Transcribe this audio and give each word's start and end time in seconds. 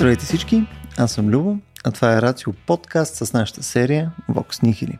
Здравейте 0.00 0.24
всички, 0.24 0.66
аз 0.98 1.12
съм 1.12 1.28
Любо, 1.28 1.58
а 1.84 1.90
това 1.90 2.16
е 2.16 2.22
Рацио 2.22 2.52
подкаст 2.52 3.14
с 3.14 3.32
нашата 3.32 3.62
серия 3.62 4.12
Vox 4.30 4.64
Nihili. 4.64 4.98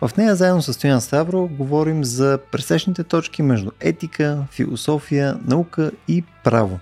В 0.00 0.10
нея 0.16 0.36
заедно 0.36 0.62
с 0.62 0.72
Стоян 0.72 1.00
Ставро 1.00 1.48
говорим 1.48 2.04
за 2.04 2.38
пресечните 2.52 3.04
точки 3.04 3.42
между 3.42 3.70
етика, 3.80 4.44
философия, 4.50 5.38
наука 5.44 5.90
и 6.08 6.24
право. 6.44 6.78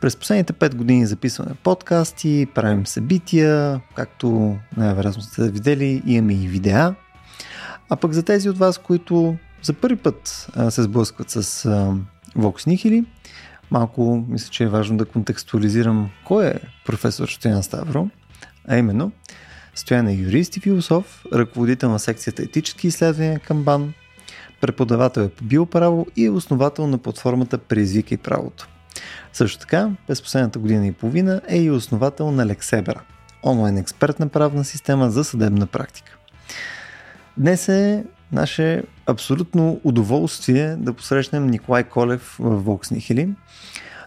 През 0.00 0.16
последните 0.16 0.52
5 0.52 0.74
години 0.74 1.06
записваме 1.06 1.54
подкасти, 1.62 2.46
правим 2.54 2.86
събития, 2.86 3.80
както 3.94 4.56
най-вероятно 4.76 5.22
сте 5.22 5.50
видели, 5.50 6.02
имаме 6.06 6.34
и 6.34 6.48
видеа. 6.48 6.94
А 7.88 7.96
пък 7.96 8.12
за 8.12 8.22
тези 8.22 8.48
от 8.48 8.58
вас, 8.58 8.78
които 8.78 9.36
за 9.62 9.72
първи 9.72 9.96
път 9.96 10.48
се 10.70 10.82
сблъскват 10.82 11.30
с 11.30 11.64
Vox 12.36 12.66
Nihili, 12.66 13.04
малко 13.70 14.24
мисля, 14.28 14.50
че 14.50 14.64
е 14.64 14.68
важно 14.68 14.96
да 14.96 15.04
контекстуализирам 15.04 16.10
кой 16.24 16.46
е 16.46 16.54
професор 16.86 17.28
Стоян 17.28 17.62
Ставро, 17.62 18.08
а 18.68 18.76
именно 18.76 19.12
Стоян 19.74 20.08
е 20.08 20.12
юрист 20.12 20.56
и 20.56 20.60
философ, 20.60 21.24
ръководител 21.32 21.90
на 21.90 21.98
секцията 21.98 22.42
етически 22.42 22.86
изследвания 22.86 23.40
към 23.40 23.62
БАН, 23.62 23.92
преподавател 24.60 25.20
е 25.20 25.28
по 25.28 25.44
биоправо 25.44 26.06
и 26.16 26.24
е 26.24 26.30
основател 26.30 26.86
на 26.86 26.98
платформата 26.98 27.58
Преизвика 27.58 28.14
и 28.14 28.18
правото. 28.18 28.68
Също 29.32 29.58
така, 29.58 29.90
през 30.06 30.22
последната 30.22 30.58
година 30.58 30.86
и 30.86 30.92
половина 30.92 31.40
е 31.48 31.62
и 31.62 31.70
основател 31.70 32.30
на 32.30 32.46
Лексебера, 32.46 33.00
онлайн 33.42 33.78
експертна 33.78 34.28
правна 34.28 34.64
система 34.64 35.10
за 35.10 35.24
съдебна 35.24 35.66
практика. 35.66 36.16
Днес 37.36 37.68
е 37.68 38.04
наше 38.32 38.82
абсолютно 39.06 39.80
удоволствие 39.84 40.76
да 40.76 40.92
посрещнем 40.92 41.46
Николай 41.46 41.84
Колев 41.84 42.36
в 42.38 42.64
Vox 42.64 42.94
Nihili. 42.94 43.34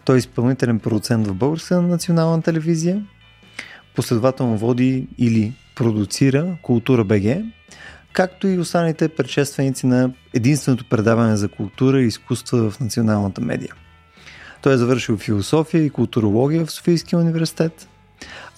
Той 0.04 0.16
е 0.16 0.18
изпълнителен 0.18 0.78
продуцент 0.78 1.26
в 1.26 1.34
Българска 1.34 1.82
национална 1.82 2.42
телевизия, 2.42 3.02
последователно 3.94 4.56
води 4.56 5.08
или 5.18 5.52
продуцира 5.74 6.56
Култура 6.62 7.04
БГ, 7.04 7.44
както 8.12 8.48
и 8.48 8.58
останалите 8.58 9.08
предшественици 9.08 9.86
на 9.86 10.10
единственото 10.34 10.84
предаване 10.84 11.36
за 11.36 11.48
култура 11.48 12.00
и 12.00 12.06
изкуства 12.06 12.70
в 12.70 12.80
националната 12.80 13.40
медия. 13.40 13.74
Той 14.62 14.74
е 14.74 14.76
завършил 14.76 15.16
философия 15.16 15.84
и 15.84 15.90
културология 15.90 16.66
в 16.66 16.72
Софийския 16.72 17.18
университет, 17.18 17.88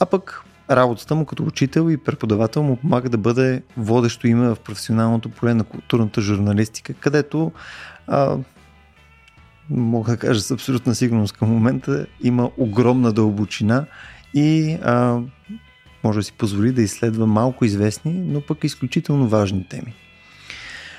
а 0.00 0.06
пък 0.06 0.44
работата 0.70 1.14
му 1.14 1.26
като 1.26 1.42
учител 1.44 1.90
и 1.90 1.96
преподавател 1.96 2.62
му 2.62 2.76
помага 2.76 3.08
да 3.08 3.18
бъде 3.18 3.62
водещо 3.76 4.26
име 4.26 4.48
в 4.48 4.56
професионалното 4.56 5.28
поле 5.28 5.54
на 5.54 5.64
културната 5.64 6.20
журналистика, 6.20 6.94
където 6.94 7.52
а, 8.06 8.36
мога 9.70 10.10
да 10.10 10.16
кажа 10.16 10.40
с 10.40 10.50
абсолютна 10.50 10.94
сигурност 10.94 11.36
към 11.36 11.48
момента 11.48 12.06
има 12.22 12.50
огромна 12.58 13.12
дълбочина 13.12 13.86
и 14.34 14.78
а, 14.82 15.20
може 16.04 16.18
да 16.18 16.22
си 16.22 16.32
позволи 16.32 16.72
да 16.72 16.82
изследва 16.82 17.26
малко 17.26 17.64
известни, 17.64 18.12
но 18.12 18.40
пък 18.40 18.64
изключително 18.64 19.28
важни 19.28 19.68
теми. 19.68 19.94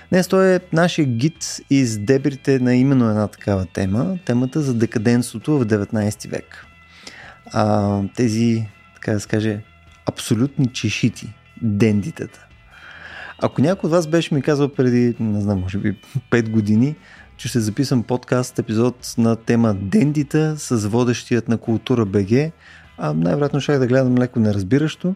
Днес 0.09 0.27
той 0.27 0.55
е 0.55 0.59
нашия 0.73 1.05
гид 1.05 1.61
из 1.69 1.97
дебрите 1.97 2.59
на 2.59 2.75
именно 2.75 3.09
една 3.09 3.27
такава 3.27 3.65
тема, 3.65 4.17
темата 4.25 4.61
за 4.61 4.73
декаденството 4.73 5.59
в 5.59 5.65
19 5.65 6.29
век. 6.29 6.65
А, 7.53 8.01
тези, 8.15 8.67
така 9.05 9.13
да 9.13 9.19
се 9.19 9.27
каже, 9.27 9.61
абсолютни 10.05 10.67
чешити, 10.67 11.33
дендитата. 11.61 12.45
Ако 13.41 13.61
някой 13.61 13.87
от 13.87 13.91
вас 13.91 14.07
беше 14.07 14.33
ми 14.33 14.41
казал 14.41 14.69
преди, 14.69 15.15
не 15.19 15.41
знам, 15.41 15.59
може 15.59 15.77
би 15.77 15.97
5 16.31 16.49
години, 16.49 16.95
че 17.37 17.47
ще 17.47 17.59
записам 17.59 18.03
подкаст, 18.03 18.59
епизод 18.59 19.13
на 19.17 19.35
тема 19.35 19.73
Дендита 19.73 20.55
с 20.57 20.87
водещият 20.87 21.47
на 21.47 21.57
култура 21.57 22.05
БГ, 22.05 22.51
а, 22.97 23.13
най-вероятно 23.13 23.61
ще 23.61 23.77
да 23.77 23.87
гледам 23.87 24.17
леко 24.17 24.39
неразбиращо. 24.39 25.15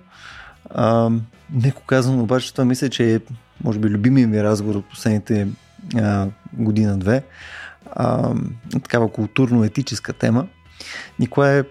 А, 0.70 1.10
неко 1.54 1.82
казвам, 1.86 2.22
обаче 2.22 2.54
това 2.54 2.66
мисля, 2.66 2.90
че 2.90 3.16
е 3.16 3.20
може 3.64 3.80
би 3.80 3.90
любимия 3.90 4.28
ми 4.28 4.44
разговор 4.44 4.76
от 4.76 4.90
последните 4.90 5.48
а, 5.96 6.28
година-две. 6.54 7.24
А, 7.92 8.34
такава 8.84 9.08
културно-етическа 9.08 10.14
тема. 10.14 10.48
Николай 11.20 11.60
е 11.60 11.64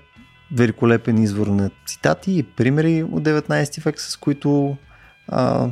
великолепен 0.53 1.23
извор 1.23 1.47
на 1.47 1.71
цитати 1.87 2.39
и 2.39 2.43
примери 2.43 3.03
от 3.03 3.23
19 3.23 3.85
век, 3.85 4.01
с 4.01 4.17
които 4.17 4.77
а, 5.29 5.69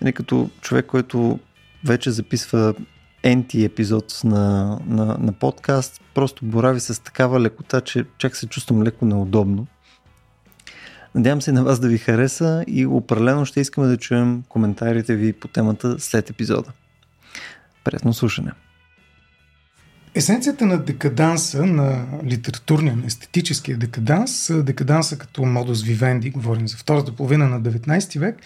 нали, 0.00 0.12
като 0.12 0.50
човек, 0.60 0.86
който 0.86 1.38
вече 1.84 2.10
записва 2.10 2.74
енти 3.22 3.64
епизод 3.64 4.20
на, 4.24 4.78
на, 4.86 5.04
на 5.20 5.32
подкаст, 5.32 6.00
просто 6.14 6.44
борави 6.44 6.80
с 6.80 7.02
такава 7.02 7.40
лекота, 7.40 7.80
че 7.80 8.04
чак 8.18 8.36
се 8.36 8.46
чувствам 8.46 8.82
леко 8.82 9.04
неудобно. 9.04 9.66
Надявам 11.14 11.42
се 11.42 11.52
на 11.52 11.64
вас 11.64 11.80
да 11.80 11.88
ви 11.88 11.98
хареса 11.98 12.64
и 12.66 12.86
определено 12.86 13.44
ще 13.44 13.60
искаме 13.60 13.86
да 13.86 13.96
чуем 13.96 14.42
коментарите 14.48 15.16
ви 15.16 15.32
по 15.32 15.48
темата 15.48 15.98
след 15.98 16.30
епизода. 16.30 16.72
Приятно 17.84 18.14
слушане! 18.14 18.52
Есенцията 20.16 20.66
на 20.66 20.78
декаданса, 20.78 21.66
на 21.66 22.06
литературния, 22.24 22.96
на 22.96 23.06
естетическия 23.06 23.76
декаданс, 23.76 24.50
декаданса 24.62 25.18
като 25.18 25.44
модус 25.44 25.82
вивенди, 25.82 26.30
говорим 26.30 26.68
за 26.68 26.76
втората 26.76 27.12
половина 27.12 27.48
на 27.48 27.60
19 27.60 28.18
век, 28.18 28.36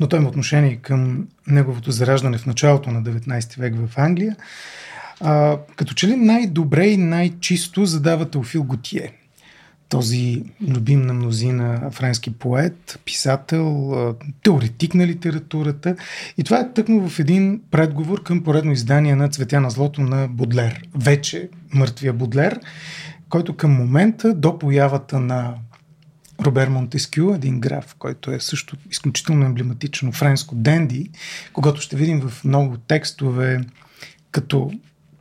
но 0.00 0.08
той 0.08 0.18
има 0.18 0.28
отношение 0.28 0.76
към 0.76 1.28
неговото 1.46 1.90
зараждане 1.90 2.38
в 2.38 2.46
началото 2.46 2.90
на 2.90 3.02
19 3.02 3.58
век 3.58 3.74
в 3.76 3.98
Англия, 3.98 4.36
а, 5.20 5.58
като 5.76 5.94
че 5.94 6.08
ли 6.08 6.16
най-добре 6.16 6.86
и 6.86 6.96
най-чисто 6.96 7.86
задава 7.86 8.30
Теофил 8.30 8.64
Готие 8.64 9.12
този 9.90 10.44
любим 10.68 11.02
на 11.02 11.14
мнозина 11.14 11.90
френски 11.90 12.30
поет, 12.30 13.00
писател, 13.04 13.94
теоретик 14.42 14.94
на 14.94 15.06
литературата. 15.06 15.96
И 16.38 16.44
това 16.44 16.60
е 16.60 16.72
тъкно 16.72 17.08
в 17.08 17.18
един 17.18 17.60
предговор 17.70 18.22
към 18.22 18.44
поредно 18.44 18.72
издание 18.72 19.16
на 19.16 19.28
Цветя 19.28 19.60
на 19.60 19.70
злото 19.70 20.00
на 20.00 20.28
Бодлер. 20.28 20.82
Вече 20.94 21.48
мъртвия 21.74 22.12
Бодлер, 22.12 22.60
който 23.28 23.56
към 23.56 23.72
момента 23.72 24.34
до 24.34 24.58
появата 24.58 25.20
на 25.20 25.54
Робер 26.40 26.68
Монтескю, 26.68 27.34
един 27.34 27.60
граф, 27.60 27.94
който 27.98 28.30
е 28.30 28.40
също 28.40 28.76
изключително 28.90 29.46
емблематично 29.46 30.12
френско 30.12 30.54
денди, 30.54 31.10
когато 31.52 31.80
ще 31.80 31.96
видим 31.96 32.20
в 32.20 32.44
много 32.44 32.76
текстове 32.76 33.60
като 34.30 34.70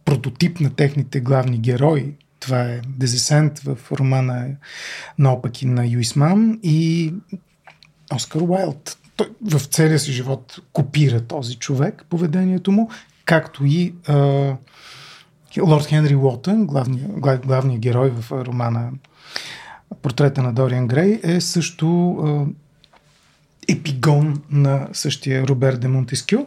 прототип 0.06 0.59
на 0.59 0.69
техните 0.69 1.19
главни 1.19 1.58
герои, 1.58 2.13
това 2.39 2.61
е 2.61 2.81
Дезесент 2.88 3.59
в 3.59 3.77
романа 3.91 4.47
наопаки 5.17 5.66
на 5.66 5.88
Юисман 5.88 6.59
и 6.63 7.13
Оскар 8.16 8.41
Уайлд. 8.41 8.97
Той 9.16 9.29
в 9.41 9.59
целия 9.59 10.00
си 10.00 10.11
живот 10.11 10.59
копира 10.73 11.22
този 11.22 11.55
човек, 11.55 12.05
поведението 12.09 12.72
му, 12.72 12.89
както 13.25 13.66
и 13.66 13.94
а, 14.07 14.55
Лорд 15.61 15.85
Хенри 15.85 16.16
Уотън, 16.16 16.66
главният 16.66 17.19
глав, 17.19 17.39
главния 17.45 17.79
герой 17.79 18.09
в 18.09 18.31
романа 18.31 18.91
Портрета 20.01 20.44
на 20.44 20.53
Дориан 20.53 20.88
Грей, 20.88 21.19
е 21.23 21.41
също 21.41 22.11
а, 22.11 22.45
епигон 23.67 24.41
на 24.51 24.88
същия 24.94 25.47
Роберт 25.47 25.79
де 25.79 25.88
Монтескю. 25.88 26.38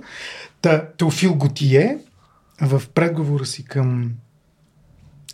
Теофил 0.97 1.35
Готие 1.35 1.99
в 2.61 2.83
преговора 2.95 3.47
си 3.47 3.65
към 3.65 4.13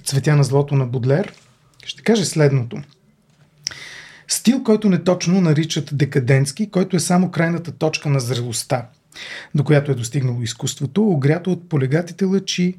Цветя 0.08 0.36
на 0.36 0.44
злото 0.44 0.74
на 0.74 0.86
Бодлер, 0.86 1.32
ще 1.86 2.02
каже 2.02 2.24
следното. 2.24 2.82
Стил, 4.28 4.62
който 4.62 4.88
не 4.88 5.04
точно 5.04 5.40
наричат 5.40 5.90
декадентски, 5.92 6.70
който 6.70 6.96
е 6.96 7.00
само 7.00 7.30
крайната 7.30 7.72
точка 7.72 8.08
на 8.08 8.20
зрелостта, 8.20 8.88
до 9.54 9.64
която 9.64 9.92
е 9.92 9.94
достигнало 9.94 10.42
изкуството, 10.42 11.08
огрято 11.08 11.52
от 11.52 11.68
полегатите 11.68 12.24
лъчи 12.24 12.76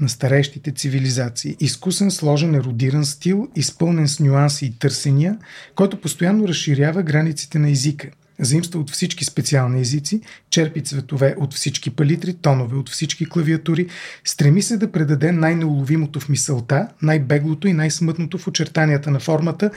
на 0.00 0.08
старещите 0.08 0.72
цивилизации. 0.72 1.56
Изкусен, 1.60 2.10
сложен, 2.10 2.54
еродиран 2.54 3.04
стил, 3.04 3.48
изпълнен 3.56 4.08
с 4.08 4.20
нюанси 4.20 4.66
и 4.66 4.78
търсения, 4.78 5.38
който 5.74 6.00
постоянно 6.00 6.48
разширява 6.48 7.02
границите 7.02 7.58
на 7.58 7.70
езика– 7.70 8.10
заимства 8.40 8.80
от 8.80 8.90
всички 8.90 9.24
специални 9.24 9.80
езици, 9.80 10.20
черпи 10.50 10.82
цветове 10.82 11.34
от 11.38 11.54
всички 11.54 11.90
палитри, 11.90 12.34
тонове 12.34 12.76
от 12.76 12.90
всички 12.90 13.28
клавиатури, 13.28 13.86
стреми 14.24 14.62
се 14.62 14.76
да 14.76 14.92
предаде 14.92 15.32
най-неуловимото 15.32 16.20
в 16.20 16.28
мисълта, 16.28 16.88
най-беглото 17.02 17.68
и 17.68 17.72
най-смътното 17.72 18.38
в 18.38 18.46
очертанията 18.46 19.10
на 19.10 19.20
формата 19.20 19.70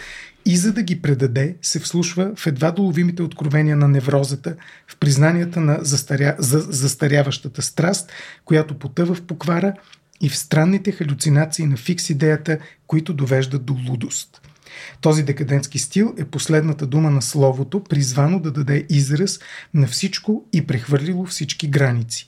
и 0.46 0.58
за 0.58 0.74
да 0.74 0.84
ги 0.84 1.02
предаде, 1.02 1.56
се 1.62 1.80
вслушва 1.80 2.32
в 2.36 2.48
едва 2.48 2.72
доловимите 2.72 3.24
откровения 3.24 3.78
на 3.78 3.88
неврозата, 3.88 4.56
в 4.88 4.98
признанията 4.98 5.60
на 5.60 5.78
застаря... 5.82 6.36
за... 6.40 6.60
застаряващата 6.60 7.62
страст, 7.62 8.12
която 8.46 8.80
потъва 8.80 9.16
в 9.16 9.22
поквара 9.22 9.74
и 10.22 10.30
в 10.30 10.38
странните 10.38 10.92
халюцинации 10.92 11.66
на 11.66 11.78
фикс 11.78 12.10
идеята, 12.10 12.58
които 12.88 13.14
довеждат 13.14 13.66
до 13.66 13.78
лудост. 13.90 14.42
Този 15.02 15.24
декадентски 15.24 15.80
стил 15.80 16.14
е 16.18 16.26
последната 16.26 16.88
дума 16.88 17.12
на 17.12 17.22
словото, 17.22 17.84
призвано 17.84 18.40
да 18.40 18.52
даде 18.52 18.86
израз 18.90 19.40
на 19.74 19.88
всичко 19.88 20.46
и 20.54 20.68
прехвърлило 20.68 21.26
всички 21.26 21.68
граници. 21.68 22.28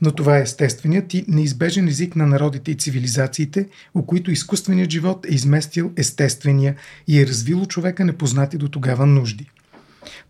Но 0.00 0.12
това 0.12 0.38
е 0.38 0.42
естественият 0.42 1.14
и 1.14 1.24
неизбежен 1.28 1.88
език 1.88 2.16
на 2.16 2.26
народите 2.26 2.70
и 2.70 2.74
цивилизациите, 2.74 3.68
у 3.94 4.06
които 4.06 4.30
изкуственият 4.30 4.90
живот 4.90 5.26
е 5.26 5.34
изместил 5.34 5.92
естествения 5.96 6.76
и 7.08 7.20
е 7.20 7.26
развило 7.26 7.66
човека 7.66 8.04
непознати 8.04 8.58
до 8.58 8.68
тогава 8.68 9.06
нужди. 9.06 9.50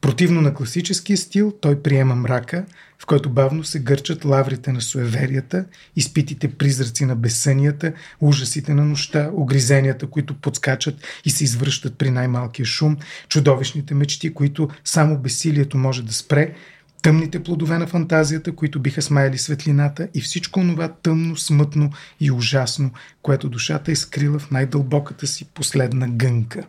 Противно 0.00 0.40
на 0.40 0.54
класическия 0.54 1.16
стил, 1.16 1.52
той 1.60 1.82
приема 1.82 2.14
мрака, 2.14 2.64
в 2.98 3.06
който 3.06 3.30
бавно 3.30 3.64
се 3.64 3.78
гърчат 3.78 4.24
лаврите 4.24 4.72
на 4.72 4.80
суеверията, 4.80 5.64
изпитите 5.96 6.48
призраци 6.48 7.04
на 7.04 7.16
безсънията, 7.16 7.92
ужасите 8.20 8.74
на 8.74 8.84
нощта, 8.84 9.30
огризенията, 9.34 10.06
които 10.06 10.34
подскачат 10.34 10.94
и 11.24 11.30
се 11.30 11.44
извръщат 11.44 11.98
при 11.98 12.10
най-малкия 12.10 12.66
шум, 12.66 12.96
чудовищните 13.28 13.94
мечти, 13.94 14.34
които 14.34 14.68
само 14.84 15.18
безсилието 15.18 15.76
може 15.76 16.02
да 16.02 16.12
спре, 16.12 16.54
тъмните 17.02 17.42
плодове 17.42 17.78
на 17.78 17.86
фантазията, 17.86 18.52
които 18.52 18.80
биха 18.80 19.02
смаяли 19.02 19.38
светлината 19.38 20.08
и 20.14 20.20
всичко 20.20 20.60
това 20.60 20.88
тъмно, 20.88 21.36
смътно 21.36 21.90
и 22.20 22.30
ужасно, 22.30 22.90
което 23.22 23.48
душата 23.48 23.92
е 23.92 23.96
скрила 23.96 24.38
в 24.38 24.50
най-дълбоката 24.50 25.26
си 25.26 25.44
последна 25.44 26.08
гънка. 26.08 26.66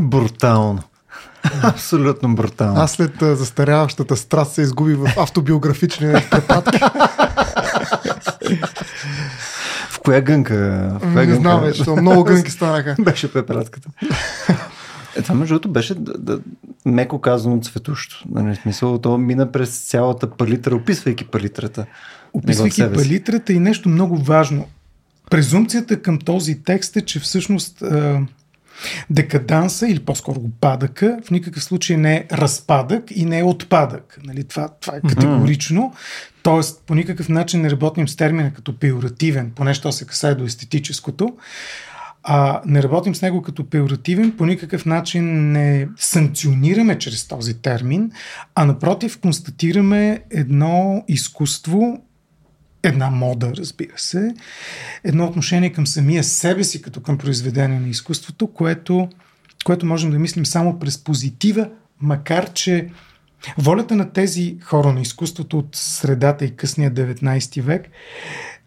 Брутално. 0.00 0.82
Абсолютно 1.62 2.34
брутално. 2.34 2.80
Аз 2.80 2.92
след 2.92 3.12
застаряващата 3.20 4.16
страст 4.16 4.52
се 4.52 4.62
изгуби 4.62 4.94
в 4.94 5.12
автобиографични 5.16 6.12
препадки. 6.30 6.78
в 9.90 9.98
коя 10.04 10.20
гънка? 10.20 10.54
В 11.00 11.12
коя 11.12 11.26
Не 11.26 11.34
знам 11.34 11.60
вече, 11.60 11.90
много 11.90 12.24
гънки 12.24 12.50
станаха. 12.50 12.96
беше 13.02 13.32
препратката. 13.32 13.88
Е, 15.16 15.22
това 15.22 15.34
между 15.34 15.54
другото 15.54 15.72
беше 15.72 15.94
да, 15.94 16.12
да, 16.18 16.40
меко 16.86 17.20
казано 17.20 17.60
цветущо. 17.60 18.24
Нали, 18.30 18.56
смисъл, 18.56 18.98
то 18.98 19.18
мина 19.18 19.52
през 19.52 19.78
цялата 19.78 20.30
палитра, 20.30 20.74
описвайки 20.74 21.24
палитрата. 21.24 21.86
Описвайки 22.32 22.82
палитрата 22.94 23.52
и 23.52 23.58
нещо 23.58 23.88
много 23.88 24.16
важно. 24.16 24.66
Презумцията 25.30 26.02
към 26.02 26.18
този 26.18 26.62
текст 26.62 26.96
е, 26.96 27.00
че 27.00 27.20
всъщност 27.20 27.82
Декаданса 29.10 29.88
или 29.88 30.00
по-скоро 30.00 30.40
опадъка 30.40 31.18
в 31.24 31.30
никакъв 31.30 31.64
случай 31.64 31.96
не 31.96 32.14
е 32.14 32.24
разпадък 32.32 33.04
и 33.14 33.24
не 33.24 33.38
е 33.38 33.44
отпадък. 33.44 34.18
Нали, 34.24 34.44
това, 34.44 34.68
това 34.80 34.96
е 34.96 35.00
категорично. 35.00 35.82
Mm-hmm. 35.82 36.42
Тоест, 36.42 36.82
по 36.86 36.94
никакъв 36.94 37.28
начин 37.28 37.60
не 37.60 37.70
работим 37.70 38.08
с 38.08 38.16
термина 38.16 38.52
като 38.54 38.78
пеоративен, 38.78 39.52
поне 39.56 39.74
що 39.74 39.92
се 39.92 40.06
касае 40.06 40.34
до 40.34 40.44
естетическото. 40.44 41.36
А 42.22 42.60
не 42.66 42.82
работим 42.82 43.14
с 43.14 43.22
него 43.22 43.42
като 43.42 43.70
пеоративен, 43.70 44.32
по 44.32 44.46
никакъв 44.46 44.86
начин 44.86 45.52
не 45.52 45.88
санкционираме 45.96 46.98
чрез 46.98 47.28
този 47.28 47.54
термин, 47.54 48.10
а 48.54 48.64
напротив 48.64 49.18
констатираме 49.18 50.22
едно 50.30 51.04
изкуство, 51.08 52.00
една 52.82 53.10
мода, 53.10 53.52
разбира 53.56 53.92
се, 53.96 54.34
едно 55.04 55.26
отношение 55.26 55.72
към 55.72 55.86
самия 55.86 56.24
себе 56.24 56.64
си, 56.64 56.82
като 56.82 57.00
към 57.00 57.18
произведение 57.18 57.80
на 57.80 57.88
изкуството, 57.88 58.46
което, 58.46 59.08
което 59.64 59.86
можем 59.86 60.10
да 60.10 60.18
мислим 60.18 60.46
само 60.46 60.78
през 60.78 61.04
позитива, 61.04 61.70
макар 62.00 62.52
че 62.52 62.88
волята 63.58 63.96
на 63.96 64.12
тези 64.12 64.56
хора 64.62 64.92
на 64.92 65.00
изкуството 65.00 65.58
от 65.58 65.68
средата 65.72 66.44
и 66.44 66.56
късния 66.56 66.92
19 66.92 67.62
век 67.62 67.88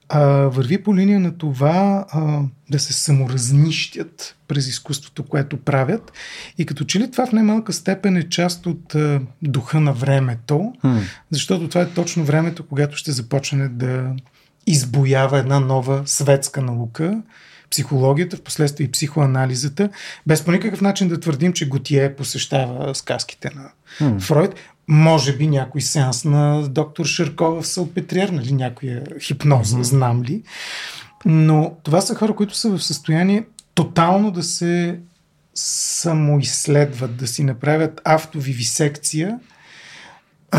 а, 0.10 0.22
върви 0.26 0.84
по 0.84 0.96
линия 0.96 1.20
на 1.20 1.38
това 1.38 2.06
а, 2.12 2.42
да 2.70 2.80
се 2.80 2.94
саморазнищят 2.94 4.36
през 4.48 4.68
изкуството, 4.68 5.24
което 5.24 5.58
правят. 5.58 6.12
И 6.58 6.66
като 6.66 6.84
че 6.84 7.00
ли 7.00 7.12
това 7.12 7.26
в 7.26 7.32
немалка 7.32 7.74
степен 7.74 8.18
е 8.18 8.30
част 8.30 8.66
от 8.66 8.96
а, 8.96 9.22
духа 9.42 9.80
на 9.80 9.94
времето, 9.94 10.74
hmm. 10.84 11.02
защото 11.32 11.70
това 11.70 11.82
е 11.82 11.90
точно 11.90 12.24
времето, 12.24 12.68
когато 12.68 12.98
ще 12.98 13.12
започне 13.12 13.70
да 13.70 14.12
избоява 14.68 15.40
една 15.40 15.60
нова 15.60 16.02
светска 16.06 16.62
наука, 16.62 17.22
психологията, 17.72 18.38
в 18.38 18.42
последствие 18.42 18.86
и 18.88 18.92
психоанализата, 18.92 19.90
без 20.28 20.46
по 20.46 20.52
никакъв 20.52 20.82
начин 20.82 21.08
да 21.08 21.20
твърдим, 21.20 21.54
че 21.54 21.70
Готие 21.70 22.16
посещава 22.16 22.96
сказките 22.96 23.50
на 23.56 23.70
hmm. 24.00 24.20
Фройд. 24.20 24.56
Може 24.88 25.38
би 25.38 25.48
някой 25.48 25.82
сеанс 25.82 26.26
на 26.26 26.70
доктор 26.70 27.06
Ширкова 27.06 27.62
в 27.62 27.68
Салпетриер, 27.68 28.30
нали, 28.30 28.54
някоя 28.54 29.04
хипноза, 29.20 29.78
mm-hmm. 29.78 29.82
знам 29.82 30.24
ли. 30.24 30.44
Но 31.26 31.78
това 31.84 32.02
са 32.02 32.16
хора, 32.16 32.36
които 32.36 32.56
са 32.56 32.70
в 32.70 32.84
състояние 32.84 33.46
тотално 33.76 34.32
да 34.32 34.44
се 34.44 35.00
самоизследват, 35.56 37.18
да 37.18 37.28
си 37.28 37.44
направят 37.44 38.02
автовивисекция 38.06 39.40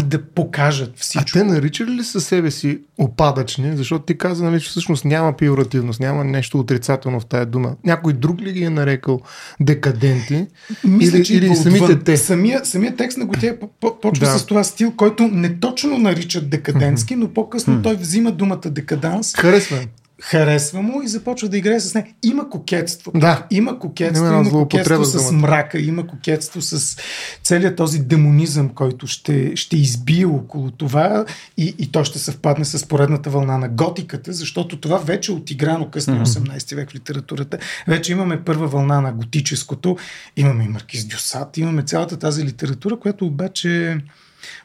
и 0.00 0.02
да 0.02 0.23
покажат 0.23 0.99
всичко. 0.99 1.38
А 1.38 1.38
те 1.38 1.44
наричали 1.44 1.91
ли 1.91 2.05
със 2.05 2.25
себе 2.25 2.50
си 2.50 2.79
опадъчни? 2.99 3.76
Защото 3.76 4.05
ти 4.05 4.19
каза, 4.19 4.44
нали, 4.44 4.61
че 4.61 4.69
всъщност 4.69 5.05
няма 5.05 5.37
пиоративност, 5.37 6.00
няма 6.00 6.25
нещо 6.25 6.58
отрицателно 6.58 7.20
в 7.20 7.26
тая 7.26 7.46
дума. 7.46 7.76
Някой 7.85 8.12
друг 8.12 8.41
ли 8.41 8.52
ги 8.52 8.64
е 8.64 8.70
нарекал 8.70 9.20
декаденти? 9.61 10.46
Мисля, 10.85 11.17
или, 11.17 11.25
че 11.25 11.35
или 11.35 11.56
самите 11.56 11.99
те? 11.99 12.17
Самия, 12.17 12.64
самия 12.64 12.96
текст 12.96 13.19
на 13.19 13.26
Готия 13.26 13.56
почва 14.02 14.26
да. 14.26 14.38
с 14.38 14.46
това 14.46 14.64
стил, 14.64 14.93
който 14.93 15.29
не 15.29 15.58
точно 15.58 15.99
наричат 15.99 16.50
декадентски, 16.50 17.17
но 17.17 17.29
по-късно 17.29 17.82
той 17.82 17.96
взима 17.96 18.32
думата 18.32 18.61
декаданс. 18.64 19.35
Харесва 19.37 19.79
харесва 20.24 20.82
му 20.82 21.02
и 21.02 21.08
започва 21.08 21.48
да 21.48 21.58
играе 21.58 21.80
с 21.80 21.94
нея. 21.94 22.06
Има 22.22 22.50
кокетство. 22.50 23.12
Да. 23.14 23.46
Има 23.50 23.78
кокетство, 23.78 24.26
има, 24.26 24.40
има 24.40 24.50
кокетство 24.50 25.04
с 25.04 25.32
мрака, 25.32 25.80
има 25.80 26.06
кокетство 26.06 26.62
с 26.62 26.96
целият 27.42 27.76
този 27.76 27.98
демонизъм, 27.98 28.68
който 28.68 29.06
ще, 29.06 29.56
ще 29.56 29.76
избие 29.76 30.26
около 30.26 30.70
това 30.70 31.24
и, 31.56 31.74
и 31.78 31.92
то 31.92 32.04
ще 32.04 32.18
съвпадне 32.18 32.64
с 32.64 32.88
поредната 32.88 33.30
вълна 33.30 33.58
на 33.58 33.68
готиката, 33.68 34.32
защото 34.32 34.80
това 34.80 34.98
вече 34.98 35.32
е 35.32 35.34
отиграно 35.34 35.90
късно 35.90 36.26
18 36.26 36.76
век 36.76 36.90
в 36.90 36.94
литературата. 36.94 37.58
Вече 37.88 38.12
имаме 38.12 38.44
първа 38.44 38.66
вълна 38.66 39.00
на 39.00 39.12
готическото, 39.12 39.96
имаме 40.36 40.64
и 40.64 40.68
Маркиз 40.68 41.04
Дюсат, 41.04 41.58
имаме 41.58 41.82
цялата 41.82 42.18
тази 42.18 42.44
литература, 42.44 42.96
която 42.96 43.26
обаче 43.26 43.90
е 43.90 43.96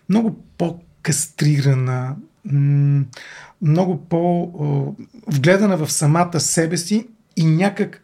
много 0.09 0.43
по-кастрирана, 0.57 2.15
много 3.61 4.05
по-вгледана 4.05 5.77
в 5.77 5.91
самата 5.91 6.39
себе 6.39 6.77
си 6.77 7.07
и 7.35 7.45
някак 7.45 8.03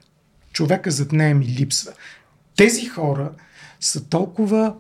човека 0.54 0.92
зад 0.92 1.12
нея 1.12 1.36
ми 1.36 1.46
липсва. 1.46 1.92
Тези 2.56 2.86
хора 2.86 3.32
са 3.80 4.06
толкова 4.06 4.74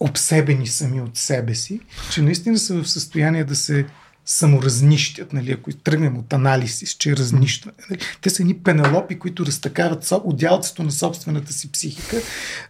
обсебени 0.00 0.66
сами 0.66 1.00
от 1.00 1.16
себе 1.16 1.54
си, 1.54 1.80
че 2.12 2.22
наистина 2.22 2.58
са 2.58 2.82
в 2.82 2.90
състояние 2.90 3.44
да 3.44 3.56
се 3.56 3.86
саморазнищят, 4.24 5.32
нали, 5.32 5.52
ако 5.52 5.72
тръгнем 5.72 6.18
от 6.18 6.32
анализис, 6.32 6.90
че 6.90 7.10
е 7.10 7.16
разнищване. 7.16 7.76
Нали. 7.90 8.00
Те 8.20 8.30
са 8.30 8.42
едни 8.42 8.58
пенелопи, 8.58 9.18
които 9.18 9.46
разтакават 9.46 10.12
отдялцето 10.24 10.82
на 10.82 10.90
собствената 10.90 11.52
си 11.52 11.72
психика, 11.72 12.16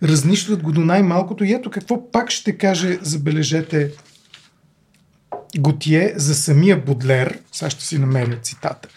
разнищват 0.02 0.62
го 0.62 0.72
до 0.72 0.80
най-малкото 0.80 1.44
и 1.44 1.52
ето 1.52 1.70
какво 1.70 2.10
пак 2.10 2.30
ще 2.30 2.58
каже, 2.58 2.98
забележете, 3.02 3.90
Готие 5.58 6.12
за 6.16 6.34
самия 6.34 6.84
Бодлер, 6.84 7.38
сега 7.52 7.70
ще 7.70 7.84
си 7.84 7.98
намеря 7.98 8.38
цитата. 8.42 8.88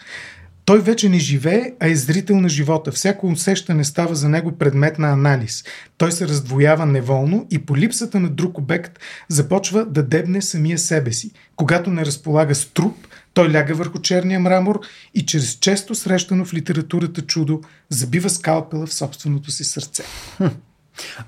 Той 0.64 0.80
вече 0.80 1.08
не 1.08 1.18
живее, 1.18 1.72
а 1.80 1.88
е 1.88 1.94
зрител 1.94 2.40
на 2.40 2.48
живота. 2.48 2.92
Всяко 2.92 3.26
усещане 3.26 3.84
става 3.84 4.14
за 4.14 4.28
него 4.28 4.58
предмет 4.58 4.98
на 4.98 5.12
анализ. 5.12 5.64
Той 5.98 6.12
се 6.12 6.28
раздвоява 6.28 6.86
неволно 6.86 7.46
и 7.50 7.66
по 7.66 7.76
липсата 7.76 8.20
на 8.20 8.30
друг 8.30 8.58
обект 8.58 8.98
започва 9.28 9.86
да 9.86 10.02
дебне 10.02 10.42
самия 10.42 10.78
себе 10.78 11.12
си. 11.12 11.30
Когато 11.56 11.90
не 11.90 12.06
разполага 12.06 12.54
с 12.54 12.66
труп, 12.66 12.96
той 13.34 13.50
ляга 13.50 13.74
върху 13.74 13.98
черния 13.98 14.40
мрамор 14.40 14.80
и 15.14 15.26
чрез 15.26 15.52
често 15.52 15.94
срещано 15.94 16.44
в 16.44 16.54
литературата 16.54 17.22
чудо 17.22 17.60
забива 17.90 18.30
скалпела 18.30 18.86
в 18.86 18.94
собственото 18.94 19.50
си 19.50 19.64
сърце. 19.64 20.02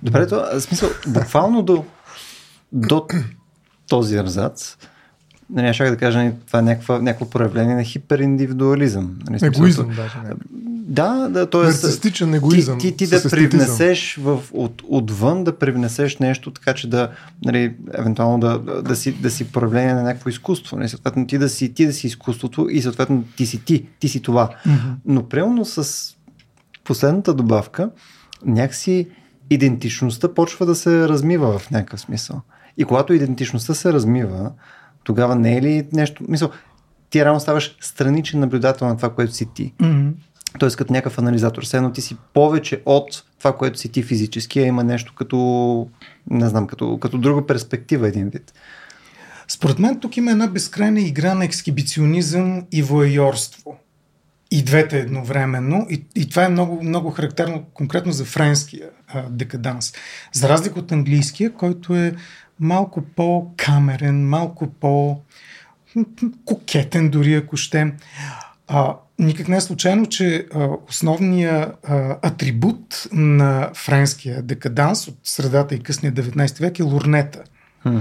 Добре, 0.02 0.26
това 0.26 0.60
смисъл, 0.60 0.90
буквално 1.06 1.62
до, 1.62 1.84
до 2.72 3.06
този 3.88 4.16
абзац 4.16 4.76
Нали, 5.50 5.74
ще 5.74 5.90
да 5.90 5.96
кажа, 5.96 6.18
нали, 6.18 6.32
това 6.46 6.58
е 6.58 6.62
някаква, 6.62 6.98
някакво 6.98 7.30
проявление 7.30 7.74
на 7.74 7.84
хипериндивидуализъм. 7.84 9.18
Нали, 9.30 9.46
егоизъм, 9.46 9.88
даже. 9.96 10.14
Да, 10.88 11.28
да, 11.28 11.50
т.е. 11.50 11.60
Нарцистичен 11.60 12.34
егоизъм. 12.34 12.78
Ти, 12.78 12.96
ти, 12.96 12.96
ти 12.96 13.06
да 13.06 13.30
привнесеш 13.30 14.16
в, 14.16 14.42
от, 14.52 14.82
отвън, 14.88 15.44
да 15.44 15.58
привнесеш 15.58 16.18
нещо, 16.18 16.50
така 16.50 16.74
че 16.74 16.90
да, 16.90 17.10
нали, 17.44 17.74
евентуално 17.94 18.38
да, 18.38 18.58
да, 18.82 18.96
си, 18.96 19.12
да 19.12 19.30
си 19.30 19.52
проявление 19.52 19.94
на 19.94 20.02
някакво 20.02 20.30
изкуство. 20.30 20.76
Нали, 20.76 20.88
съответно, 20.88 21.26
ти 21.26 21.38
да 21.38 21.48
си, 21.48 21.74
ти 21.74 21.86
да 21.86 21.92
си 21.92 22.06
изкуството 22.06 22.68
и 22.70 22.82
съответно 22.82 23.24
ти 23.36 23.46
си 23.46 23.64
ти, 23.64 23.86
ти 23.98 24.08
си 24.08 24.20
това. 24.20 24.48
Mm-hmm. 24.66 24.94
Но 25.06 25.28
примерно 25.28 25.64
с 25.64 26.14
последната 26.84 27.34
добавка, 27.34 27.90
някакси 28.44 29.08
идентичността 29.50 30.34
почва 30.34 30.66
да 30.66 30.74
се 30.74 31.08
размива 31.08 31.58
в 31.58 31.70
някакъв 31.70 32.00
смисъл. 32.00 32.40
И 32.78 32.84
когато 32.84 33.12
идентичността 33.12 33.74
се 33.74 33.92
размива, 33.92 34.52
тогава 35.06 35.36
не 35.36 35.56
е 35.56 35.62
ли 35.62 35.88
нещо... 35.92 36.24
Мисъл, 36.28 36.50
ти 37.10 37.24
рано 37.24 37.40
ставаш 37.40 37.76
страничен 37.80 38.40
наблюдател 38.40 38.86
на 38.86 38.96
това, 38.96 39.14
което 39.14 39.32
си 39.32 39.46
ти. 39.54 39.74
Mm-hmm. 39.80 40.12
Тоест 40.58 40.76
като 40.76 40.92
някакъв 40.92 41.18
анализатор. 41.18 41.62
Седно 41.62 41.92
ти 41.92 42.00
си 42.00 42.16
повече 42.34 42.82
от 42.86 43.24
това, 43.38 43.56
което 43.56 43.78
си 43.78 43.88
ти 43.88 44.02
физически, 44.02 44.60
а 44.60 44.66
има 44.66 44.84
нещо 44.84 45.14
като, 45.14 45.88
не 46.30 46.48
знам, 46.48 46.66
като, 46.66 46.98
като 46.98 47.18
друга 47.18 47.46
перспектива 47.46 48.08
един 48.08 48.28
вид. 48.28 48.52
Според 49.48 49.78
мен 49.78 50.00
тук 50.00 50.16
има 50.16 50.30
една 50.30 50.46
безкрайна 50.46 51.00
игра 51.00 51.34
на 51.34 51.44
ексхибиционизъм 51.44 52.66
и 52.72 52.82
воейорство. 52.82 53.78
И 54.50 54.62
двете 54.62 54.98
едновременно. 54.98 55.86
И, 55.90 56.04
и 56.14 56.28
това 56.28 56.44
е 56.44 56.48
много, 56.48 56.82
много 56.82 57.10
характерно 57.10 57.64
конкретно 57.74 58.12
за 58.12 58.24
френския 58.24 58.90
а, 59.08 59.22
декаданс. 59.30 59.92
За 60.32 60.48
разлика 60.48 60.78
от 60.78 60.92
английския, 60.92 61.52
който 61.52 61.96
е 61.96 62.14
малко 62.60 63.02
по-камерен, 63.02 64.28
малко 64.28 64.66
по- 64.66 65.20
кокетен 66.44 67.10
дори 67.10 67.34
ако 67.34 67.56
ще. 67.56 67.92
А, 68.68 68.94
никак 69.18 69.48
не 69.48 69.56
е 69.56 69.60
случайно, 69.60 70.06
че 70.06 70.46
а, 70.54 70.68
основният 70.88 71.78
а, 71.84 72.16
атрибут 72.22 73.08
на 73.12 73.70
френския 73.74 74.42
декаданс 74.42 75.08
от 75.08 75.18
средата 75.24 75.74
и 75.74 75.82
късния 75.82 76.12
19 76.12 76.60
век 76.60 76.78
е 76.78 76.82
лурнета. 76.82 77.42
Хм. 77.82 77.98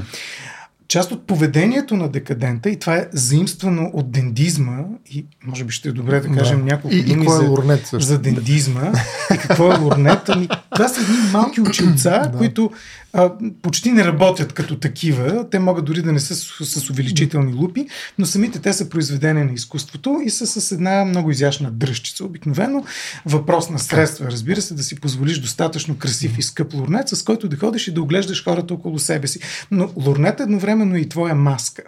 Част 0.87 1.11
от 1.11 1.27
поведението 1.27 1.95
на 1.95 2.09
декадента, 2.09 2.69
и 2.69 2.79
това 2.79 2.95
е 2.95 3.07
заимствано 3.11 3.91
от 3.93 4.11
дендизма, 4.11 4.77
и 5.11 5.25
може 5.45 5.63
би 5.63 5.71
ще 5.71 5.89
е 5.89 5.91
добре 5.91 6.19
да 6.19 6.37
кажем 6.37 6.59
Да. 6.59 6.65
няколко 6.65 6.95
И, 6.95 6.99
и 6.99 7.03
думи 7.03 7.25
кой 7.25 7.35
е 7.35 7.45
за, 7.45 7.49
лорнет 7.49 7.87
също? 7.87 8.07
за 8.07 8.19
дендизма 8.19 8.91
и 9.35 9.37
какво 9.37 9.71
е 9.71 9.77
лорнет. 9.77 10.29
Ами, 10.29 10.47
това 10.75 10.87
са 10.87 11.01
едни 11.01 11.31
малки 11.33 11.61
училца, 11.61 12.31
които 12.37 12.71
а, 13.13 13.31
почти 13.61 13.91
не 13.91 14.05
работят 14.05 14.53
като 14.53 14.79
такива. 14.79 15.49
Те 15.49 15.59
могат 15.59 15.85
дори 15.85 16.01
да 16.01 16.11
не 16.11 16.19
са 16.19 16.35
с, 16.35 16.65
с 16.65 16.89
увеличителни 16.89 17.53
лупи, 17.53 17.87
но 18.17 18.25
самите 18.25 18.59
те 18.59 18.73
са 18.73 18.89
произведения 18.89 19.45
на 19.45 19.53
изкуството 19.53 20.21
и 20.25 20.29
са 20.29 20.47
с 20.47 20.71
една 20.71 21.05
много 21.05 21.31
изящна 21.31 21.71
дръжчица. 21.71 22.25
Обикновено 22.25 22.83
въпрос 23.25 23.69
на 23.69 23.79
средства, 23.79 24.25
разбира 24.31 24.61
се, 24.61 24.73
да 24.73 24.83
си 24.83 24.95
позволиш 24.99 25.39
достатъчно 25.39 25.97
красив 25.97 26.37
и 26.37 26.41
скъп 26.41 26.73
лорнет, 26.73 27.09
с 27.09 27.23
който 27.23 27.47
да 27.47 27.57
ходиш 27.57 27.87
и 27.87 27.93
да 27.93 28.01
оглеждаш 28.01 28.43
хората 28.43 28.73
около 28.73 28.99
себе 28.99 29.27
си. 29.27 29.39
Но 29.71 29.89
лорнет 29.95 30.39
едновременно 30.39 30.74
е 30.81 30.99
и 30.99 31.09
твоя 31.09 31.35
маска. 31.35 31.83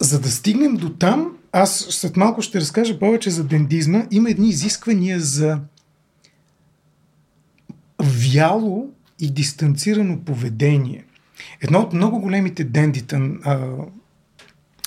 За 0.00 0.20
да 0.20 0.30
стигнем 0.30 0.76
до 0.76 0.90
там, 0.90 1.36
аз 1.52 1.78
след 1.90 2.16
малко 2.16 2.42
ще 2.42 2.60
разкажа 2.60 2.98
повече 2.98 3.30
за 3.30 3.44
дендизма. 3.44 4.06
Има 4.10 4.30
едни 4.30 4.48
изисквания 4.48 5.20
за 5.20 5.58
вяло 8.02 8.90
и 9.20 9.30
дистанцирано 9.30 10.20
поведение. 10.20 11.04
Едно 11.60 11.80
от 11.80 11.92
много 11.92 12.20
големите 12.20 12.64
дендита 12.64 13.30
а, 13.44 13.58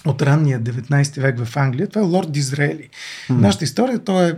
от 0.05 0.21
ранния 0.21 0.61
19 0.61 1.21
век 1.21 1.45
в 1.45 1.57
Англия, 1.57 1.87
това 1.87 2.01
е 2.01 2.09
Лорд 2.09 2.31
Дизраели. 2.31 2.89
В 3.29 3.41
нашата 3.41 3.63
история 3.63 3.99
той 3.99 4.29
е 4.29 4.35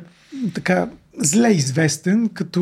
така 0.54 0.90
зле 1.20 1.50
известен 1.50 2.30
като 2.34 2.62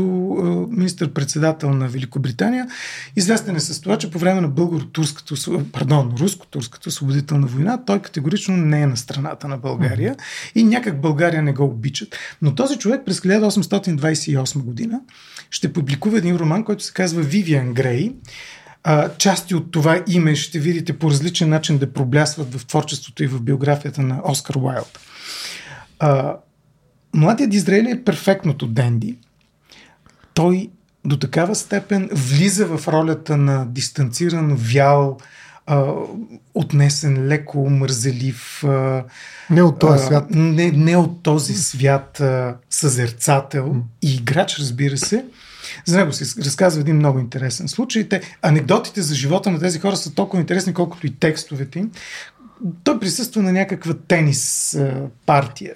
министър-председател 0.72 1.70
на 1.70 1.88
Великобритания. 1.88 2.68
Известен 3.16 3.56
е 3.56 3.60
с 3.60 3.82
това, 3.82 3.98
че 3.98 4.12
по 4.12 4.20
време 4.20 4.42
на 4.42 4.48
българо-турската, 4.48 5.64
пардон, 5.72 6.16
руско-турската 6.20 6.90
освободителна 6.90 7.48
война, 7.48 7.86
той 7.86 8.02
категорично 8.02 8.58
не 8.58 8.82
е 8.82 8.88
на 8.88 8.98
страната 8.98 9.48
на 9.48 9.58
България 9.58 10.16
и 10.56 10.64
някак 10.64 11.02
България 11.02 11.42
не 11.42 11.54
го 11.54 11.64
обичат. 11.64 12.16
Но 12.42 12.56
този 12.56 12.78
човек 12.78 13.02
през 13.06 13.20
1828 13.20 14.58
година 14.58 15.02
ще 15.50 15.74
публикува 15.74 16.18
един 16.18 16.36
роман, 16.36 16.64
който 16.64 16.84
се 16.84 16.94
казва 16.94 17.22
Вивиан 17.22 17.74
Грей. 17.74 18.12
А, 18.84 19.10
части 19.18 19.56
от 19.56 19.72
това 19.72 20.04
име 20.08 20.36
ще 20.36 20.60
видите 20.60 21.00
по 21.00 21.10
различен 21.10 21.50
начин 21.50 21.78
да 21.78 21.94
проблясват 21.94 22.56
в 22.56 22.66
творчеството 22.66 23.24
и 23.24 23.28
в 23.28 23.42
биографията 23.42 24.02
на 24.02 24.22
Оскар 24.26 24.56
Уайлд. 24.56 25.00
А, 26.00 26.36
младият 27.16 27.52
Дизраели 27.52 27.92
е 27.92 28.04
перфектното 28.04 28.68
денди. 28.68 29.18
Той 30.34 30.70
до 31.06 31.18
такава 31.18 31.56
степен 31.56 32.10
влиза 32.12 32.66
в 32.66 32.88
ролята 32.88 33.38
на 33.38 33.66
дистанциран, 33.66 34.56
вял, 34.56 35.18
а, 35.68 35.94
отнесен, 36.54 37.28
леко 37.28 37.70
мързелив. 37.70 38.64
А, 38.64 39.04
Не 39.50 39.64
от 39.64 39.80
този 39.80 40.04
а, 40.04 40.08
свят. 40.08 40.26
Не, 40.30 40.72
не 40.72 40.98
от 40.98 41.24
този 41.24 41.54
свят 41.54 42.20
а, 42.20 42.56
съзерцател 42.70 43.76
и 44.02 44.16
играч, 44.16 44.60
разбира 44.60 44.98
се. 44.98 45.26
За 45.86 45.98
него 45.98 46.14
се 46.14 46.42
разказва 46.42 46.82
един 46.82 46.96
много 46.96 47.20
интересен 47.20 47.68
случай. 47.68 48.10
Те, 48.10 48.22
анекдотите 48.42 49.02
за 49.02 49.16
живота 49.16 49.52
на 49.52 49.60
тези 49.60 49.80
хора 49.80 49.96
са 49.96 50.14
толкова 50.14 50.42
интересни, 50.42 50.74
колкото 50.74 51.08
и 51.08 51.16
текстовете 51.16 51.80
им. 51.80 51.92
Той 52.84 53.00
присъства 53.00 53.42
на 53.42 53.52
някаква 53.52 53.94
тенис 54.08 54.74
а, 54.76 55.02
партия. 55.26 55.74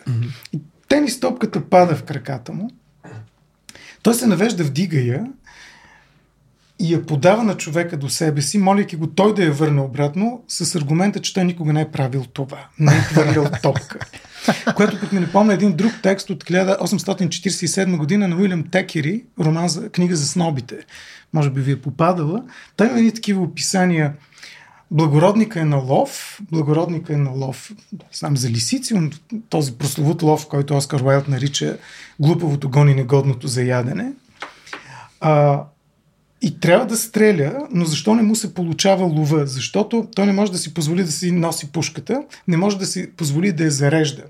И 0.54 0.60
тенис 0.90 1.20
топката 1.20 1.70
пада 1.70 1.96
в 1.96 2.04
краката 2.04 2.54
му. 2.54 2.70
Той 4.04 4.14
се 4.14 4.28
навежда, 4.28 4.64
вдига 4.64 5.00
я 5.00 5.26
и 6.80 6.94
я 6.94 7.06
подава 7.06 7.44
на 7.44 7.58
човека 7.58 7.98
до 7.98 8.10
себе 8.10 8.42
си, 8.42 8.58
молейки 8.58 8.96
го 8.96 9.08
той 9.08 9.34
да 9.34 9.44
я 9.44 9.52
върне 9.52 9.82
обратно, 9.82 10.44
с 10.48 10.76
аргумента, 10.76 11.20
че 11.20 11.34
той 11.34 11.46
никога 11.46 11.74
не 11.74 11.82
е 11.82 11.92
правил 11.92 12.26
това. 12.34 12.68
Не 12.80 12.96
е 12.96 13.00
хвърлял 13.00 13.48
топка. 13.64 14.00
Което 14.76 15.00
пък 15.00 15.12
ми 15.12 15.20
напомня 15.20 15.54
един 15.54 15.76
друг 15.76 15.92
текст 16.04 16.30
от 16.30 16.44
1847 16.44 17.98
година 17.98 18.28
на 18.28 18.36
Уилям 18.36 18.64
Текери, 18.72 19.24
роман 19.40 19.70
за 19.70 19.90
книга 19.90 20.16
за 20.16 20.28
снобите. 20.28 20.76
Може 21.34 21.50
би 21.50 21.62
ви 21.62 21.72
е 21.72 21.82
попадала. 21.82 22.44
Той 22.76 22.88
има 22.88 22.98
едни 22.98 23.14
такива 23.14 23.42
описания. 23.42 24.14
Благородника 24.92 25.60
е 25.60 25.66
на 25.66 25.78
лов, 25.78 26.40
благородника 26.52 27.14
е 27.14 27.18
на 27.18 27.30
лов, 27.30 27.72
знам 28.14 28.38
за 28.38 28.50
лисици, 28.50 28.94
но 28.94 29.10
този 29.50 29.74
прословут 29.74 30.22
лов, 30.22 30.48
който 30.48 30.78
Оскар 30.78 31.02
Уайлд 31.02 31.28
нарича 31.28 31.78
глупавото 32.20 32.70
гони 32.70 32.96
негодното 32.96 33.48
за 33.48 33.64
ядене. 33.64 34.12
А, 35.22 35.64
и 36.42 36.60
трябва 36.60 36.86
да 36.86 36.98
стреля, 36.98 37.68
но 37.72 37.86
защо 37.86 38.16
не 38.16 38.22
му 38.22 38.36
се 38.36 38.54
получава 38.54 39.06
лова? 39.06 39.48
Защото 39.48 40.08
той 40.16 40.26
не 40.26 40.34
може 40.34 40.52
да 40.52 40.58
си 40.58 40.74
позволи 40.74 41.04
да 41.04 41.12
си 41.12 41.32
носи 41.32 41.72
пушката, 41.72 42.24
не 42.48 42.58
може 42.58 42.78
да 42.78 42.86
си 42.86 43.12
позволи 43.18 43.52
да 43.52 43.64
я 43.64 43.72
зарежда. 43.72 44.24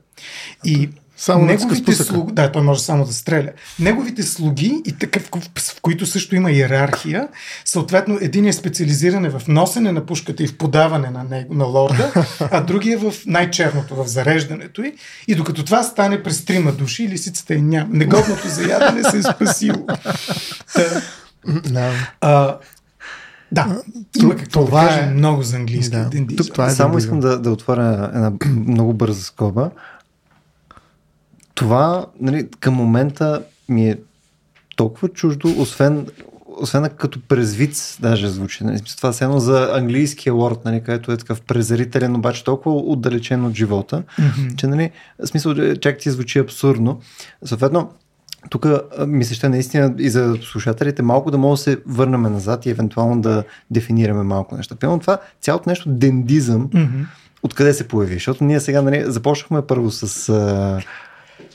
И 0.65 0.89
Само 1.19 1.39
да 1.39 1.51
неговите 1.53 1.93
слуги, 1.93 2.33
да, 2.33 2.51
той 2.51 2.61
може 2.61 2.81
само 2.81 3.05
да 3.05 3.13
стреля. 3.13 3.49
Неговите 3.79 4.23
слуги, 4.23 4.81
и 4.85 4.91
такъв, 4.91 5.29
в 5.59 5.81
които 5.81 6.05
също 6.05 6.35
има 6.35 6.51
иерархия, 6.51 7.27
съответно 7.65 8.17
един 8.21 8.45
е 8.45 8.53
специализиран 8.53 9.29
в 9.29 9.47
носене 9.47 9.91
на 9.91 10.05
пушката 10.05 10.43
и 10.43 10.47
в 10.47 10.57
подаване 10.57 11.09
на, 11.09 11.23
него, 11.23 11.53
на 11.53 11.65
лорда, 11.65 12.13
а 12.51 12.61
другия 12.61 12.93
е 12.93 12.97
в 12.97 13.13
най-черното, 13.25 13.95
в 13.95 14.07
зареждането 14.07 14.83
й. 14.83 14.93
И 15.27 15.35
докато 15.35 15.65
това 15.65 15.83
стане 15.83 16.23
през 16.23 16.45
трима 16.45 16.71
души, 16.71 17.07
лисицата 17.07 17.53
е 17.53 17.57
няма. 17.57 17.89
Негодното 17.91 18.47
за 18.47 18.63
ядене 18.63 19.03
се 19.03 19.17
е 19.17 19.23
спасило. 19.23 19.85
Та, 20.73 20.83
Да. 21.69 21.91
а, 22.21 22.57
да, 23.51 23.81
има 24.21 24.35
какво 24.35 24.65
това 24.65 24.81
да 24.81 24.87
кажем 24.87 25.09
е- 25.09 25.13
много 25.13 25.43
за 25.43 25.55
английски 25.55 25.91
Да. 25.91 26.09
Тук 26.37 26.51
това 26.53 26.67
е 26.67 26.69
Само 26.69 26.89
дендизъм. 26.91 27.17
искам 27.17 27.29
да, 27.29 27.39
да 27.39 27.51
отворя 27.51 28.11
една 28.15 28.31
много 28.67 28.93
бърза 28.93 29.23
скоба. 29.23 29.69
Това, 31.59 32.05
нали, 32.21 32.47
към 32.59 32.73
момента 32.73 33.43
ми 33.69 33.89
е 33.89 33.97
толкова 34.75 35.09
чуждо, 35.09 35.53
освен, 35.57 36.07
освен 36.45 36.89
като 36.97 37.19
презвиц 37.27 37.97
даже 38.01 38.27
звучи. 38.27 38.63
Нали? 38.63 38.81
Това 38.97 39.13
е 39.21 39.23
едно 39.23 39.39
за 39.39 39.69
английския 39.73 40.33
лорд, 40.33 40.65
нали, 40.65 40.83
където 40.83 41.11
е 41.11 41.17
такъв 41.17 41.41
презрителен, 41.41 42.15
обаче 42.15 42.43
толкова 42.43 42.75
отдалечен 42.75 43.45
от 43.45 43.53
живота, 43.53 44.03
Мгм. 44.19 44.55
че 44.57 44.67
нали, 44.67 44.91
смисъл, 45.25 45.55
че 45.55 45.75
чак 45.81 45.97
ти 45.97 46.11
звучи 46.11 46.39
абсурдно. 46.39 46.99
Съответно, 47.45 47.91
тук 48.49 48.65
ми 49.07 49.25
се 49.25 49.33
ще 49.33 49.49
наистина 49.49 49.93
и 49.97 50.09
за 50.09 50.37
слушателите 50.51 51.01
малко 51.01 51.31
да 51.31 51.37
мога 51.37 51.53
да 51.53 51.57
се 51.57 51.77
върнем 51.85 52.21
назад 52.21 52.65
и 52.65 52.69
евентуално 52.69 53.21
да 53.21 53.43
дефинираме 53.71 54.23
малко 54.23 54.55
неща. 54.55 54.75
Примерно 54.75 54.99
това 54.99 55.17
цялото 55.41 55.69
нещо 55.69 55.89
дендизъм, 55.89 56.69
Мгм. 56.73 57.01
откъде 57.43 57.73
се 57.73 57.87
появи? 57.87 58.13
Защото 58.13 58.43
ние 58.43 58.59
сега 58.59 58.81
нали, 58.81 59.03
започнахме 59.07 59.61
първо 59.61 59.91
с... 59.91 60.31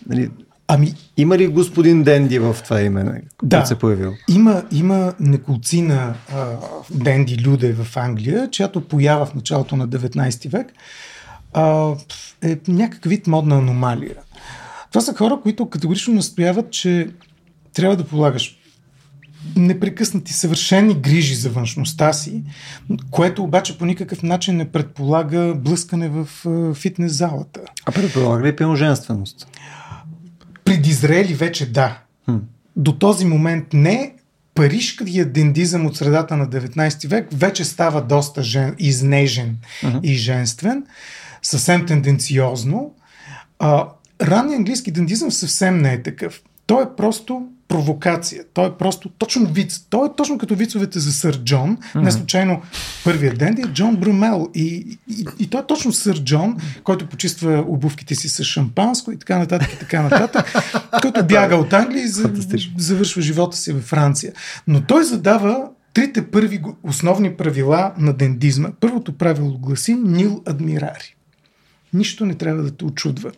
Нали, 0.09 0.31
Ами, 0.69 0.95
има 1.17 1.39
ли 1.39 1.47
господин 1.47 2.03
Денди 2.03 2.39
в 2.39 2.57
това 2.65 2.81
име, 2.81 3.05
нали, 3.05 3.21
Да. 3.43 3.67
се 3.67 3.75
е 3.75 3.77
появил? 3.77 4.13
Има, 4.29 4.63
има 4.73 5.13
неколцина 5.21 6.15
а, 6.35 6.47
денди 6.91 7.45
люде 7.47 7.73
в 7.73 7.97
Англия, 7.97 8.51
чиято 8.51 8.89
поява 8.89 9.27
в 9.27 9.35
началото 9.35 9.77
на 9.77 9.89
19 9.89 10.51
век 10.51 10.73
а, 11.53 11.95
е 12.43 12.59
някакъв 12.69 13.11
вид 13.11 13.27
модна 13.27 13.57
аномалия. 13.57 14.15
Това 14.91 15.01
са 15.01 15.15
хора, 15.15 15.39
които 15.43 15.71
категорично 15.71 16.15
настояват, 16.15 16.71
че 16.71 17.09
трябва 17.73 17.97
да 17.97 18.05
полагаш 18.05 18.57
непрекъснати 19.57 20.33
съвършени 20.33 20.95
грижи 20.95 21.35
за 21.35 21.51
външността 21.51 22.13
си, 22.13 22.43
което 23.11 23.43
обаче 23.43 23.79
по 23.79 23.87
никакъв 23.87 24.23
начин 24.23 24.57
не 24.57 24.71
предполага 24.73 25.55
блъскане 25.57 26.09
в 26.09 26.29
фитнес 26.75 27.13
залата. 27.13 27.61
А 27.87 27.93
предполага 27.93 28.47
ли 28.47 28.57
пеноженственост? 28.57 29.47
При 30.75 30.81
Дизраели 30.81 31.35
вече 31.35 31.73
да. 31.73 31.99
Хм. 32.25 32.37
До 32.77 32.99
този 32.99 33.25
момент 33.25 33.73
не. 33.73 34.15
Парижкият 34.55 35.33
дендизъм 35.33 35.87
от 35.87 35.97
средата 35.97 36.37
на 36.37 36.47
19 36.47 37.09
век 37.09 37.29
вече 37.33 37.65
става 37.65 38.03
доста 38.03 38.43
жен, 38.43 38.75
изнежен 38.79 39.57
Мгм. 39.83 39.99
и 40.03 40.15
женствен, 40.15 40.85
съвсем 41.43 41.87
тенденциозно. 41.87 42.95
А, 43.59 43.89
ранният 44.23 44.59
английски 44.59 44.91
дендизъм 44.91 45.33
съвсем 45.33 45.79
не 45.79 45.93
е 45.93 46.03
такъв. 46.03 46.41
Той 46.67 46.83
е 46.83 46.97
просто 46.97 47.49
провокация. 47.69 48.45
Той 48.55 48.67
е 48.67 48.73
просто 48.79 49.09
точно 49.09 49.47
виц. 49.47 49.87
Той 49.91 50.07
е 50.07 50.11
точно 50.17 50.39
като 50.39 50.55
вицовете 50.55 50.99
за 50.99 51.13
сър 51.13 51.39
Джон. 51.39 51.77
Mm-hmm. 51.77 52.03
Не 52.03 52.13
случайно 52.13 52.63
първият 53.05 53.39
ден 53.39 53.59
е 53.59 53.73
Джон 53.73 53.97
Брумел. 53.97 54.49
И, 54.55 54.99
и, 55.09 55.27
и 55.39 55.47
той 55.47 55.61
е 55.61 55.67
точно 55.67 55.93
сър 55.93 56.23
Джон, 56.25 56.57
който 56.85 57.07
почиства 57.07 57.65
обувките 57.69 58.15
си 58.15 58.29
с 58.29 58.45
шампанско 58.45 59.13
и 59.13 59.19
така 59.19 59.39
нататък 59.39 59.73
и 59.73 59.79
така 59.79 60.03
нататък, 60.03 60.55
който 61.03 61.25
бяга 61.25 61.57
от 61.57 61.73
Англия 61.73 62.05
и 62.05 62.09
за, 62.09 62.31
завършва 62.77 63.23
живота 63.23 63.57
си 63.57 63.73
във 63.73 63.85
Франция. 63.85 64.33
Но 64.67 64.81
той 64.81 65.05
задава 65.05 65.69
трите 65.95 66.31
първи 66.31 66.63
основни 66.83 67.37
правила 67.37 67.93
на 67.99 68.13
дендизма. 68.13 68.69
Първото 68.81 69.13
правило 69.13 69.59
гласи 69.59 69.95
Нил 69.95 70.43
Адмирари. 70.47 71.17
Нищо 71.93 72.27
не 72.27 72.35
трябва 72.35 72.63
да 72.63 72.71
те 72.71 72.85
очудва. 72.85 73.33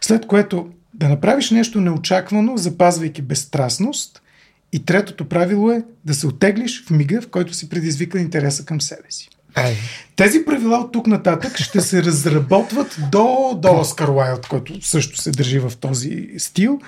След 0.00 0.26
което 0.26 0.68
да 0.94 1.08
направиш 1.08 1.50
нещо 1.50 1.80
неочаквано, 1.80 2.56
запазвайки 2.56 3.22
безстрастност. 3.22 4.22
И 4.72 4.84
третото 4.84 5.28
правило 5.28 5.70
е 5.70 5.82
да 6.04 6.14
се 6.14 6.26
отеглиш 6.26 6.84
в 6.84 6.90
мига, 6.90 7.20
в 7.20 7.28
който 7.28 7.54
си 7.54 7.68
предизвика 7.68 8.18
интереса 8.18 8.64
към 8.64 8.80
себе 8.80 9.10
си. 9.10 9.28
Ай. 9.54 9.76
Тези 10.16 10.44
правила 10.44 10.78
от 10.78 10.92
тук 10.92 11.06
нататък 11.06 11.58
ще 11.58 11.80
се 11.80 12.02
разработват 12.02 12.98
до, 13.12 13.58
до 13.62 13.80
Оскар 13.80 14.08
Уайлд, 14.08 14.46
който 14.46 14.86
също 14.86 15.20
се 15.20 15.30
държи 15.30 15.58
в 15.58 15.72
този 15.80 16.28
стил 16.38 16.80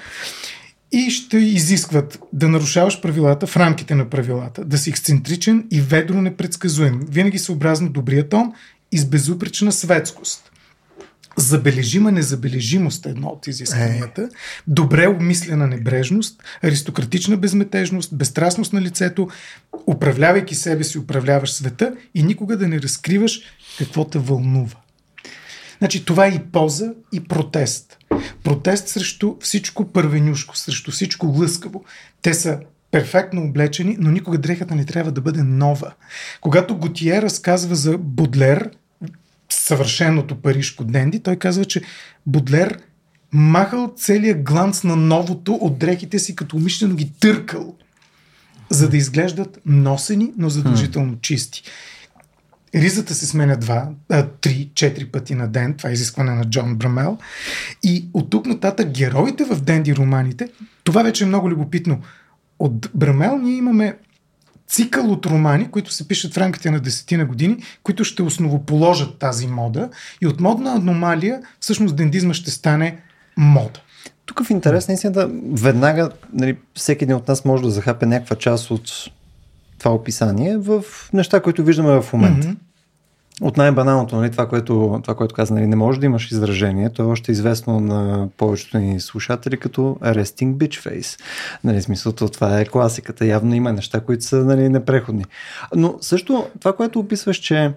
и 0.93 1.11
ще 1.11 1.39
изискват 1.39 2.19
да 2.33 2.49
нарушаваш 2.49 3.01
правилата 3.01 3.47
в 3.47 3.57
рамките 3.57 3.95
на 3.95 4.11
правилата, 4.11 4.65
да 4.65 4.79
си 4.79 4.91
ексцентричен 4.91 5.67
и 5.71 5.81
ведро 5.81 6.23
непредсказуем, 6.23 7.01
винаги 7.09 7.39
съобразно 7.39 7.89
добрия 7.89 8.29
тон 8.29 8.53
и 8.93 8.99
с 8.99 9.05
безупречна 9.05 9.73
светскост 9.73 10.53
забележима 11.37 12.13
незабележимост 12.13 13.07
е 13.07 13.09
едно 13.09 13.29
от 13.29 13.47
изискванията, 13.47 14.23
е. 14.23 14.27
добре 14.67 15.07
обмислена 15.07 15.67
небрежност, 15.67 16.43
аристократична 16.63 17.37
безметежност, 17.37 18.17
безстрастност 18.17 18.73
на 18.73 18.81
лицето, 18.81 19.29
управлявайки 19.87 20.55
себе 20.55 20.85
си, 20.85 20.99
управляваш 20.99 21.53
света 21.53 21.97
и 22.15 22.23
никога 22.23 22.57
да 22.57 22.69
не 22.69 22.81
разкриваш 22.81 23.41
какво 23.79 24.05
те 24.05 24.19
вълнува. 24.19 24.77
Значи 25.79 26.05
това 26.05 26.27
е 26.27 26.31
и 26.31 26.41
поза, 26.53 26.93
и 27.13 27.25
протест. 27.25 27.99
Протест 28.45 28.89
срещу 28.89 29.35
всичко 29.41 29.93
първенюшко, 29.93 30.57
срещу 30.57 30.91
всичко 30.91 31.27
лъскаво. 31.27 31.85
Те 32.23 32.35
са 32.35 32.59
перфектно 32.91 33.43
облечени, 33.43 33.97
но 34.01 34.11
никога 34.11 34.39
дрехата 34.39 34.75
не 34.75 34.85
трябва 34.85 35.13
да 35.13 35.21
бъде 35.21 35.43
нова. 35.43 35.93
Когато 36.41 36.77
Готие 36.77 37.23
разказва 37.23 37.75
за 37.75 37.99
Бодлер, 37.99 38.71
съвършеното 39.49 40.35
парижко 40.35 40.85
денди, 40.85 41.21
той 41.21 41.37
казва, 41.37 41.65
че 41.65 41.83
Бодлер 42.27 42.79
махал 43.33 43.93
целият 43.97 44.43
гланц 44.43 44.85
на 44.85 44.97
новото 44.97 45.55
от 45.55 45.79
дрехите 45.79 46.19
си, 46.19 46.37
като 46.37 46.57
умишлено 46.57 46.95
ги 46.95 47.13
търкал, 47.21 47.75
за 48.71 48.89
да 48.89 48.97
изглеждат 48.97 49.59
носени, 49.67 50.33
но 50.39 50.49
задължително 50.49 51.19
чисти. 51.21 51.63
Ризата 52.75 53.15
се 53.15 53.27
сменя 53.27 53.57
два, 53.57 53.89
три, 54.41 54.71
четири 54.75 55.05
пъти 55.05 55.35
на 55.35 55.49
ден. 55.49 55.75
Това 55.75 55.91
е 55.91 55.93
изискване 55.93 56.35
на 56.35 56.45
Джон 56.45 56.77
Брамел. 56.77 57.19
И 57.83 58.09
от 58.15 58.31
тук 58.31 58.47
нататък 58.47 58.91
героите 58.91 59.45
в 59.45 59.61
Денди 59.61 59.97
романите, 59.97 60.49
това 60.85 61.03
вече 61.03 61.25
е 61.25 61.27
много 61.27 61.51
любопитно. 61.51 62.01
От 62.59 62.91
Брамел 62.95 63.39
ние 63.39 63.57
имаме 63.57 63.97
цикъл 64.69 65.13
от 65.13 65.27
романи, 65.27 65.71
които 65.71 65.93
се 65.93 66.09
пишат 66.09 66.35
в 66.35 66.39
рамките 66.39 66.71
на 66.71 66.81
десетина 66.81 67.25
години, 67.25 67.57
които 67.83 68.05
ще 68.05 68.23
основоположат 68.23 69.19
тази 69.19 69.47
мода. 69.47 69.89
И 70.21 70.27
от 70.27 70.41
модна 70.41 70.73
аномалия, 70.73 71.41
всъщност 71.61 71.97
дендизма 71.97 72.35
ще 72.35 72.51
стане 72.51 72.99
мода. 73.37 73.81
Тук 74.27 74.45
в 74.45 74.51
интерес 74.51 74.89
наистина 74.89 75.13
да 75.13 75.31
веднага 75.63 76.11
нали, 76.33 76.57
всеки 76.75 77.05
един 77.05 77.17
от 77.17 77.29
нас 77.29 77.45
може 77.45 77.63
да 77.63 77.71
захапе 77.71 78.07
някаква 78.07 78.37
част 78.37 78.71
от 78.71 78.91
това 79.79 79.95
описание 79.95 80.57
в 80.57 80.85
неща, 81.13 81.41
които 81.41 81.65
виждаме 81.65 82.01
в 82.01 82.13
момента. 82.13 82.47
Mm-hmm. 82.47 82.57
От 83.41 83.57
най-баналното, 83.57 84.17
нали, 84.17 84.31
това, 84.31 84.49
което, 84.49 85.01
това, 85.03 85.15
което 85.15 85.35
каза, 85.35 85.55
нали, 85.55 85.67
не 85.67 85.77
може 85.77 86.01
да 86.01 86.07
имаш 86.07 86.31
изражение, 86.31 86.91
то 86.91 87.03
е 87.03 87.07
още 87.07 87.33
известно 87.33 87.81
на 87.81 88.29
повечето 88.37 88.79
ни 88.79 89.01
слушатели 89.01 89.57
като 89.57 89.99
resting 90.03 90.55
bitch 90.55 90.91
face. 90.91 91.21
Нали, 91.65 91.83
смисълто, 91.83 92.29
това 92.29 92.61
е 92.61 92.65
класиката. 92.65 93.27
Явно 93.27 93.55
има 93.55 93.73
неща, 93.73 94.01
които 94.01 94.25
са 94.25 94.37
нали, 94.37 94.69
непреходни. 94.69 95.25
Но 95.75 95.95
също 96.01 96.47
това, 96.61 96.73
което 96.73 96.99
описваш, 96.99 97.37
че 97.37 97.73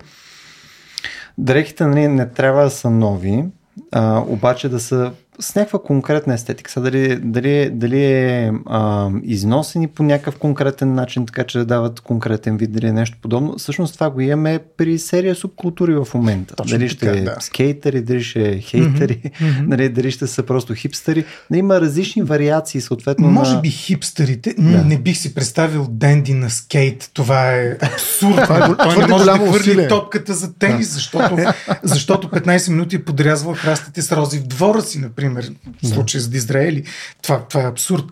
дрехите 1.38 1.86
нали, 1.86 2.08
не 2.08 2.30
трябва 2.30 2.63
да 2.63 2.69
са 2.69 2.89
нови, 2.89 3.45
а, 3.91 4.24
обаче 4.28 4.69
да 4.69 4.80
са 4.80 5.12
с 5.41 5.56
някаква 5.56 5.80
конкретна 5.80 6.34
естетика. 6.34 6.71
Са 6.71 6.82
дали, 6.82 7.15
дали, 7.15 7.69
дали 7.73 8.04
е 8.04 8.52
а, 8.65 9.10
износени 9.23 9.88
по 9.88 10.04
някакъв 10.04 10.38
конкретен 10.38 10.93
начин, 10.93 11.25
така 11.25 11.43
че 11.43 11.58
да 11.58 11.65
дават 11.65 11.99
конкретен 11.99 12.58
вид, 12.58 12.71
дали 12.71 12.88
е 12.88 12.91
нещо 12.91 13.17
подобно. 13.21 13.56
Всъщност 13.58 13.93
това 13.93 14.10
го 14.10 14.21
имаме 14.21 14.60
при 14.78 14.99
серия 14.99 15.36
субкултури 15.36 15.95
в 15.95 16.08
момента. 16.13 16.56
Точно 16.56 16.78
дали 16.78 16.89
ще 16.89 16.99
така, 16.99 17.17
е 17.17 17.21
да. 17.21 17.36
скейтери, 17.39 18.02
дали 18.02 18.23
ще 18.23 18.49
е 18.49 18.60
хейтери, 18.60 19.21
mm-hmm. 19.21 19.67
дали, 19.69 19.89
дали 19.89 20.12
ще 20.12 20.28
са 20.28 20.43
просто 20.43 20.73
хипстери. 20.73 21.25
Да, 21.52 21.58
има 21.58 21.82
различни 21.82 22.21
вариации, 22.21 22.82
съответно. 22.82 23.28
Може 23.28 23.56
на... 23.56 23.62
би 23.62 23.69
хипстерите, 23.69 24.54
да. 24.58 24.84
не 24.84 24.97
бих 24.97 25.17
си 25.17 25.34
представил 25.34 25.88
Денди 25.89 26.34
на 26.34 26.49
скейт. 26.49 27.10
Това 27.13 27.52
е 27.52 27.78
абсурд. 27.82 28.47
Той 28.84 28.97
не 28.97 29.08
може 29.08 29.25
да 29.25 29.38
хвърли 29.38 29.88
топката 29.88 30.34
за 30.34 30.54
тенис, 30.54 30.88
да. 30.88 30.93
защото, 30.93 31.38
защото 31.84 32.28
15 32.28 32.71
минути 32.71 32.95
е 32.95 33.04
подрязвал 33.04 33.54
храстите 33.54 34.02
с 34.02 34.12
рози 34.12 34.39
в 34.39 34.43
двора 34.43 34.82
си, 34.82 34.99
например 34.99 35.29
например, 35.34 35.56
в 35.84 35.88
случай 35.88 36.22
с 36.22 36.28
Дизраели. 36.28 36.84
Това, 37.22 37.48
това 37.48 37.62
е 37.62 37.68
абсурд. 37.68 38.06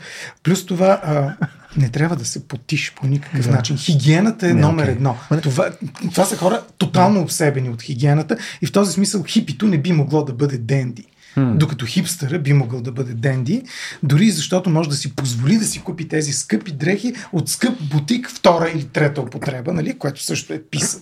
Плюс 0.44 0.66
това 0.66 1.02
а, 1.04 1.36
не 1.78 1.90
трябва 1.90 2.16
да 2.16 2.26
се 2.26 2.48
потиш 2.48 2.94
по 2.96 3.08
никакъв 3.08 3.48
да. 3.48 3.52
начин. 3.52 3.78
Хигиената 3.78 4.50
е 4.50 4.54
не, 4.54 4.62
номер 4.62 4.88
okay. 4.88 4.92
едно. 4.92 5.18
Това, 5.44 5.70
това 6.12 6.26
са 6.26 6.38
хора 6.38 6.62
тотално 6.78 7.22
обсебени 7.22 7.70
от 7.70 7.82
хигиената 7.82 8.38
и 8.62 8.66
в 8.66 8.72
този 8.72 8.94
смисъл 8.94 9.24
хипито 9.24 9.68
не 9.68 9.78
би 9.78 9.92
могло 9.92 10.24
да 10.24 10.34
бъде 10.34 10.58
денди. 10.58 11.06
Докато 11.38 11.86
хипстъра 11.86 12.40
би 12.40 12.54
могъл 12.54 12.82
да 12.82 12.92
бъде 12.92 13.14
денди, 13.14 13.64
дори 14.04 14.32
защото 14.32 14.70
може 14.70 14.90
да 14.90 14.96
си 14.96 15.16
позволи 15.16 15.58
да 15.58 15.66
си 15.66 15.82
купи 15.82 16.08
тези 16.08 16.34
скъпи 16.34 16.72
дрехи 16.72 17.14
от 17.32 17.50
скъп 17.50 17.74
бутик 17.82 18.30
втора 18.30 18.70
или 18.76 18.84
трета 18.84 19.22
употреба, 19.22 19.74
нали? 19.74 19.98
което 19.98 20.24
също 20.24 20.54
е 20.54 20.64
писан. 20.72 21.02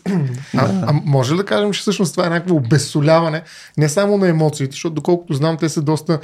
А, 0.57 0.69
а 0.87 0.93
може 1.05 1.35
да 1.35 1.45
кажем, 1.45 1.71
че 1.71 1.81
всъщност 1.81 2.13
това 2.13 2.25
е 2.25 2.29
някакво 2.29 2.55
обесоляване 2.55 3.43
не 3.77 3.89
само 3.89 4.17
на 4.17 4.27
емоциите, 4.27 4.71
защото 4.71 4.95
доколкото 4.95 5.33
знам, 5.33 5.57
те 5.57 5.69
са 5.69 5.81
доста 5.81 6.19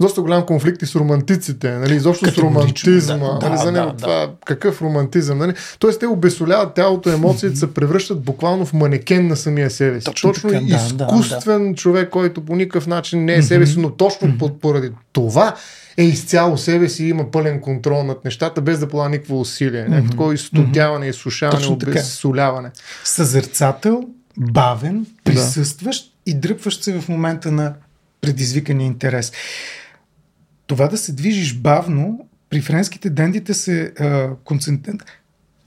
доста 0.00 0.22
голям 0.22 0.46
конфликт 0.46 0.82
и 0.82 0.86
с 0.86 0.96
романтиците, 0.96 1.70
нали, 1.70 1.94
изобщо 1.94 2.30
с 2.30 2.38
романтизма, 2.38 3.38
да, 3.40 3.48
нали, 3.48 3.58
за 3.58 3.72
него 3.72 3.90
да, 3.90 3.96
това, 3.96 4.26
да. 4.26 4.32
какъв 4.44 4.82
романтизъм, 4.82 5.38
нали. 5.38 5.54
Тоест 5.78 6.00
те 6.00 6.06
обесоляват 6.06 6.74
тялото, 6.74 7.10
емоциите 7.10 7.56
се 7.56 7.74
превръщат 7.74 8.22
буквално 8.22 8.66
в 8.66 8.72
манекен 8.72 9.26
на 9.26 9.36
самия 9.36 9.70
себе 9.70 10.00
си. 10.00 10.04
Точно, 10.04 10.32
точно 10.32 10.50
така, 10.50 10.64
изкуствен 10.64 11.62
да, 11.62 11.68
да. 11.68 11.74
човек, 11.74 12.10
който 12.10 12.44
по 12.44 12.56
никакъв 12.56 12.86
начин 12.86 13.24
не 13.24 13.34
е 13.34 13.42
себе 13.42 13.66
си, 13.66 13.78
но 13.78 13.90
точно 13.90 14.28
mm-hmm. 14.28 14.58
поради 14.58 14.90
това 15.12 15.54
е 15.96 16.04
изцяло 16.04 16.58
себе 16.58 16.88
си 16.88 17.04
и 17.04 17.08
има 17.08 17.30
пълен 17.30 17.60
контрол 17.60 18.02
над 18.02 18.24
нещата, 18.24 18.60
без 18.60 18.78
да 18.78 18.88
полага 18.88 19.10
никакво 19.10 19.40
усилие. 19.40 19.84
Mm-hmm. 19.84 19.88
Някакво 19.88 20.10
такова 20.10 20.34
изстудяване, 20.34 21.08
изсушаване, 21.08 21.66
обезсоляване. 21.66 22.70
Съзерцател, 23.04 24.04
бавен, 24.38 25.06
присъстващ 25.24 26.04
да. 26.04 26.30
и 26.30 26.34
дръпващ 26.34 26.84
се 26.84 27.00
в 27.00 27.08
момента 27.08 27.52
на 27.52 27.74
предизвикания 28.20 28.86
интерес 28.86 29.32
това 30.66 30.88
да 30.88 30.98
се 30.98 31.12
движиш 31.12 31.54
бавно, 31.54 32.28
при 32.50 32.60
френските 32.60 33.10
дендите 33.10 33.54
се 33.54 33.92
концентрират. 34.44 35.04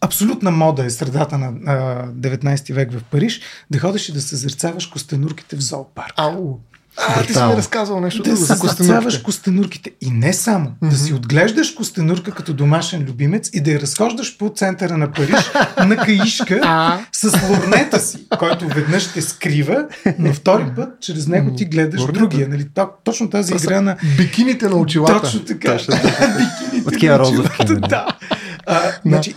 Абсолютна 0.01 0.51
мода 0.51 0.85
е 0.85 0.89
средата 0.89 1.37
на 1.37 1.53
а, 1.65 2.07
19 2.11 2.73
век 2.73 2.91
в 2.91 3.03
Париж 3.03 3.41
да 3.71 3.79
ходиш 3.79 4.09
и 4.09 4.13
да 4.13 4.21
се 4.21 4.35
зърцаваш 4.35 4.85
костенурките 4.85 5.55
в 5.55 5.61
зоопарк. 5.61 6.13
Ау! 6.17 6.59
А, 7.07 7.23
ти 7.23 7.33
си 7.33 7.39
ми 7.43 7.53
разказвал 7.57 7.99
нещо 7.99 8.23
да 8.23 8.35
за 8.35 8.59
костенурките. 8.59 9.23
костенурките. 9.23 9.91
И 10.01 10.11
не 10.11 10.33
само. 10.33 10.69
Mm-hmm. 10.69 10.89
Да 10.89 10.97
си 10.97 11.13
отглеждаш 11.13 11.71
костенурка 11.71 12.31
като 12.31 12.53
домашен 12.53 13.05
любимец 13.07 13.49
и 13.53 13.61
да 13.61 13.71
я 13.71 13.79
разхождаш 13.79 14.37
по 14.37 14.51
центъра 14.55 14.97
на 14.97 15.11
Париж 15.11 15.51
на 15.87 15.97
каишка 15.97 16.61
с 17.11 17.39
лорнета 17.49 17.99
си, 17.99 18.27
който 18.39 18.67
веднъж 18.67 19.13
те 19.13 19.21
скрива, 19.21 19.87
но 20.19 20.33
втори 20.33 20.65
път 20.75 20.89
чрез 21.01 21.27
него 21.27 21.55
ти 21.55 21.65
гледаш 21.65 22.01
Лорнета. 22.01 22.19
другия. 22.19 22.47
Нали? 22.49 22.67
Точно 23.03 23.29
тази 23.29 23.53
Това 23.53 23.63
игра 23.63 23.81
на... 23.81 23.97
Бикините 24.17 24.69
на 24.69 24.75
очилата. 24.75 25.21
Точно 25.21 25.39
така. 25.39 25.73
Бикините 26.79 27.07
на 27.07 27.21
очилата, 27.21 27.75
да. 27.75 28.07
А, 28.65 28.79
значи, 29.05 29.35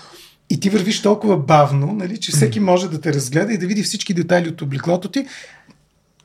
и 0.53 0.61
ти 0.61 0.71
вървиш 0.71 1.03
толкова 1.03 1.37
бавно, 1.37 1.93
нали, 1.93 2.21
че 2.21 2.33
всеки 2.33 2.61
може 2.61 2.91
да 2.91 3.01
те 3.01 3.15
разгледа 3.15 3.53
и 3.53 3.59
да 3.59 3.67
види 3.67 3.83
всички 3.83 4.15
детайли 4.15 4.49
от 4.49 4.63
облеклото 4.63 5.11
ти, 5.11 5.27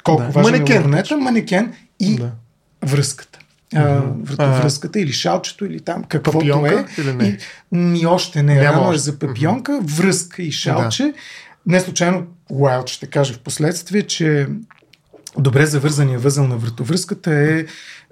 колко 0.08 0.24
да. 0.24 0.30
важен 0.30 0.52
манекен, 0.52 0.94
е 1.12 1.16
манекен 1.16 1.74
и 2.00 2.16
да. 2.16 2.32
връзката. 2.84 3.40
Uh-huh. 3.76 4.62
връзката 4.62 5.00
или 5.00 5.14
шалчето 5.14 5.66
или 5.66 5.80
там 5.80 6.04
каквото 6.04 6.40
папионка, 6.40 6.86
е. 6.98 7.02
Или 7.02 7.14
не? 7.14 7.40
И, 7.74 8.00
и 8.02 8.06
още 8.06 8.44
не. 8.44 8.56
Няма 8.56 8.78
Рано 8.78 8.94
е 8.94 8.98
за 8.98 9.20
папионка, 9.20 9.80
връзка 9.84 10.44
и 10.44 10.52
шалче. 10.52 11.04
Да. 11.04 11.14
Не 11.66 11.80
случайно 11.80 12.24
Уайлд 12.50 12.90
ще 12.90 13.08
каже 13.08 13.34
в 13.34 13.40
последствие, 13.40 14.04
че 14.04 14.48
добре 15.38 15.66
завързания 15.66 16.20
възъл 16.20 16.48
на 16.48 16.58
вратовръзката 16.58 17.34
е 17.34 17.66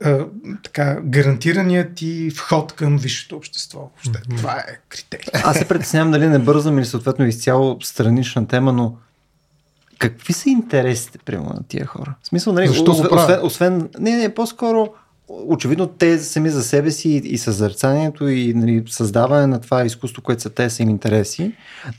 а, 0.04 0.26
така, 0.64 0.98
гарантираният 1.04 1.96
ти 1.96 2.32
вход 2.36 2.74
към 2.74 2.98
висшето 2.98 3.36
общество. 3.36 3.80
Въобще. 3.80 4.36
Това 4.38 4.54
е 4.54 4.80
критерий. 4.90 5.26
Аз 5.44 5.58
се 5.58 5.68
притеснявам 5.68 6.12
дали 6.12 6.28
не 6.28 6.40
бързам 6.40 6.78
или 6.78 6.86
съответно 6.86 7.26
изцяло 7.26 7.78
странична 7.82 8.48
тема, 8.48 8.74
но 8.74 8.98
какви 10.00 10.34
са 10.34 10.50
интересите, 10.50 11.18
примерно, 11.18 11.50
на 11.50 11.64
тия 11.68 11.86
хора? 11.86 12.16
В 12.22 12.28
смисъл, 12.28 12.54
нали, 12.54 12.68
Защо 12.68 12.92
освен, 12.92 13.08
освен, 13.12 13.40
освен, 13.44 13.90
не, 14.00 14.18
не, 14.18 14.34
по-скоро 14.34 14.90
очевидно 15.28 15.88
те 15.88 16.20
сами 16.20 16.50
за 16.50 16.64
себе 16.64 16.92
си 16.92 17.10
и, 17.10 17.18
и 17.18 17.38
съзерцанието 17.38 18.28
и 18.28 18.54
нали, 18.54 18.84
създаване 18.90 19.48
на 19.48 19.62
това 19.62 19.86
изкуство, 19.86 20.22
което 20.22 20.42
са 20.42 20.50
те 20.50 20.70
са 20.70 20.84
им 20.84 20.90
интереси. 20.90 21.54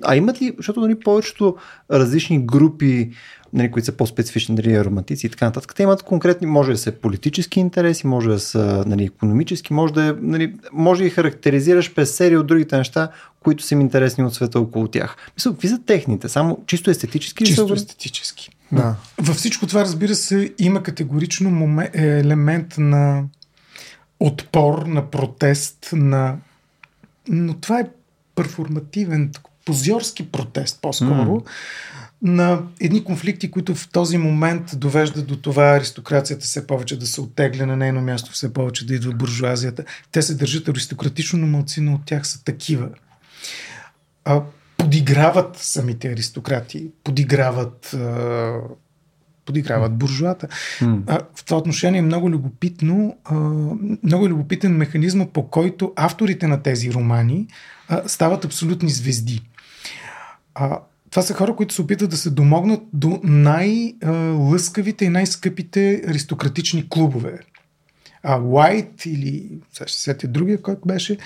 А 0.04 0.16
имат 0.16 0.42
ли, 0.42 0.54
защото 0.56 0.80
нали, 0.80 1.00
повечето 1.00 1.56
различни 1.92 2.46
групи, 2.46 3.10
нали, 3.52 3.70
които 3.70 3.86
са 3.86 3.92
по-специфични, 3.92 4.54
нали, 4.54 4.84
романтици 4.84 5.26
и 5.26 5.30
така 5.30 5.44
нататък, 5.44 5.74
те 5.74 5.82
имат 5.82 6.02
конкретни, 6.02 6.46
може 6.46 6.72
да 6.72 6.78
са 6.78 6.92
политически 6.92 7.60
интереси, 7.60 8.06
може 8.06 8.28
да 8.28 8.40
са 8.40 8.84
нали, 8.86 9.04
економически, 9.04 9.72
може 9.72 9.92
да, 9.92 10.04
е, 10.04 10.12
нали, 10.20 10.54
може 10.72 11.02
да 11.02 11.08
ги 11.08 11.14
характеризираш 11.14 11.94
през 11.94 12.14
серия 12.14 12.40
от 12.40 12.46
другите 12.46 12.76
неща, 12.76 13.08
които 13.40 13.64
са 13.64 13.74
им 13.74 13.80
интересни 13.80 14.24
от 14.24 14.34
света 14.34 14.60
около 14.60 14.88
тях. 14.88 15.16
Мисля, 15.36 15.50
какви 15.50 15.68
са 15.68 15.78
техните? 15.86 16.28
Само 16.28 16.64
чисто 16.66 16.90
естетически 16.90 17.44
Чисто 17.44 17.68
са? 17.68 17.74
естетически. 17.74 18.50
Да. 18.72 18.96
Във 19.18 19.36
всичко 19.36 19.66
това, 19.66 19.80
разбира 19.80 20.14
се, 20.14 20.54
има 20.58 20.82
категорично 20.82 21.50
моме- 21.50 21.90
е, 21.94 22.18
елемент 22.20 22.74
на 22.78 23.24
отпор, 24.20 24.82
на 24.86 25.10
протест, 25.10 25.88
на... 25.92 26.36
но 27.28 27.54
това 27.54 27.80
е 27.80 27.88
перформативен, 28.34 29.32
позорски 29.64 30.30
протест 30.30 30.78
по-скоро, 30.82 31.40
mm. 31.40 31.46
На 32.26 32.62
едни 32.80 33.04
конфликти, 33.04 33.50
които 33.50 33.74
в 33.74 33.88
този 33.88 34.18
момент 34.18 34.70
довеждат 34.76 35.26
до 35.26 35.36
това 35.36 35.64
аристокрацията 35.64 36.44
все 36.44 36.66
повече 36.66 36.98
да 36.98 37.06
се 37.06 37.20
оттегля 37.20 37.66
на 37.66 37.76
нейно 37.76 38.00
място, 38.00 38.32
все 38.32 38.52
повече 38.52 38.86
да 38.86 38.94
идва 38.94 39.12
буржуазията. 39.12 39.84
Те 40.12 40.22
се 40.22 40.34
държат 40.34 40.68
аристократично, 40.68 41.38
но 41.38 41.46
малцина 41.46 41.94
от 41.94 42.00
тях 42.06 42.26
са 42.26 42.44
такива. 42.44 42.88
А, 44.24 44.42
подиграват 44.76 45.56
самите 45.56 46.12
аристократи, 46.12 46.90
подиграват 47.04 47.94
а, 47.94 48.54
подиграват 49.44 49.96
буржуата. 49.98 50.48
А, 51.06 51.20
в 51.34 51.44
това 51.44 51.58
отношение 51.58 51.98
е 51.98 52.02
много 52.02 52.30
любопитно, 52.30 53.16
а, 53.24 53.34
много 54.02 54.28
любопитен 54.28 54.76
механизма, 54.76 55.26
по 55.26 55.50
който 55.50 55.92
авторите 55.96 56.46
на 56.46 56.62
тези 56.62 56.92
романи 56.92 57.46
а, 57.88 58.08
стават 58.08 58.44
абсолютни 58.44 58.90
звезди. 58.90 59.42
А, 60.54 60.78
това 61.10 61.22
са 61.22 61.34
хора, 61.34 61.56
които 61.56 61.74
се 61.74 61.82
опитват 61.82 62.10
да 62.10 62.16
се 62.16 62.30
домогнат 62.30 62.82
до 62.92 63.20
най-лъскавите 63.24 65.04
и 65.04 65.08
най-скъпите 65.08 66.02
аристократични 66.08 66.88
клубове. 66.88 67.38
А, 68.22 68.40
White 68.40 69.06
или 69.06 69.48
сега 69.72 69.88
ще 69.88 69.96
се 69.96 70.02
сетя 70.02 70.28
другия, 70.28 70.62
който 70.62 70.80
беше. 70.86 71.18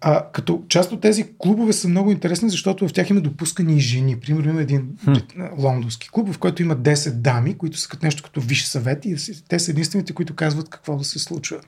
А, 0.00 0.26
като 0.32 0.62
част 0.68 0.92
от 0.92 1.00
тези 1.00 1.26
клубове 1.38 1.72
са 1.72 1.88
много 1.88 2.10
интересни, 2.10 2.50
защото 2.50 2.88
в 2.88 2.92
тях 2.92 3.10
има 3.10 3.20
допускани 3.20 3.76
и 3.76 3.80
жени. 3.80 4.20
Примерно 4.20 4.50
има 4.50 4.62
един 4.62 4.88
hmm. 5.06 5.50
лондонски 5.58 6.08
клуб, 6.10 6.32
в 6.32 6.38
който 6.38 6.62
има 6.62 6.76
10 6.76 7.10
дами, 7.10 7.58
които 7.58 7.78
са 7.78 7.88
като 7.88 8.06
нещо 8.06 8.22
като 8.22 8.40
висш 8.40 8.64
съвет 8.64 9.04
и 9.04 9.16
те 9.48 9.58
са 9.58 9.70
единствените, 9.70 10.12
които 10.12 10.34
казват 10.34 10.68
какво 10.68 10.96
да 10.96 11.04
се 11.04 11.18
случва. 11.18 11.60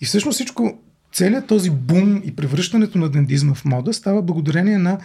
И 0.00 0.04
всъщност 0.04 0.34
всичко, 0.34 0.78
целият 1.12 1.46
този 1.46 1.70
бум 1.70 2.22
и 2.24 2.36
превръщането 2.36 2.98
на 2.98 3.08
дендизма 3.08 3.54
в 3.54 3.64
мода 3.64 3.92
става 3.92 4.22
благодарение 4.22 4.78
на 4.78 4.98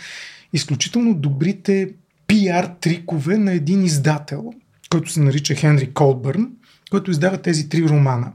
изключително 0.53 1.15
добрите 1.15 1.89
пиар 2.27 2.65
трикове 2.81 3.37
на 3.37 3.51
един 3.51 3.83
издател, 3.83 4.53
който 4.89 5.11
се 5.11 5.19
нарича 5.19 5.55
Хенри 5.55 5.93
Колбърн, 5.93 6.51
който 6.91 7.11
издава 7.11 7.37
тези 7.37 7.69
три 7.69 7.83
романа. 7.89 8.31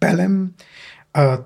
Пелем, 0.00 0.50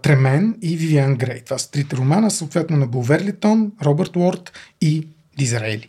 Тремен 0.02 0.56
и 0.62 0.76
Вивиан 0.76 1.16
Грей. 1.16 1.44
Това 1.44 1.58
са 1.58 1.70
трите 1.70 1.96
романа, 1.96 2.30
съответно 2.30 2.76
на 2.76 2.86
Булверлитон, 2.86 3.72
Робърт 3.82 4.16
Уорд 4.16 4.52
и 4.80 5.08
Дизраели. 5.38 5.88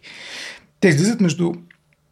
Те 0.80 0.88
излизат 0.88 1.22
между 1.22 1.54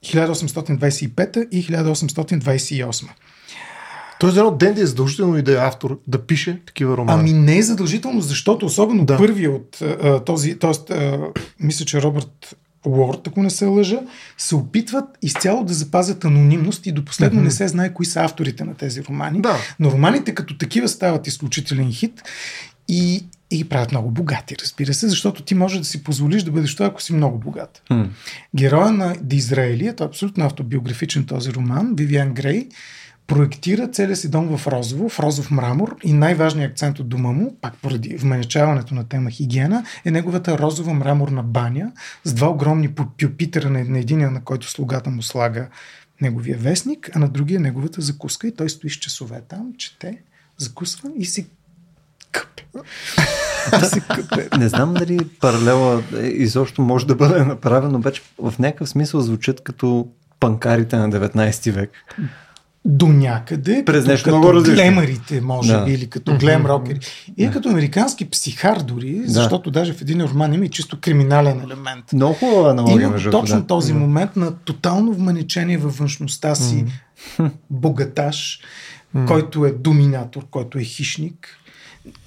1825 0.06 1.50
и 1.50 1.64
1828. 1.64 3.10
Тоест, 4.20 4.38
едно 4.38 4.52
Денди 4.52 4.82
е 4.82 4.86
задължително 4.86 5.38
и 5.38 5.42
да 5.42 5.52
е 5.52 5.68
автор, 5.68 6.00
да 6.08 6.26
пише 6.26 6.62
такива 6.66 6.98
романи. 6.98 7.20
Ами 7.20 7.34
не 7.34 7.58
е 7.58 7.64
задължително, 7.64 8.22
защото 8.22 8.66
особено 8.66 9.06
Да. 9.06 9.18
първият 9.18 9.56
от 9.56 9.82
а, 9.82 10.24
този, 10.24 10.60
т.е. 10.60 11.18
мисля, 11.60 11.86
че 11.86 12.02
Робърт 12.02 12.56
Уорд, 12.86 13.28
ако 13.28 13.44
не 13.44 13.50
се 13.50 13.66
лъжа, 13.66 14.00
се 14.38 14.56
опитват 14.56 15.06
изцяло 15.22 15.64
да 15.64 15.74
запазят 15.74 16.26
анонимност 16.26 16.86
и 16.86 16.92
до 16.92 17.06
последно 17.06 17.40
mm-hmm. 17.40 17.44
не 17.44 17.52
се 17.52 17.68
знае 17.68 17.94
кои 17.94 18.06
са 18.06 18.24
авторите 18.24 18.64
на 18.64 18.74
тези 18.74 19.04
романи. 19.04 19.42
Да. 19.42 19.58
Но 19.80 19.92
романите 19.92 20.36
като 20.36 20.58
такива 20.58 20.88
стават 20.88 21.28
изключителен 21.28 21.92
хит 21.92 22.22
и, 22.88 23.26
и 23.52 23.58
ги 23.58 23.64
правят 23.64 23.92
много 23.92 24.12
богати, 24.12 24.56
разбира 24.62 24.94
се, 24.94 25.08
защото 25.08 25.44
ти 25.44 25.56
може 25.56 25.80
да 25.80 25.86
си 25.86 26.04
позволиш 26.04 26.44
да 26.44 26.52
бъдеш 26.52 26.74
това, 26.74 26.86
ако 26.86 27.02
си 27.02 27.14
много 27.14 27.38
богат. 27.38 27.82
М. 27.90 28.10
Героя 28.56 28.92
на 28.92 29.16
Дизраели, 29.22 29.88
е 29.88 29.94
абсолютно 30.00 30.46
автобиографичен 30.46 31.26
този 31.26 31.54
роман, 31.54 31.94
Вивиан 31.98 32.34
Грей, 32.34 32.68
проектира 33.28 33.88
целия 33.88 34.16
си 34.16 34.30
дом 34.32 34.58
в 34.58 34.68
розово, 34.68 35.10
в 35.10 35.20
розов 35.20 35.52
мрамор 35.52 35.96
и 36.04 36.14
най-важният 36.14 36.72
акцент 36.72 37.00
от 37.00 37.10
дома 37.10 37.32
му, 37.32 37.58
пак 37.62 37.78
поради 37.78 38.18
вменячаването 38.18 38.96
на 38.96 39.08
тема 39.08 39.30
хигиена, 39.30 39.84
е 40.06 40.12
неговата 40.12 40.58
розова 40.58 40.94
мраморна 40.94 41.44
баня 41.44 41.92
с 42.24 42.34
два 42.34 42.50
огромни 42.50 42.90
пюпитера 42.94 43.70
на 43.70 44.00
единия, 44.00 44.32
на 44.32 44.44
който 44.44 44.70
слугата 44.70 45.10
му 45.10 45.22
слага 45.22 45.68
неговия 46.22 46.58
вестник, 46.58 47.10
а 47.16 47.20
на 47.20 47.30
другия 47.30 47.60
неговата 47.60 48.02
закуска 48.02 48.48
и 48.48 48.56
той 48.56 48.70
стои 48.70 48.90
с 48.90 48.94
часове 48.94 49.42
там, 49.50 49.74
чете, 49.78 50.18
закусва 50.58 51.10
и 51.18 51.26
си 51.26 51.48
къпе. 52.32 52.64
Не 54.58 54.70
знам 54.70 54.94
дали 54.94 55.20
паралела 55.40 56.04
изобщо 56.22 56.82
може 56.82 57.08
да 57.08 57.16
бъде 57.16 57.44
направено, 57.44 57.98
обаче 57.98 58.22
в 58.38 58.54
някакъв 58.60 58.90
смисъл 58.90 59.22
звучат 59.22 59.64
като 59.64 60.08
панкарите 60.40 60.98
на 60.98 61.10
19 61.10 61.72
век. 61.72 61.92
До 62.90 63.08
някъде, 63.08 63.84
През 63.86 63.96
като, 64.00 64.12
нещо 64.12 64.24
като 64.24 64.38
много 64.38 64.54
различно. 64.54 64.76
глемарите, 64.76 65.42
може 65.42 65.74
Да. 65.74 65.86
би, 65.86 65.92
или 65.92 66.08
като 66.08 66.38
глем 66.38 66.66
рокери. 66.66 67.00
И 67.38 67.50
като 67.50 67.70
американски 67.70 68.30
психар 68.30 68.80
дори, 68.80 69.22
защото 69.26 69.72
даже 69.72 69.94
в 69.94 70.02
един 70.02 70.22
роман 70.22 70.54
има 70.54 70.66
и 70.66 70.70
чисто 70.70 71.00
криминален 71.02 71.62
елемент. 71.62 72.14
Много 72.14 72.34
хубава 72.34 72.72
аналогия, 72.72 73.08
Има 73.08 73.32
точно 73.32 73.60
да. 73.60 73.68
този 73.68 73.94
момент 73.94 74.36
на 74.36 74.56
тотално 74.56 75.14
вманечение 75.14 75.78
във 75.78 75.98
външността 75.98 76.56
си, 76.56 76.86
богаташ, 77.70 78.60
който 79.28 79.66
е 79.66 79.72
доминатор, 79.72 80.46
който 80.52 80.78
е 80.80 80.84
хищник. 80.84 81.58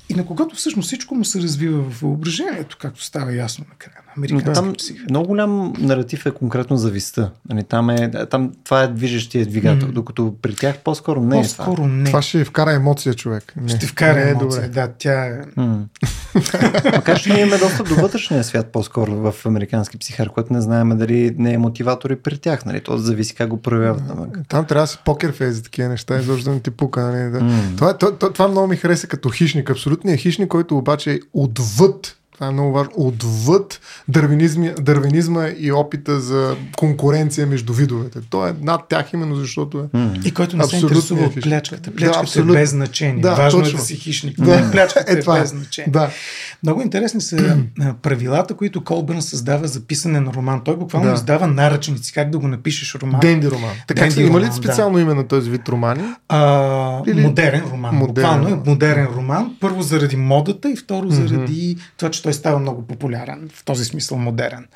И 0.09 0.15
на 0.15 0.27
когато 0.27 0.57
всъщност 0.57 0.87
всичко 0.87 1.15
му 1.15 1.25
се 1.25 1.41
развива 1.41 1.83
в 1.83 2.01
въображението, 2.01 2.77
както 2.81 3.05
става 3.05 3.35
ясно 3.35 3.65
накрая 3.69 3.97
американски 4.17 4.53
там 4.55 4.75
психар. 4.79 5.05
много 5.11 5.27
голям 5.29 5.73
наратив 5.79 6.27
е 6.27 6.31
конкретно 6.31 6.77
завистта. 6.77 7.31
Нали, 7.49 7.63
там, 7.65 7.91
е, 7.91 8.11
там 8.31 8.53
това 8.65 8.83
е 8.83 8.89
движещия 8.89 9.47
двигател, 9.47 9.87
М. 9.87 9.93
докато 9.93 10.35
при 10.43 10.55
тях 10.55 10.79
по-скоро 10.79 11.21
не 11.21 11.41
е 11.41 11.43
това. 11.43 11.65
По-скоро 11.65 11.87
не. 11.89 12.05
Това 12.05 12.23
ще 12.23 12.45
вкара 12.45 12.73
емоция, 12.73 13.15
човек. 13.15 13.53
Не, 13.57 13.69
Ще 13.69 13.87
вкара 13.87 14.15
не 14.15 14.23
е 14.23 14.31
емоция. 14.31 14.63
добре. 14.63 14.69
Да, 14.69 14.89
тя 14.99 15.27
е... 15.27 15.33
М. 15.57 15.85
Макар 16.85 17.21
че 17.21 17.33
ние 17.33 17.43
имаме 17.43 17.59
доста 17.59 17.85
до 17.85 17.95
вътрешния 17.95 18.45
свят 18.45 18.67
по-скоро 18.67 19.13
в 19.13 19.47
американски 19.47 19.99
психар, 19.99 20.29
което 20.29 20.53
не 20.53 20.61
знаем 20.61 20.99
дали 20.99 21.35
не 21.39 21.53
е 21.53 21.59
мотиватор 21.59 22.11
и 22.11 22.17
при 22.17 22.39
тях. 22.39 22.65
Нали? 22.67 22.81
То 22.81 22.99
зависи 22.99 23.35
как 23.35 23.49
го 23.49 23.63
проявяват 23.63 24.09
навън. 24.09 24.31
Там 24.49 24.65
трябва 24.65 24.83
да 24.83 24.87
си 24.87 24.99
покер 25.05 25.33
фейс 25.33 25.55
за 25.55 25.63
такива 25.63 25.89
неща, 25.89 26.19
изобщо 26.19 26.45
да 26.45 26.55
не 26.55 26.61
ти 26.61 26.71
пука. 26.71 27.01
Нали? 27.01 27.31
Да. 27.31 27.41
М. 27.41 27.63
Това, 27.77 27.99
това, 27.99 28.13
това, 28.19 28.33
това 28.33 28.49
много 28.49 28.67
ми 28.69 28.77
хареса 28.77 29.07
като 29.07 29.31
хищник. 29.31 29.71
Абсолютният 29.71 30.21
хищник, 30.21 30.49
който 30.49 30.79
обаче 30.79 31.13
е 31.13 31.19
отвъд 31.35 32.17
това 32.41 32.49
е 32.49 32.53
много 32.53 32.73
важно. 32.73 32.93
Отвъд 32.97 33.81
дървенизма, 34.09 34.69
дървенизма 34.81 35.49
и 35.49 35.73
опита 35.73 36.21
за 36.21 36.57
конкуренция 36.79 37.47
между 37.47 37.73
видовете. 37.73 38.19
Той 38.31 38.51
е 38.51 38.55
над 38.61 38.81
тях 38.89 39.13
именно 39.13 39.37
защото 39.37 39.79
е. 39.95 39.99
И 40.25 40.31
който 40.31 40.57
не 40.57 40.65
се 40.65 40.77
интересува 40.77 41.21
е 41.21 41.25
от 41.25 41.29
хищник. 41.29 41.45
плячката. 41.45 41.91
Да, 41.91 41.97
Плячката 41.97 42.19
е 42.19 42.23
абсолютно. 42.23 42.53
без 42.53 42.71
значение. 42.71 43.23
Да, 43.23 43.35
Важно 43.35 43.61
точно. 43.61 43.77
е 43.77 43.81
да 43.81 43.85
си 43.85 43.97
хищник. 43.97 44.37
Да. 44.39 44.45
Да. 44.57 44.71
Плячката 44.73 45.13
Е, 45.13 45.15
е, 45.15 45.21
това 45.21 45.37
е. 45.37 45.41
без 45.41 45.51
значение. 45.51 45.91
Да. 45.91 46.11
Много 46.63 46.83
интересни 46.83 47.21
са 47.21 47.57
правилата, 48.03 48.55
които 48.55 48.85
Колбърн 48.85 49.23
създава 49.23 49.69
за 49.69 49.81
писане 49.81 50.21
на 50.21 50.33
роман. 50.33 50.61
Той 50.65 50.77
буквално 50.77 51.05
Да. 51.05 51.11
да. 51.11 51.15
издава 51.15 51.47
наръчници, 51.47 52.13
как 52.13 52.31
да 52.31 52.39
го 52.39 52.49
напишеш 52.49 52.95
роман. 52.95 53.21
Денди 53.21 53.51
роман. 53.51 53.71
Така 53.87 54.01
Денди 54.01 54.21
има 54.21 54.31
ли 54.31 54.43
роман, 54.43 54.53
специално 54.55 54.99
име 54.99 55.15
на 55.15 55.25
този 55.25 55.51
вид 55.51 55.69
романи? 55.69 56.03
А, 56.29 57.03
Или- 57.07 57.21
модерен 57.21 57.63
роман. 57.73 57.95
Модерен 57.95 58.15
Буквално 58.15 58.49
е 58.49 58.51
роман. 58.51 58.63
модерен 58.67 59.07
роман. 59.07 59.57
Първо 59.61 59.83
заради 59.83 60.17
модата 60.17 60.71
и 60.71 60.77
второ 60.77 61.11
заради 61.11 61.77
това, 61.97 62.11
че 62.11 62.23
той 62.23 62.30
става 62.33 62.59
много 62.59 62.87
популярен. 62.87 63.51
В 63.55 63.65
този 63.65 63.85
смисъл 63.85 64.19
модерен. 64.19 64.67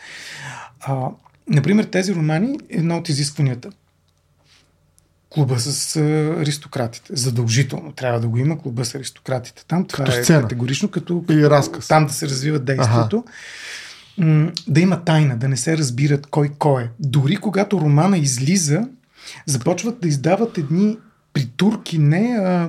А, 0.81 1.07
например, 1.49 1.85
тези 1.85 2.15
романи 2.15 2.59
е 2.71 2.77
едно 2.77 2.97
от 2.97 3.09
изискванията. 3.09 3.71
Клуба 5.31 5.59
с 5.59 5.97
аристократите. 6.41 7.17
Задължително 7.17 7.93
трябва 7.93 8.21
да 8.21 8.29
го 8.29 8.39
има 8.39 8.59
клуба 8.59 8.85
с 8.85 8.95
аристократите. 8.95 9.65
Там 9.67 9.85
това 9.87 10.05
Като 10.05 10.19
е 10.19 10.23
сцена. 10.25 10.43
категорично 10.43 10.89
като 10.89 11.25
И 11.31 11.51
разказ. 11.51 11.89
там 11.89 12.07
да 12.07 12.13
се 12.13 12.29
развива 12.29 12.59
действието. 12.59 13.25
М, 14.19 14.53
Да 14.69 14.81
има 14.81 15.05
тайна, 15.05 15.37
да 15.37 15.49
не 15.49 15.57
се 15.57 15.79
разбират 15.79 16.27
кой 16.27 16.51
кой 16.59 16.83
е. 16.83 16.89
Дори 17.01 17.37
когато 17.37 17.81
романа 17.81 18.19
излиза, 18.19 18.89
започват 19.47 20.01
да 20.01 20.09
издават 20.09 20.59
едни 20.59 20.99
притурки, 21.33 21.99
не 21.99 22.37
а, 22.39 22.69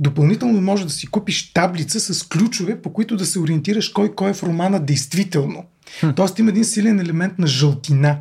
допълнително 0.00 0.60
може 0.60 0.84
да 0.84 0.90
си 0.90 1.06
купиш 1.06 1.52
таблица 1.52 2.00
с 2.00 2.28
ключове, 2.28 2.82
по 2.82 2.92
които 2.92 3.16
да 3.16 3.26
се 3.26 3.38
ориентираш 3.38 3.88
кой 3.88 4.14
кой 4.14 4.30
е 4.30 4.34
в 4.34 4.42
романа 4.42 4.80
действително. 4.80 5.64
Хм. 6.00 6.10
Тоест 6.16 6.38
има 6.38 6.50
един 6.50 6.64
силен 6.64 7.00
елемент 7.00 7.38
на 7.38 7.46
жълтина. 7.46 8.16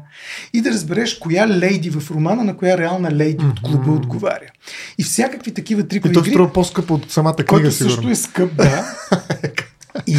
И 0.53 0.61
да 0.61 0.71
разбереш 0.71 1.13
коя 1.13 1.47
лейди 1.47 1.89
в 1.89 2.11
романа, 2.11 2.43
на 2.43 2.57
коя 2.57 2.77
реална 2.77 3.11
лейди 3.11 3.45
от 3.45 3.61
клуба 3.61 3.91
отговаря. 3.91 4.49
И 4.97 5.03
всякакви 5.03 5.53
такива 5.53 5.87
трикови 5.87 6.11
И 6.11 6.13
то 6.13 6.23
струва 6.23 6.53
по-скъп 6.53 6.91
от 6.91 7.11
самата 7.11 7.33
книга, 7.33 7.47
който 7.47 7.71
сигурно. 7.71 7.95
също 7.95 8.09
е 8.09 8.15
скъп, 8.15 8.55
да. 8.55 8.95
И 10.07 10.17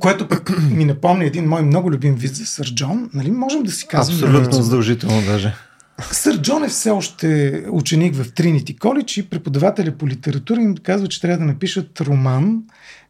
което 0.00 0.28
пък 0.28 0.70
ми 0.70 0.84
напомня 0.84 1.24
един 1.24 1.48
мой 1.48 1.62
много 1.62 1.92
любим 1.92 2.14
вид 2.14 2.36
за 2.36 2.46
Сър 2.46 2.74
Джон. 2.74 3.10
Нали, 3.14 3.30
можем 3.30 3.62
да 3.62 3.72
си 3.72 3.86
казваме. 3.86 4.36
Абсолютно 4.36 4.62
задължително 4.62 5.22
даже. 5.22 5.54
Сър 6.02 6.40
Джон 6.42 6.64
е 6.64 6.68
все 6.68 6.90
още 6.90 7.62
ученик 7.70 8.14
в 8.14 8.32
Тринити 8.32 8.76
Коледж 8.76 9.16
и 9.16 9.30
преподавателя 9.30 9.92
по 9.92 10.08
литература 10.08 10.60
им 10.60 10.74
казва, 10.76 11.08
че 11.08 11.20
трябва 11.20 11.38
да 11.38 11.44
напишат 11.44 12.00
роман, 12.00 12.62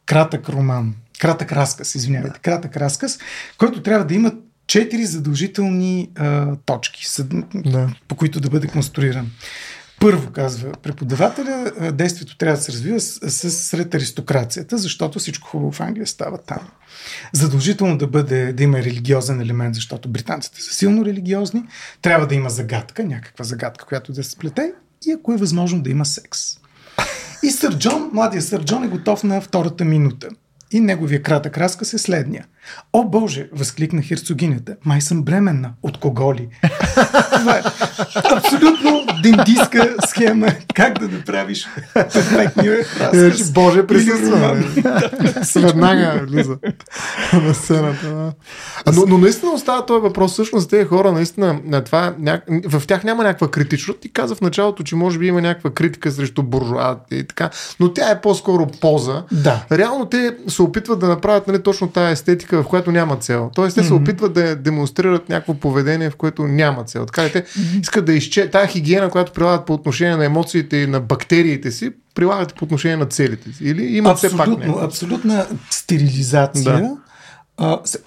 кратък 0.06 0.48
роман, 0.48 0.94
кратък 1.18 1.52
разказ, 1.52 1.94
извинявайте, 1.94 2.40
кратък 2.40 2.76
разказ, 2.76 3.18
който 3.58 3.82
трябва 3.82 4.06
да 4.06 4.14
има 4.14 4.32
четири 4.66 5.04
задължителни 5.04 6.10
а, 6.16 6.56
точки, 6.56 7.08
съд, 7.08 7.26
Да. 7.54 7.88
по 8.08 8.14
които 8.14 8.40
да 8.40 8.50
бъде 8.50 8.66
конструиран. 8.66 9.30
Първо, 10.04 10.30
казва 10.30 10.72
преподавателя, 10.82 11.72
действието 11.92 12.36
трябва 12.36 12.56
да 12.56 12.62
се 12.62 12.72
развива 12.72 13.00
с, 13.00 13.30
с, 13.30 13.50
сред 13.50 13.94
аристокрацията, 13.94 14.78
защото 14.78 15.18
всичко 15.18 15.48
хубаво 15.48 15.72
в 15.72 15.80
Англия 15.80 16.06
става 16.06 16.38
там. 16.38 16.68
Задължително 17.32 17.98
да, 17.98 18.06
бъде, 18.06 18.52
да 18.52 18.62
има 18.62 18.78
религиозен 18.78 19.40
елемент, 19.40 19.74
защото 19.74 20.08
британците 20.08 20.62
са 20.62 20.74
силно 20.74 21.04
религиозни. 21.04 21.62
Трябва 22.02 22.26
да 22.26 22.34
има 22.34 22.50
загадка, 22.50 23.04
някаква 23.04 23.44
загадка, 23.44 23.84
която 23.84 24.12
да 24.12 24.24
се 24.24 24.30
сплете 24.30 24.72
и 25.06 25.12
ако 25.12 25.32
е 25.32 25.36
възможно 25.36 25.82
да 25.82 25.90
има 25.90 26.04
секс. 26.04 26.40
И 27.42 27.50
сър 27.50 27.78
Джон, 27.78 28.10
младия 28.12 28.42
сър 28.42 28.64
Джон 28.64 28.84
е 28.84 28.88
готов 28.88 29.24
на 29.24 29.40
втората 29.40 29.84
минута. 29.84 30.28
И 30.70 30.80
неговия 30.80 31.22
кратък 31.22 31.58
разказ 31.58 31.92
е 31.92 31.98
следния. 31.98 32.46
О 32.92 33.04
Боже, 33.04 33.48
възкликна 33.52 34.02
херцогинята. 34.02 34.76
Май 34.84 35.00
съм 35.00 35.22
бременна. 35.22 35.70
От 35.82 36.00
кого 36.00 36.34
ли? 36.34 36.48
Това 37.32 37.56
е 37.56 37.62
абсолютно 38.36 39.06
дендиска 39.22 39.96
схема. 40.06 40.46
Как 40.74 40.98
да 40.98 41.08
направиш 41.08 41.68
перфектния 41.94 42.78
разказ. 42.78 43.18
Значи, 43.18 43.52
Боже 43.52 43.86
присъства. 43.86 44.62
Веднага 45.56 46.26
влиза 46.26 46.56
на 47.32 47.54
сцената. 47.54 48.32
но, 48.94 49.04
но 49.08 49.18
наистина 49.18 49.52
остава 49.52 49.86
този 49.86 50.02
въпрос. 50.02 50.32
Всъщност 50.32 50.70
тези 50.70 50.84
хора, 50.84 51.12
наистина, 51.12 51.60
на 51.64 51.84
това, 51.84 52.14
в 52.68 52.82
тях 52.86 53.04
няма 53.04 53.22
някаква 53.22 53.50
критичност. 53.50 54.00
Ти 54.00 54.12
каза 54.12 54.34
в 54.34 54.40
началото, 54.40 54.82
че 54.82 54.96
може 54.96 55.18
би 55.18 55.26
има 55.26 55.40
някаква 55.40 55.70
критика 55.70 56.10
срещу 56.10 56.42
буржуазите 56.42 57.16
и 57.16 57.26
така, 57.26 57.50
но 57.80 57.92
тя 57.92 58.10
е 58.10 58.20
по-скоро 58.20 58.66
поза. 58.66 59.22
Да. 59.32 59.64
Реално 59.72 60.06
те 60.06 60.36
се 60.48 60.62
опитват 60.62 60.98
да 60.98 61.08
направят 61.08 61.46
нали, 61.46 61.62
точно 61.62 61.88
тази 61.88 62.12
естетика, 62.12 62.53
в 62.56 62.64
която 62.64 62.92
няма 62.92 63.16
цел. 63.16 63.50
Тоест, 63.54 63.76
те 63.76 63.84
се 63.84 63.94
опитват 63.94 64.32
да 64.32 64.56
демонстрират 64.56 65.28
някакво 65.28 65.54
поведение, 65.54 66.10
в 66.10 66.16
което 66.16 66.42
няма 66.42 66.84
цел. 66.84 67.06
Така 67.06 67.28
те 67.28 67.44
искат 67.80 68.04
да 68.04 68.12
изче... 68.12 68.50
Тая 68.50 68.66
хигиена, 68.66 69.10
която 69.10 69.32
прилагат 69.32 69.66
по 69.66 69.74
отношение 69.74 70.16
на 70.16 70.24
емоциите 70.24 70.76
и 70.76 70.86
на 70.86 71.00
бактериите 71.00 71.70
си, 71.70 71.90
прилагат 72.14 72.54
по 72.54 72.64
отношение 72.64 72.96
на 72.96 73.06
целите 73.06 73.52
си. 73.52 73.64
Или 73.64 73.96
имат 73.96 74.18
все 74.18 74.36
пак 74.36 74.48
някакво. 74.48 74.78
абсолютна 74.78 75.46
стерилизация. 75.70 76.72
Да. 76.72 76.96
А, 77.56 77.80
се, 77.84 77.98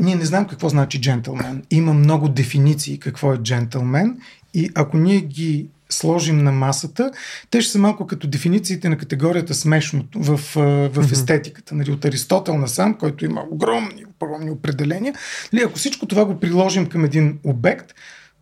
ние 0.00 0.14
не 0.14 0.24
знаем 0.24 0.46
какво 0.46 0.68
значи 0.68 1.00
джентълмен. 1.00 1.62
Има 1.70 1.92
много 1.92 2.28
дефиниции 2.28 2.98
какво 2.98 3.32
е 3.32 3.38
джентълмен 3.38 4.18
и 4.54 4.70
ако 4.74 4.96
ние 4.96 5.20
ги 5.20 5.66
сложим 5.94 6.38
на 6.38 6.52
масата, 6.52 7.10
те 7.50 7.60
ще 7.60 7.72
са 7.72 7.78
малко 7.78 8.06
като 8.06 8.26
дефинициите 8.26 8.88
на 8.88 8.98
категорията 8.98 9.54
смешното 9.54 10.22
в, 10.22 10.40
в 10.88 11.12
естетиката. 11.12 11.74
Нали, 11.74 11.90
от 11.90 12.04
Аристотел 12.04 12.58
насам, 12.58 12.94
който 12.94 13.24
има 13.24 13.44
огромни, 13.50 14.04
огромни 14.20 14.50
определения. 14.50 15.14
Нали, 15.52 15.62
ако 15.62 15.78
всичко 15.78 16.06
това 16.06 16.24
го 16.24 16.40
приложим 16.40 16.86
към 16.86 17.04
един 17.04 17.38
обект, 17.44 17.94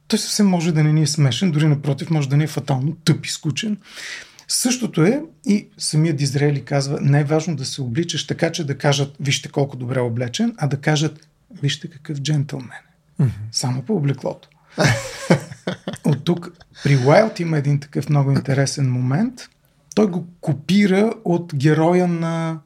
той 0.09 0.19
съвсем 0.19 0.47
може 0.47 0.73
да 0.73 0.85
не 0.85 0.93
ни 0.93 1.03
е 1.03 1.07
смешен, 1.07 1.51
дори 1.51 1.67
напротив, 1.67 2.11
може 2.11 2.29
да 2.29 2.37
ни 2.37 2.45
е 2.45 2.47
фатално 2.47 2.97
тъп 3.05 3.27
и 3.27 3.31
скучен. 3.31 3.77
Същото 4.49 5.05
е 5.05 5.23
и 5.47 5.69
самият 5.79 6.17
Дизраели 6.17 6.65
казва, 6.65 6.99
най-важно 7.01 7.57
да 7.57 7.65
се 7.65 7.83
обличаш 7.83 8.27
така, 8.27 8.53
че 8.53 8.67
да 8.67 8.79
кажат, 8.79 9.17
вижте 9.21 9.49
колко 9.49 9.77
добре 9.77 9.99
е 9.99 10.03
облечен, 10.03 10.55
а 10.59 10.67
да 10.67 10.77
кажат, 10.77 11.29
вижте 11.63 11.91
какъв 11.91 12.21
джентълмен 12.21 12.69
е. 12.69 13.25
Само 13.53 13.83
по 13.83 13.95
облеклото. 13.95 14.49
От 16.05 16.25
тук 16.25 16.53
при 16.85 16.97
Уайлд 16.97 17.41
има 17.41 17.59
един 17.59 17.81
такъв 17.81 18.09
много 18.09 18.33
интересен 18.33 18.93
момент. 18.93 19.49
Той 19.95 20.07
го 20.07 20.27
копира 20.41 21.15
от 21.25 21.55
героя 21.55 22.09
на 22.09 22.59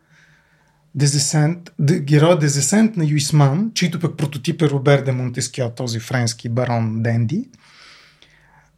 Дезесент, 0.95 1.71
де, 1.79 2.01
героя 2.01 2.39
Дезесент 2.39 2.97
на 2.97 3.05
Юисман, 3.05 3.71
чийто 3.75 4.01
пък 4.01 4.17
прототип 4.17 4.63
е 4.63 4.71
Робер 4.71 5.03
де 5.03 5.13
Монтескио, 5.13 5.71
този 5.71 6.01
френски 6.01 6.49
барон 6.49 7.03
Денди. 7.03 7.49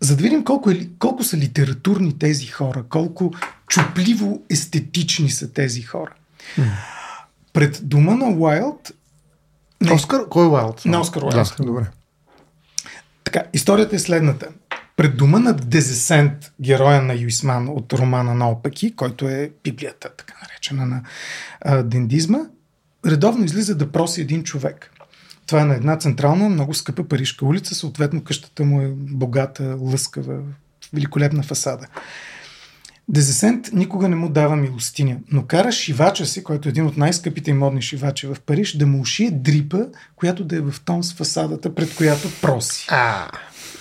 За 0.01 0.17
да 0.17 0.23
видим 0.23 0.45
колко, 0.45 0.71
е, 0.71 0.89
колко 0.99 1.25
са 1.25 1.37
литературни 1.37 2.19
тези 2.19 2.47
хора, 2.47 2.85
колко 2.89 3.33
чупливо 3.69 4.43
естетични 4.51 5.31
са 5.31 5.53
тези 5.53 5.83
хора. 5.83 6.13
Пред 7.53 7.81
дома 7.83 8.15
на 8.15 8.29
Уайлд 8.31 8.93
Не. 9.81 9.93
Оскар? 9.93 10.29
Кой 10.29 10.45
е 10.45 10.49
Уайлд? 10.49 10.85
На 10.85 11.01
Оскар 11.01 11.23
Уайлд. 11.23 11.55
Да, 11.59 11.65
добре. 11.65 11.87
Така, 13.33 13.43
историята 13.53 13.97
е 13.97 13.99
следната. 13.99 14.49
Пред 14.97 15.17
дома 15.17 15.39
на 15.39 15.53
Дезесент, 15.53 16.33
героя 16.61 17.03
на 17.03 17.15
Юисман 17.15 17.69
от 17.69 17.93
романа 17.93 18.35
Наопаки, 18.35 18.97
който 18.97 19.29
е 19.29 19.51
Библията, 19.65 20.11
така 20.17 20.35
наречена 20.43 20.87
на 20.87 21.03
а, 21.61 21.83
дендизма, 21.83 22.39
редовно 23.07 23.45
излиза 23.45 23.75
да 23.75 23.93
проси 23.93 24.21
един 24.21 24.45
човек. 24.45 24.91
Това 25.47 25.61
е 25.61 25.65
на 25.65 25.75
една 25.75 25.99
централна, 25.99 26.49
много 26.49 26.75
скъпа 26.75 27.05
парижка 27.05 27.47
улица, 27.47 27.75
съответно 27.75 28.25
къщата 28.25 28.65
му 28.65 28.81
е 28.81 28.89
богата, 28.97 29.77
лъскава, 29.81 30.39
великолепна 30.93 31.43
фасада. 31.43 31.87
Дезесент 33.09 33.71
никога 33.73 34.09
не 34.09 34.17
му 34.17 34.29
дава 34.29 34.57
милостиня, 34.57 35.17
но 35.33 35.43
кара 35.43 35.73
шивача 35.73 36.27
си, 36.27 36.45
който 36.45 36.69
е 36.69 36.71
един 36.71 36.87
от 36.87 36.97
най-скъпите 36.97 37.51
и 37.51 37.55
модни 37.55 37.83
шивачи 37.83 38.27
в 38.27 38.37
Париж, 38.47 38.77
да 38.77 38.87
му 38.87 39.01
ушие 39.01 39.31
дрипа, 39.31 39.79
която 40.17 40.45
да 40.45 40.57
е 40.57 40.61
в 40.61 40.75
тон 40.85 41.05
с 41.05 41.15
фасадата, 41.15 41.75
пред 41.75 41.95
която 41.95 42.29
проси. 42.43 42.87
А, 42.89 43.27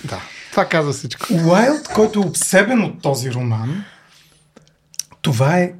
да. 0.04 0.20
Това 0.50 0.64
каза 0.64 0.92
всичко. 0.92 1.26
Уайлд, 1.46 1.88
който 1.94 2.20
е 2.20 2.26
обсебен 2.26 2.82
от 2.82 3.02
този 3.02 3.32
роман, 3.32 3.84
това 5.22 5.58
е 5.58 5.72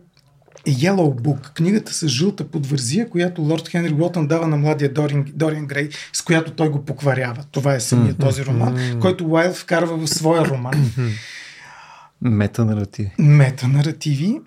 Yellow 0.68 1.20
Book, 1.20 1.52
книгата 1.54 1.94
с 1.94 2.08
жълта 2.08 2.44
подвързия, 2.44 3.10
която 3.10 3.42
лорд 3.42 3.68
Хенри 3.68 3.92
Уотън 3.92 4.26
дава 4.26 4.46
на 4.48 4.56
младия 4.56 4.92
Дориан, 4.92 5.24
Дориан 5.34 5.66
Грей, 5.66 5.88
с 6.12 6.22
която 6.22 6.50
той 6.50 6.68
го 6.68 6.84
покварява. 6.84 7.44
Това 7.52 7.74
е 7.74 7.80
самият 7.80 8.18
този 8.18 8.44
роман, 8.44 8.98
който 9.00 9.26
Уайлд 9.26 9.56
вкарва 9.56 9.96
в 9.96 10.06
своя 10.06 10.44
роман. 10.44 10.92
Метанаративи. 12.22 13.10
Метанаративи. 13.18 14.40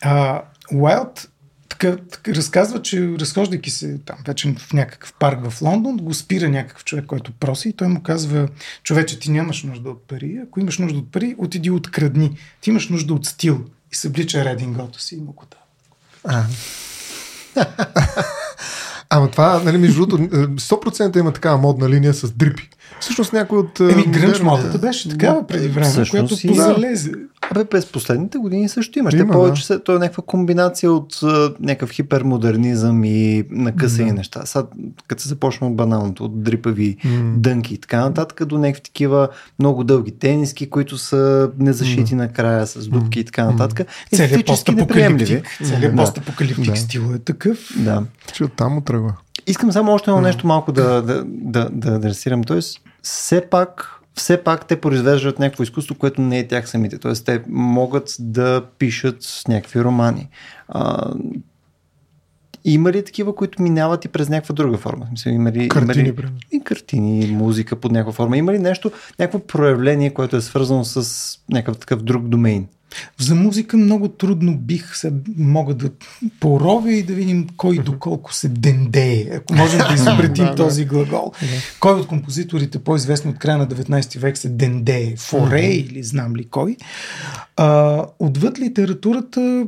А, 0.00 0.42
Уайлд 0.74 1.28
така, 1.68 1.96
така, 2.10 2.34
разказва, 2.34 2.82
че 2.82 3.08
разхождайки 3.20 3.70
се 3.70 3.98
там 3.98 4.16
вече 4.26 4.54
в 4.58 4.72
някакъв 4.72 5.14
парк 5.18 5.50
в 5.50 5.62
Лондон, 5.62 5.96
го 5.96 6.14
спира 6.14 6.48
някакъв 6.48 6.84
човек, 6.84 7.06
който 7.06 7.32
проси 7.32 7.68
и 7.68 7.72
той 7.72 7.88
му 7.88 8.02
казва, 8.02 8.48
човече, 8.82 9.18
ти 9.18 9.30
нямаш 9.30 9.62
нужда 9.62 9.90
от 9.90 10.08
пари, 10.08 10.40
ако 10.46 10.60
имаш 10.60 10.78
нужда 10.78 10.98
от 10.98 11.12
пари, 11.12 11.34
отиди 11.38 11.70
открадни. 11.70 12.38
Ти 12.60 12.70
имаш 12.70 12.88
нужда 12.88 13.14
от 13.14 13.26
стил. 13.26 13.64
И 13.92 13.94
съблича 13.94 14.44
редингото 14.44 15.00
си 15.00 15.14
и 15.14 15.20
му 15.20 15.32
го 15.32 15.44
дава. 16.24 16.46
Ама 19.14 19.28
това, 19.30 19.60
нали, 19.64 19.78
между 19.78 20.06
другото, 20.06 20.34
100% 20.34 21.18
има 21.18 21.32
такава 21.32 21.58
модна 21.58 21.88
линия 21.88 22.14
с 22.14 22.30
дрипи. 22.32 22.70
Всъщност 23.00 23.32
някой 23.32 23.58
от... 23.58 23.80
Еми, 23.80 23.92
модерните- 23.92 24.20
грънч 24.20 24.40
модата 24.40 24.78
беше 24.78 25.08
такава 25.08 25.46
преди 25.46 25.68
време, 25.68 25.86
Всъщност 25.86 26.10
която 26.10 26.48
позалезе. 26.48 27.12
Абе, 27.50 27.64
през 27.64 27.86
последните 27.86 28.38
години 28.38 28.68
също 28.68 28.98
имаш. 28.98 29.14
Има, 29.14 29.26
Те 29.26 29.32
повече 29.32 29.66
са, 29.66 29.80
то 29.80 29.96
е 29.96 29.98
някаква 29.98 30.22
комбинация 30.22 30.92
от 30.92 31.20
някакъв 31.60 31.90
хипермодернизъм 31.90 33.04
и 33.04 33.44
накъсани 33.50 34.08
Да. 34.08 34.14
неща. 34.14 34.46
Сега, 34.46 34.64
като 35.08 35.22
се 35.22 35.28
започна 35.28 35.66
от 35.66 35.76
баналното, 35.76 36.24
от 36.24 36.42
дрипави 36.42 36.96
М. 37.04 37.34
дънки 37.36 37.74
и 37.74 37.78
така 37.78 38.00
нататък, 38.00 38.44
до 38.46 38.58
някакви 38.58 38.82
такива 38.82 39.28
много 39.58 39.84
дълги 39.84 40.10
тениски, 40.10 40.70
които 40.70 40.98
са 40.98 41.50
незашити 41.58 42.14
накрая 42.14 42.66
с 42.66 42.88
дубки 42.88 43.20
и 43.20 43.24
така 43.24 43.44
нататък. 43.44 43.76
Целият 44.10 44.32
Естетически 44.32 44.74
неприемливи. 44.74 45.24
постапокалиптик, 45.42 45.68
целият 45.68 45.96
Да. 45.96 46.02
постапокалиптик 46.02 46.64
Да. 46.66 46.76
стил 46.76 47.02
е 47.14 47.18
такъв. 47.18 47.58
Да. 47.76 48.02
Че 48.32 48.44
оттам 48.44 48.78
отръгва. 48.78 49.14
Искам 49.46 49.72
само 49.72 49.92
още 49.92 50.10
едно 50.10 50.20
нещо 50.22 50.46
малко 50.46 50.72
да, 50.72 51.02
да, 51.02 51.24
да, 51.26 51.68
да 51.72 51.88
адресирам. 51.88 52.44
Тоест, 52.44 52.80
все 53.02 53.42
пак, 53.50 53.90
все 54.14 54.44
пак 54.44 54.66
те 54.66 54.80
произвеждат 54.80 55.38
някакво 55.38 55.62
изкуство, 55.62 55.94
което 55.94 56.20
не 56.20 56.38
е 56.38 56.48
тях 56.48 56.68
самите. 56.68 56.98
Тоест, 56.98 57.24
те 57.24 57.42
могат 57.48 58.16
да 58.18 58.62
пишат 58.78 59.42
някакви 59.48 59.84
романи. 59.84 60.28
А, 60.68 61.12
има 62.64 62.92
ли 62.92 63.04
такива, 63.04 63.34
които 63.34 63.62
минават 63.62 64.04
и 64.04 64.08
през 64.08 64.28
някаква 64.28 64.54
друга 64.54 64.78
форма? 64.78 65.06
Мисля, 65.10 65.30
има 65.30 65.52
ли, 65.52 65.68
Картини, 65.68 66.08
има 66.08 66.22
ли, 66.22 66.28
и 66.52 66.60
картини, 66.60 67.20
и 67.20 67.30
музика 67.30 67.76
под 67.76 67.92
някаква 67.92 68.12
форма. 68.12 68.36
Има 68.36 68.52
ли 68.52 68.58
нещо, 68.58 68.90
някакво 69.18 69.38
проявление, 69.38 70.10
което 70.10 70.36
е 70.36 70.40
свързано 70.40 70.84
с 70.84 71.38
някакъв 71.50 71.78
такъв 71.78 72.02
друг 72.02 72.28
домейн? 72.28 72.66
За 73.18 73.34
музика 73.34 73.76
много 73.76 74.08
трудно 74.08 74.56
бих 74.58 74.96
се 74.96 75.12
мога 75.36 75.74
да 75.74 75.90
поровя 76.40 76.92
и 76.92 77.02
да 77.02 77.14
видим 77.14 77.46
кой 77.56 77.78
доколко 77.78 78.34
се 78.34 78.48
дендее, 78.48 79.28
ако 79.34 79.54
можем 79.54 79.78
да 79.78 79.94
изобретим 79.94 80.48
този 80.56 80.84
глагол. 80.84 81.32
Кой 81.80 81.92
от 81.92 82.06
композиторите, 82.06 82.78
по-известни 82.78 83.30
от 83.30 83.38
края 83.38 83.58
на 83.58 83.66
19 83.66 84.18
век, 84.18 84.38
се 84.38 84.48
дендее? 84.48 85.14
Форе 85.16 85.66
или 85.66 86.02
знам 86.02 86.36
ли 86.36 86.44
кой? 86.44 86.76
А, 87.56 88.04
отвъд 88.18 88.58
литературата 88.58 89.66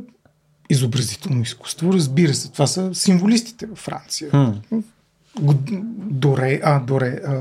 изобразително 0.69 1.41
изкуство, 1.41 1.93
разбира 1.93 2.33
се, 2.33 2.51
това 2.51 2.67
са 2.67 2.95
символистите 2.95 3.65
във 3.65 3.77
Франция. 3.79 4.29
Г- 4.31 5.53
Доре, 5.99 6.59
а, 6.63 6.79
Доре. 6.79 7.19
А... 7.27 7.37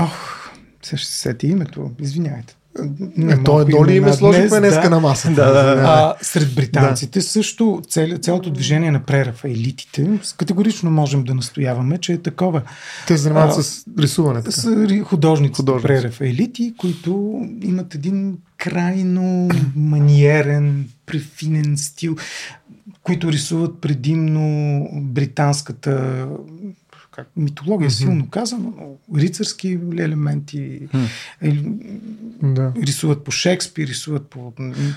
Ох, 0.00 0.48
сега 0.82 0.98
ще 0.98 1.10
се 1.10 1.18
сети 1.18 1.46
името, 1.46 1.90
извинявайте. 2.00 2.54
Не, 3.16 3.32
Е, 3.32 3.36
той 3.36 3.54
малко 3.54 3.70
долу 3.70 3.86
ли 3.86 3.90
имена 3.90 4.06
име 4.06 4.16
сложихме 4.16 4.48
днес, 4.48 4.60
днеска 4.60 4.90
на 4.90 5.00
масата. 5.00 5.34
Да, 5.34 5.52
да, 5.52 5.74
да. 5.74 5.82
А, 5.82 6.14
сред 6.22 6.54
британците 6.54 7.20
също 7.20 7.82
цел, 7.88 8.18
цялото 8.18 8.50
движение 8.50 8.90
на 8.90 9.00
прерафаелитите, 9.00 10.08
категорично 10.36 10.90
можем 10.90 11.24
да 11.24 11.34
настояваме, 11.34 11.98
че 11.98 12.12
е 12.12 12.18
такова. 12.18 12.62
Те 13.06 13.16
се 13.16 13.22
занимават 13.22 13.58
А, 13.58 13.62
с 13.62 13.84
рисуване. 13.98 14.42
Така. 14.42 14.50
Ри- 14.60 15.02
художници, 15.02 15.54
Художници. 15.54 15.86
прерафаелити, 15.88 16.74
които 16.76 17.40
имат 17.62 17.94
един 17.94 18.38
крайно 18.56 19.48
маниерен, 19.76 20.88
префинен 21.08 21.76
стил, 21.76 22.16
които 23.02 23.32
рисуват 23.32 23.80
предимно 23.80 24.88
британската 24.94 26.26
как, 27.18 27.28
митология, 27.36 27.86
Мгм. 27.86 27.90
силно 27.92 28.26
казано, 28.26 28.72
но 28.78 29.18
рицарски 29.18 29.68
елементи, 29.98 30.80
или, 31.42 31.64
Да. 32.42 32.72
рисуват 32.82 33.24
по 33.24 33.30
Шекспир, 33.30 33.88
рисуват 33.88 34.22
по 34.22 34.52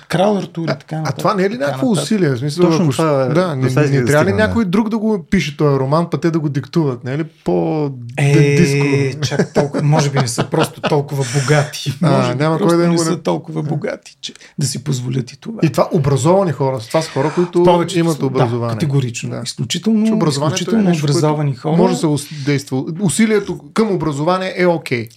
Крал 0.07 0.38
Артур 0.38 0.63
и 0.63 0.67
така 0.69 0.95
А 0.95 0.99
нататък. 0.99 1.17
това 1.17 1.34
не 1.34 1.43
е 1.43 1.49
ли 1.49 1.57
някакво 1.57 1.86
нататък. 1.86 2.03
усилие? 2.03 2.38
Смисъл, 2.38 2.65
Точно 2.65 2.84
ако... 2.84 2.91
това 2.91 3.23
е- 3.23 3.29
Да, 3.29 3.47
не, 3.47 3.62
не, 3.88 4.01
да 4.01 4.05
трябва 4.05 4.25
ли 4.25 4.34
някой 4.34 4.65
друг 4.65 4.89
да 4.89 4.97
го 4.97 5.23
пише 5.23 5.57
този 5.57 5.79
роман, 5.79 6.07
па 6.12 6.19
те 6.19 6.31
да 6.31 6.39
го 6.39 6.49
диктуват? 6.49 7.03
Не 7.03 7.13
е 7.13 7.17
ли 7.17 7.23
по 7.23 7.89
Е, 8.17 8.55
диско? 8.55 9.21
чак 9.21 9.53
толкова, 9.53 9.84
може 9.84 10.10
би 10.10 10.19
не 10.19 10.27
са 10.27 10.43
просто 10.45 10.81
толкова 10.81 11.25
богати. 11.36 11.93
А, 12.01 12.17
Може 12.17 12.36
няма 12.36 12.57
кой 12.60 12.77
да 12.77 12.84
не 12.84 12.89
го 12.89 12.97
са 12.97 13.12
не- 13.12 13.17
толкова 13.17 13.63
богати, 13.63 14.17
че 14.21 14.34
да 14.60 14.65
си 14.65 14.84
позволят 14.84 15.31
и 15.31 15.38
това. 15.38 15.60
И 15.63 15.69
това 15.69 15.89
образовани 15.91 16.51
хора. 16.51 16.79
Това 16.79 17.01
са 17.01 17.12
хора, 17.12 17.31
които 17.36 17.63
Повечето 17.63 17.99
имат 17.99 18.21
образование. 18.21 18.67
Да, 18.67 18.73
категорично. 18.73 19.29
Да. 19.29 19.41
Изключително, 19.45 20.03
изключително 20.03 20.91
образовани 20.91 21.55
хора. 21.55 21.77
Може 21.77 21.93
да 21.93 21.99
се 21.99 22.07
действа. 22.45 22.86
Усилието 23.00 23.71
към 23.74 23.91
образование 23.91 24.54
е 24.58 24.65
окей. 24.65 25.10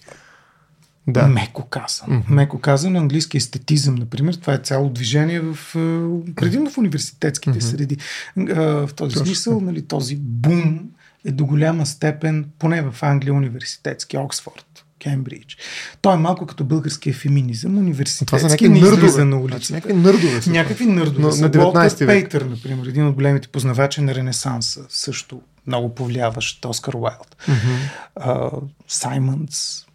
Да. 1.07 1.27
Меко 1.27 1.65
казано. 1.65 2.13
Мгм. 2.17 2.33
Меко 2.35 2.59
казано, 2.59 2.99
английски 2.99 3.37
естетизъм, 3.37 3.95
например, 3.95 4.33
това 4.33 4.53
е 4.53 4.57
цяло 4.57 4.89
движение 4.89 5.39
в, 5.41 5.57
е, 5.75 6.33
предимно 6.35 6.69
в 6.69 6.77
университетските 6.77 7.49
Мгм. 7.51 7.61
среди. 7.61 7.97
В 8.37 8.89
този 8.95 9.13
Точно. 9.13 9.25
смисъл, 9.25 9.61
нали, 9.61 9.81
този 9.81 10.15
бум 10.15 10.79
е 11.25 11.31
до 11.31 11.45
голяма 11.45 11.85
степен, 11.85 12.45
поне 12.59 12.81
в 12.81 13.03
Англия, 13.03 13.33
университетски, 13.33 14.17
Оксфорд, 14.17 14.85
Кембридж. 14.99 15.57
Той 16.01 16.13
е 16.13 16.17
малко 16.17 16.45
като 16.45 16.63
българския 16.63 17.13
феминизъм, 17.13 17.71
Това 17.71 17.79
са 17.79 17.83
университетски, 17.83 18.35
някакви 18.45 18.69
не 18.69 18.79
нърдове. 18.81 19.25
на 19.25 19.31
Значи, 19.31 19.43
улицата. 19.45 19.73
някакви 19.73 19.93
нърдове. 19.95 20.41
са 20.41 20.49
Някакви 20.49 20.83
това. 20.85 20.95
нърдове. 20.95 21.21
На- 21.21 21.35
на 21.37 21.49
19 21.49 21.65
Уолтер 21.65 22.05
век. 22.05 22.31
Пейтър, 22.31 22.41
например, 22.41 22.85
един 22.85 23.07
от 23.07 23.15
големите 23.15 23.47
познавачи 23.47 24.01
на 24.01 24.15
Ренесанса, 24.15 24.81
също 24.89 25.41
много 25.67 25.95
повлияващ 25.95 26.65
Оскар 26.65 26.93
Уайлд. 26.93 27.35
Саймънс. 28.87 29.85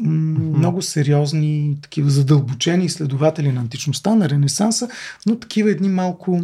М, 0.00 0.58
Много 0.58 0.82
сериозни, 0.82 1.78
такива 1.82 2.10
задълбочени 2.10 2.84
изследователи 2.84 3.52
на 3.52 3.60
античността, 3.60 4.14
на 4.14 4.28
Ренесанса, 4.28 4.88
но 5.26 5.36
такива 5.36 5.70
едни 5.70 5.88
малко 5.88 6.40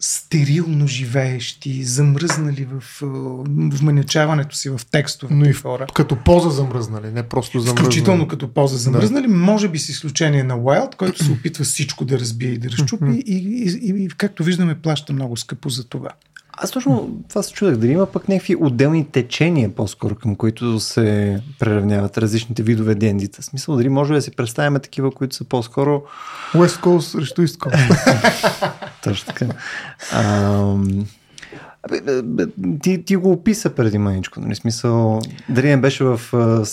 стерилно 0.00 0.86
живеещи, 0.86 1.84
замръзнали 1.84 2.68
в 2.72 3.02
а, 3.02 3.06
вманячаването 3.76 4.56
си 4.56 4.70
в 4.70 4.80
текстовете 4.90 5.34
Но 5.34 5.44
и 5.44 5.52
хора. 5.52 5.86
Като 5.94 6.16
поза 6.16 6.50
замръзнали, 6.50 7.10
не 7.10 7.22
просто 7.22 7.60
замръзнали. 7.60 7.84
Включително 7.84 8.28
като 8.28 8.48
поза 8.48 8.76
замръзнали, 8.76 9.26
може 9.26 9.68
би 9.68 9.78
с 9.78 9.88
изключение 9.88 10.42
на 10.42 10.56
Уайлд, 10.56 10.94
който 10.94 11.24
се 11.24 11.32
опитва 11.32 11.64
всичко 11.64 12.04
да 12.04 12.18
разбие 12.20 12.48
и 12.50 12.58
да 12.58 12.70
разчупи 12.70 13.22
и, 13.26 13.36
и, 13.36 13.68
и, 13.82 14.04
и 14.04 14.08
както 14.08 14.44
виждаме 14.44 14.74
плаща 14.74 15.12
много 15.12 15.36
скъпо 15.36 15.68
за 15.68 15.84
това. 15.84 16.10
Аз 16.56 16.70
точно 16.70 17.10
това 17.28 17.42
се 17.42 17.52
чудах. 17.52 17.76
Дали 17.76 17.92
има 17.92 18.06
пък 18.06 18.28
някакви 18.28 18.56
отделни 18.60 19.04
течения 19.04 19.74
по-скоро, 19.74 20.14
към 20.14 20.36
които 20.36 20.80
се 20.80 21.40
преравняват 21.58 22.18
различните 22.18 22.62
видове 22.62 22.94
дендита. 22.94 23.42
В 23.42 23.44
смисъл, 23.44 23.76
дали 23.76 23.88
може 23.88 24.14
да 24.14 24.22
си 24.22 24.30
представяме 24.30 24.80
такива, 24.80 25.10
които 25.10 25.36
са 25.36 25.44
по-скоро 25.44 26.02
West 26.54 26.82
Coast 26.82 27.00
срещу 27.00 27.42
East 27.42 27.58
Coast. 27.58 28.72
Точно 29.02 29.26
така. 29.26 29.46
Ам, 30.12 31.06
ти, 32.82 33.04
ти 33.04 33.16
го 33.16 33.32
описа 33.32 33.70
преди 33.70 33.98
маничко, 33.98 34.40
нали? 34.40 34.54
Смисъл, 34.54 35.20
дали 35.48 35.68
не 35.68 35.76
беше 35.76 36.04
в 36.04 36.20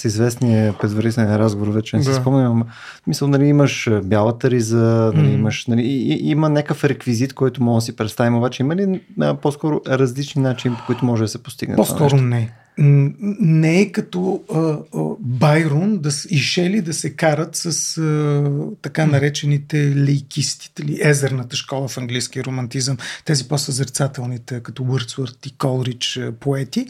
известния 0.06 0.74
предварителен 0.82 1.36
разговор, 1.36 1.68
вече 1.68 1.98
не 1.98 2.04
Да. 2.04 2.14
спомням, 2.14 2.52
ама 2.52 2.66
смисъл, 3.04 3.28
нали, 3.28 3.46
имаш 3.46 3.90
бялата 4.04 4.52
риза, 4.52 5.12
нали, 5.16 5.32
имаш, 5.34 5.68
нали, 5.68 5.82
и, 5.82 6.14
и, 6.14 6.30
има 6.32 6.50
някакъв 6.50 6.84
реквизит, 6.84 7.34
който 7.34 7.64
може 7.64 7.76
да 7.76 7.86
си 7.86 7.96
представим, 7.96 8.36
обаче 8.38 8.64
има 8.64 8.76
ли 8.76 9.02
а, 9.22 9.34
по-скоро 9.34 9.82
различни 9.88 10.42
начини, 10.42 10.76
по 10.76 10.86
които 10.86 11.06
може 11.06 11.22
да 11.24 11.28
се 11.28 11.44
постигне 11.44 11.76
това 11.76 11.86
По-скоро 11.88 12.16
нещо? 12.16 12.28
не. 12.28 12.52
Не 12.78 13.82
е 13.82 13.92
като 13.92 14.44
а, 14.54 14.60
а, 14.60 15.04
Байрон 15.20 15.98
да, 15.98 16.10
и 16.30 16.38
Шели 16.38 16.82
да 16.82 16.94
се 16.94 17.16
карат 17.16 17.56
с 17.56 17.98
а, 17.98 18.52
така 18.82 19.06
наречените 19.06 19.96
лейкисти, 19.96 20.72
или 20.80 21.00
езерната 21.02 21.56
школа 21.56 21.88
в 21.88 21.98
английски 21.98 22.44
романтизъм, 22.44 22.98
тези 23.26 23.48
по-съзерцателните, 23.48 24.60
като 24.64 24.84
Уърдсвърт 24.84 25.46
и 25.46 25.58
Колрич 25.58 26.20
поети, 26.40 26.88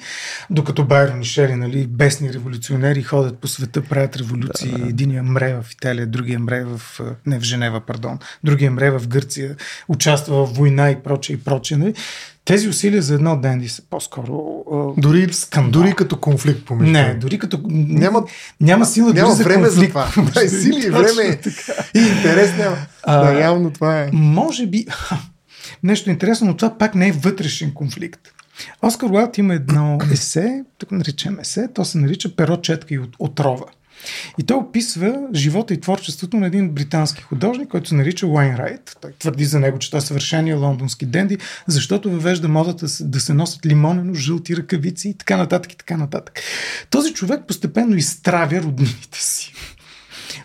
докато 0.50 0.86
Байрон 0.86 1.22
и 1.22 1.26
Шели, 1.26 1.56
нали, 1.56 1.88
бесни 1.88 2.34
революционери, 2.34 3.04
ходят 3.04 3.38
по 3.38 3.48
света, 3.48 3.82
правят 3.82 4.18
революции, 4.18 4.72
да, 4.72 4.78
да. 4.78 4.90
единия 4.90 5.24
мре 5.24 5.62
в 5.62 5.72
Италия, 5.72 6.08
другия 6.08 6.40
мре 6.40 6.64
в, 6.66 6.82
не 7.26 7.40
в 7.40 7.44
Женева, 7.44 7.82
пардон, 7.82 8.20
другия 8.44 8.72
мре 8.72 8.92
в 8.92 9.08
Гърция, 9.08 9.56
участва 9.88 10.46
в 10.46 10.54
война 10.54 10.92
и 10.92 11.04
прочее 11.04 11.34
и 11.34 11.40
прочее. 11.40 11.78
Нали? 11.78 11.94
Тези 12.52 12.70
усилия 12.70 13.02
за 13.02 13.14
едно 13.14 13.38
денди 13.38 13.70
са 13.70 13.82
по-скоро 13.90 14.64
а, 14.98 15.02
Дори, 15.02 15.34
скандал. 15.34 15.72
дори 15.74 15.94
като 15.94 16.18
конфликт 16.18 16.66
помежду. 16.66 16.92
Не, 16.92 17.14
дори 17.14 17.40
като... 17.40 17.60
Няма- 17.66 18.24
няма 18.62 18.86
сила 18.86 19.14
Няма 19.14 19.28
дори 19.28 19.38
за 19.38 19.44
време 19.44 19.64
конфликт. 19.64 19.94
за 19.94 20.10
това. 20.10 20.32
Да, 20.34 20.44
и 20.44 20.50
сили 20.50 20.86
и 20.86 20.90
време. 20.90 21.38
така. 21.38 21.74
И 21.96 22.00
интерес 22.00 22.58
няма. 22.58 22.78
А, 23.04 23.24
да, 23.24 23.40
явно 23.40 23.72
това 23.72 24.00
е. 24.00 24.10
Може 24.14 24.68
би... 24.68 24.86
Нещо 25.84 26.10
интересно, 26.10 26.48
но 26.48 26.58
това 26.58 26.78
пак 26.78 26.96
не 26.96 27.08
е 27.08 27.12
вътрешен 27.12 27.74
конфликт. 27.74 28.22
Оскар 28.82 29.08
Уайлд 29.08 29.38
има 29.38 29.54
едно 29.54 29.98
есе, 30.12 30.64
тук 30.78 30.92
наричам 30.92 31.40
есе, 31.40 31.68
то 31.74 31.86
се 31.86 31.98
нарича 31.98 32.36
Перо, 32.36 32.58
четка 32.58 32.94
и 32.94 33.00
от- 33.00 33.16
отрова. 33.20 33.66
И 34.40 34.44
той 34.44 34.58
описва 34.58 35.20
живота 35.34 35.74
и 35.74 35.82
творчеството 35.82 36.38
на 36.38 36.48
един 36.48 36.70
британски 36.70 37.22
художник, 37.22 37.68
който 37.68 37.90
се 37.90 37.96
нарича 37.96 38.28
Уайн 38.28 38.56
Райт. 38.56 38.98
Той 39.02 39.12
твърди 39.20 39.46
за 39.46 39.60
него, 39.60 39.80
че 39.80 39.92
той 39.92 39.98
е 39.98 40.02
съвършения 40.02 40.58
лондонски 40.58 41.06
денди, 41.06 41.38
защото 41.68 42.12
въвежда 42.12 42.48
модата 42.48 42.86
да 43.02 43.20
се 43.20 43.34
носят 43.34 43.66
лимонено, 43.66 44.14
жълти 44.14 44.58
ръкавици 44.58 45.10
и 45.10 45.18
така 45.18 45.38
нататък 45.38 45.74
и 45.74 45.78
така 45.78 45.98
нататък. 45.98 46.40
Този 46.90 47.14
човек 47.14 47.42
постепенно 47.48 47.96
изтравя 47.96 48.62
роднините 48.62 49.20
си. 49.20 49.54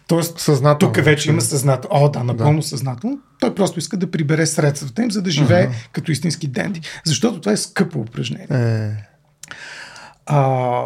Тоест, 0.06 0.38
Съзнателно. 0.38 0.94
тук 0.94 1.04
вече 1.04 1.30
има 1.30 1.40
съзнателно. 1.40 2.04
О, 2.04 2.08
да, 2.08 2.24
напълно 2.24 2.60
да. 2.60 2.66
съзнателно. 2.66 3.18
Той 3.40 3.54
просто 3.54 3.78
иска 3.78 3.96
да 3.96 4.10
прибере 4.10 4.46
средствата 4.46 5.02
им, 5.02 5.10
за 5.10 5.22
да 5.22 5.30
живее 5.30 5.68
uh-huh. 5.68 5.88
като 5.92 6.12
истински 6.12 6.46
денди. 6.46 6.80
Защото 7.04 7.40
това 7.40 7.52
е 7.52 7.56
скъпо 7.56 7.98
упражнение. 7.98 8.46
Е, 8.50 8.90
А, 10.26 10.82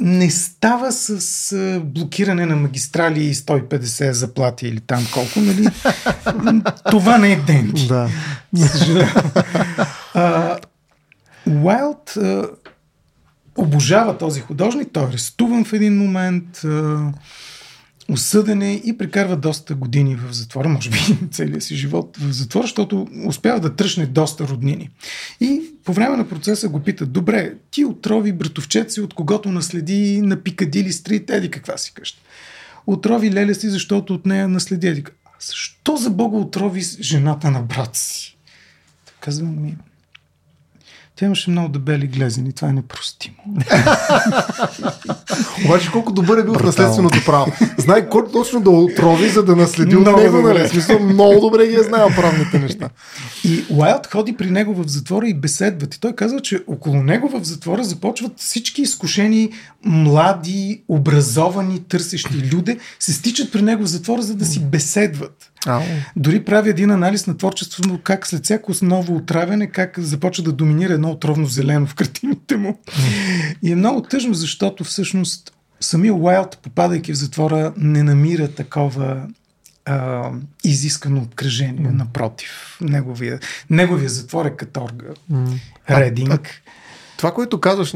не 0.00 0.30
става 0.30 0.92
с 0.92 1.80
блокиране 1.84 2.46
на 2.46 2.56
магистрали 2.56 3.24
и 3.24 3.34
150 3.34 4.10
заплати 4.10 4.68
или 4.68 4.80
там 4.80 5.06
колко, 5.12 5.40
нали? 5.40 5.68
това 6.90 7.18
не 7.18 7.32
е 7.32 7.36
денди. 7.36 7.86
да. 7.88 8.10
А, 10.14 10.58
Уайлд 11.50 12.16
а, 12.16 12.48
обожава 13.56 14.18
този 14.18 14.40
художник. 14.40 14.88
Той 14.92 15.02
е 15.02 15.06
арестуван 15.06 15.64
в 15.64 15.72
един 15.72 15.98
момент, 15.98 16.64
а, 16.64 17.12
осъден 18.10 18.62
е 18.62 18.74
и 18.84 18.98
прекарва 18.98 19.36
доста 19.36 19.74
години 19.74 20.16
в 20.16 20.32
затвора, 20.32 20.68
може 20.68 20.90
би 20.90 20.98
целият 21.30 21.62
си 21.62 21.76
живот 21.76 22.16
в 22.20 22.32
затвора, 22.32 22.66
защото 22.66 23.08
успява 23.26 23.60
да 23.60 23.76
тръщне 23.76 24.06
доста 24.06 24.48
роднини. 24.48 24.90
И 25.40 25.62
по 25.84 25.92
време 25.92 26.16
на 26.16 26.28
процеса 26.28 26.68
го 26.68 26.80
питат, 26.80 27.12
добре, 27.12 27.54
ти 27.70 27.84
отрови 27.84 28.32
братовчет 28.32 28.92
си, 28.92 29.00
от 29.00 29.14
когото 29.14 29.52
наследи 29.52 30.20
на 30.22 30.42
Пикадили 30.42 30.92
Стрит, 30.92 31.30
еди 31.30 31.50
каква 31.50 31.76
си 31.76 31.92
къща. 31.94 32.22
Отрови 32.86 33.32
леля 33.32 33.54
си, 33.54 33.68
защото 33.68 34.14
от 34.14 34.26
нея 34.26 34.48
наследи 34.48 34.86
еди. 34.86 35.04
«А 35.24 35.30
Защо 35.40 35.96
за 35.96 36.10
Бога 36.10 36.36
отрови 36.36 36.82
жената 37.00 37.50
на 37.50 37.62
брат 37.62 37.96
си? 37.96 38.36
Казвам 39.20 39.62
ми, 39.62 39.76
тя 41.16 41.26
имаше 41.26 41.50
много 41.50 41.68
дебели 41.68 42.06
глезени, 42.06 42.52
това 42.52 42.68
е 42.68 42.72
непростимо. 42.72 43.36
Обаче 45.64 45.90
колко 45.92 46.12
добър 46.12 46.38
е 46.38 46.44
бил 46.44 46.54
в 46.54 46.62
наследственото 46.62 47.18
право. 47.26 47.52
Знае 47.78 48.08
кой 48.08 48.22
точно 48.32 48.60
да 48.60 48.70
отрови, 48.70 49.28
за 49.28 49.42
да 49.42 49.56
наследи 49.56 49.96
от 49.96 50.06
него, 50.06 50.36
добре. 50.36 50.54
нали? 50.54 50.68
Смисъл, 50.68 50.98
много 50.98 51.40
добре 51.40 51.66
ги 51.66 51.74
е 51.74 51.82
знаел 51.82 52.08
правните 52.16 52.58
неща. 52.58 52.88
И 53.44 53.64
Уайлд 53.70 54.06
ходи 54.06 54.36
при 54.36 54.50
него 54.50 54.74
в 54.74 54.88
затвора 54.88 55.28
и 55.28 55.34
беседват. 55.34 55.94
И 55.94 56.00
той 56.00 56.12
казва, 56.12 56.40
че 56.40 56.64
около 56.66 57.02
него 57.02 57.28
в 57.28 57.44
затвора 57.44 57.84
започват 57.84 58.32
всички 58.36 58.82
изкушени, 58.82 59.50
млади, 59.84 60.82
образовани, 60.88 61.80
търсещи 61.88 62.50
люди, 62.52 62.78
се 62.98 63.12
стичат 63.12 63.52
при 63.52 63.62
него 63.62 63.82
в 63.82 63.86
затвора, 63.86 64.22
за 64.22 64.34
да 64.34 64.46
си 64.46 64.60
беседват. 64.60 65.52
Ау. 65.66 65.82
Дори 66.16 66.44
прави 66.44 66.70
един 66.70 66.90
анализ 66.90 67.26
на 67.26 67.36
творчеството 67.36 67.88
му, 67.88 67.98
как 68.02 68.26
след 68.26 68.44
всяко 68.44 68.72
ново 68.82 69.16
отравяне, 69.16 69.66
как 69.66 69.98
започва 69.98 70.44
да 70.44 70.52
доминира 70.52 70.92
едно 70.92 71.10
отровно 71.10 71.46
зелено 71.46 71.86
в 71.86 71.94
картините 71.94 72.56
му. 72.56 72.78
И 73.62 73.72
е 73.72 73.76
много 73.76 74.02
тъжно, 74.02 74.34
защото 74.34 74.84
всъщност 74.84 75.52
самия 75.80 76.14
Уайлд, 76.14 76.58
попадайки 76.62 77.12
в 77.12 77.16
затвора, 77.16 77.72
не 77.76 78.02
намира 78.02 78.48
такова 78.48 79.26
а, 79.84 80.30
изискано 80.64 81.20
обкръжение. 81.20 81.90
Напротив, 81.90 82.78
неговия, 82.80 83.40
неговия 83.70 84.08
затвор 84.08 84.46
е 84.46 84.56
каторга. 84.56 85.06
Рединг. 85.90 86.62
Това, 87.16 87.30
което 87.30 87.60
казваш, 87.60 87.94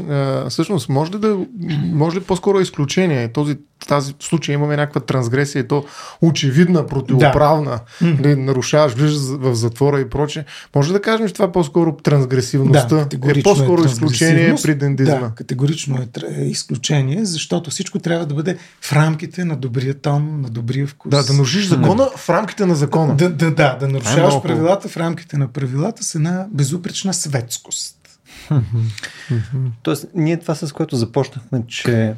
всъщност, 0.49 0.89
може 0.89 1.11
ли, 1.11 1.19
да, 1.19 1.37
може 1.83 2.17
ли 2.17 2.21
по-скоро 2.21 2.59
е 2.59 2.61
изключение? 2.61 3.27
Този, 3.27 3.57
тази 3.87 4.13
случай 4.19 4.55
имаме 4.55 4.75
някаква 4.75 5.01
трансгресия 5.01 5.59
и 5.59 5.67
то 5.67 5.85
очевидна, 6.21 6.87
противоправна, 6.87 7.79
да. 8.01 8.37
нарушаваш, 8.37 8.93
влизаш 8.93 9.37
в 9.39 9.55
затвора 9.55 9.99
и 10.01 10.09
прочее. 10.09 10.45
Може 10.75 10.93
да 10.93 11.01
кажем, 11.01 11.27
че 11.27 11.33
това 11.33 11.45
е 11.45 11.51
по-скоро 11.51 11.95
трансгресивността? 11.95 13.05
Да, 13.05 13.31
е 13.31 13.43
по-скоро 13.43 13.83
е 13.83 13.85
изключение 13.85 14.55
при 14.63 14.75
дендизма. 14.75 15.19
Да, 15.19 15.31
категорично 15.35 15.97
е 15.97 16.07
е 16.41 16.43
изключение, 16.43 17.25
защото 17.25 17.69
всичко 17.69 17.99
трябва 17.99 18.25
да 18.25 18.35
бъде 18.35 18.57
в 18.81 18.93
рамките 18.93 19.45
на 19.45 19.55
добрия 19.55 19.93
тон, 19.93 20.41
на 20.41 20.49
добрия 20.49 20.87
вкус. 20.87 21.09
Да, 21.09 21.23
да 21.23 21.33
нарушиш 21.33 21.65
закона 21.65 22.09
в 22.15 22.29
рамките 22.29 22.65
на 22.65 22.75
закона. 22.75 23.15
Да, 23.15 23.29
да, 23.29 23.51
да, 23.51 23.77
да 23.79 23.87
много 23.87 24.03
нарушаваш 24.03 24.41
правилата 24.41 24.87
в 24.87 24.97
рамките 24.97 25.37
на 25.37 25.47
правилата 25.47 26.03
с 26.03 26.15
една 26.15 26.47
безупречна 26.51 27.13
светскост. 27.13 28.00
Тоест, 29.83 30.05
ние 30.15 30.37
това 30.37 30.55
с 30.55 30.73
което 30.73 30.95
започнахме, 30.95 31.63
че 31.67 32.15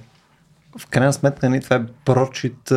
в 0.78 0.88
крайна 0.88 1.14
сметка 1.14 1.50
нали, 1.50 1.62
това 1.62 1.76
е 1.76 1.86
прочит 2.06 2.72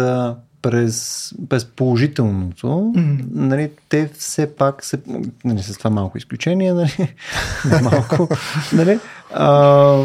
през, 0.63 1.35
през 1.49 1.65
положителното. 1.65 2.93
Нали, 3.31 3.71
те 3.89 4.11
все 4.19 4.57
пак 4.57 4.85
се, 4.85 4.99
нали, 5.45 5.63
с 5.63 5.79
това 5.79 5.91
малко 5.91 6.19
изключение, 6.19 6.73
нали, 6.73 6.93
не 7.71 7.81
малко, 7.83 8.29
нали, 8.73 8.99
а, 9.35 10.05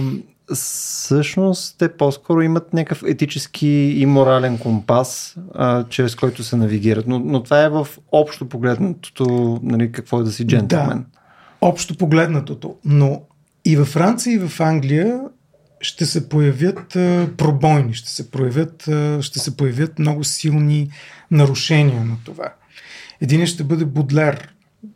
всъщност 0.54 1.76
те 1.78 1.98
по-скоро 1.98 2.42
имат 2.42 2.74
някакъв 2.74 3.04
етически 3.08 3.68
и 3.98 4.06
морален 4.06 4.58
компас, 4.58 5.36
а, 5.56 5.84
чрез 5.89 6.16
който 6.16 6.44
се 6.44 6.56
навигират. 6.56 7.08
Но, 7.08 7.20
но 7.20 7.44
това 7.44 7.64
е 7.64 7.70
в 7.70 7.88
общо 8.12 8.50
погледнатото, 8.50 9.60
нали, 9.64 9.92
какво 9.92 10.20
е 10.20 10.24
да 10.24 10.32
си 10.32 10.48
джентълмен. 10.48 11.06
Общо 11.62 11.98
погледнатото. 11.98 12.76
Но 12.86 13.22
и 13.66 13.76
във 13.76 13.88
Франция, 13.88 14.34
и 14.34 14.47
в 14.47 14.59
Англия 14.59 15.22
ще 15.82 16.05
се 16.05 16.30
появят 16.30 16.95
а, 16.95 17.30
пробойни, 17.38 17.93
ще 17.93 18.09
се, 18.09 18.32
проявят, 18.32 18.88
а, 18.88 19.22
ще 19.22 19.39
се 19.39 19.57
появят 19.57 19.99
много 19.99 20.24
силни 20.24 20.91
нарушения 21.32 22.05
на 22.05 22.18
това. 22.24 22.53
Един 23.22 23.45
ще 23.45 23.64
бъде 23.64 23.86
Будлер, 23.86 24.53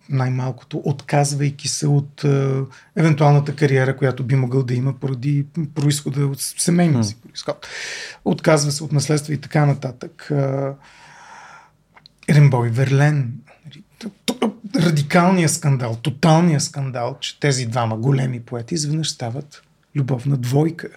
най-малкото, 0.09 0.82
отказвайки 0.86 1.68
се 1.68 1.88
от 1.88 2.24
а, 2.24 2.66
евентуалната 2.95 3.55
кариера, 3.55 3.97
която 3.97 4.24
би 4.24 4.36
могъл 4.36 4.63
да 4.63 4.74
има 4.74 4.93
поради 4.93 5.45
происхода 5.76 6.26
от 6.26 6.41
семейния 6.41 7.03
си 7.03 7.16
происход. 7.28 7.68
Отказва 8.26 8.72
се 8.72 8.84
от 8.84 8.91
наследство 8.91 9.34
и 9.34 9.41
така 9.41 9.66
нататък. 9.66 10.32
А, 10.32 10.74
Рембой 12.30 12.70
Верлен. 12.70 13.34
Радикалният 14.76 15.51
скандал, 15.51 15.95
тоталният 16.01 16.63
скандал, 16.63 17.17
че 17.19 17.39
тези 17.39 17.65
двама 17.65 17.97
големи 17.97 18.39
поети 18.39 18.73
изведнъж 18.73 19.09
стават 19.09 19.61
любовна 19.95 20.38
двойка. 20.38 20.88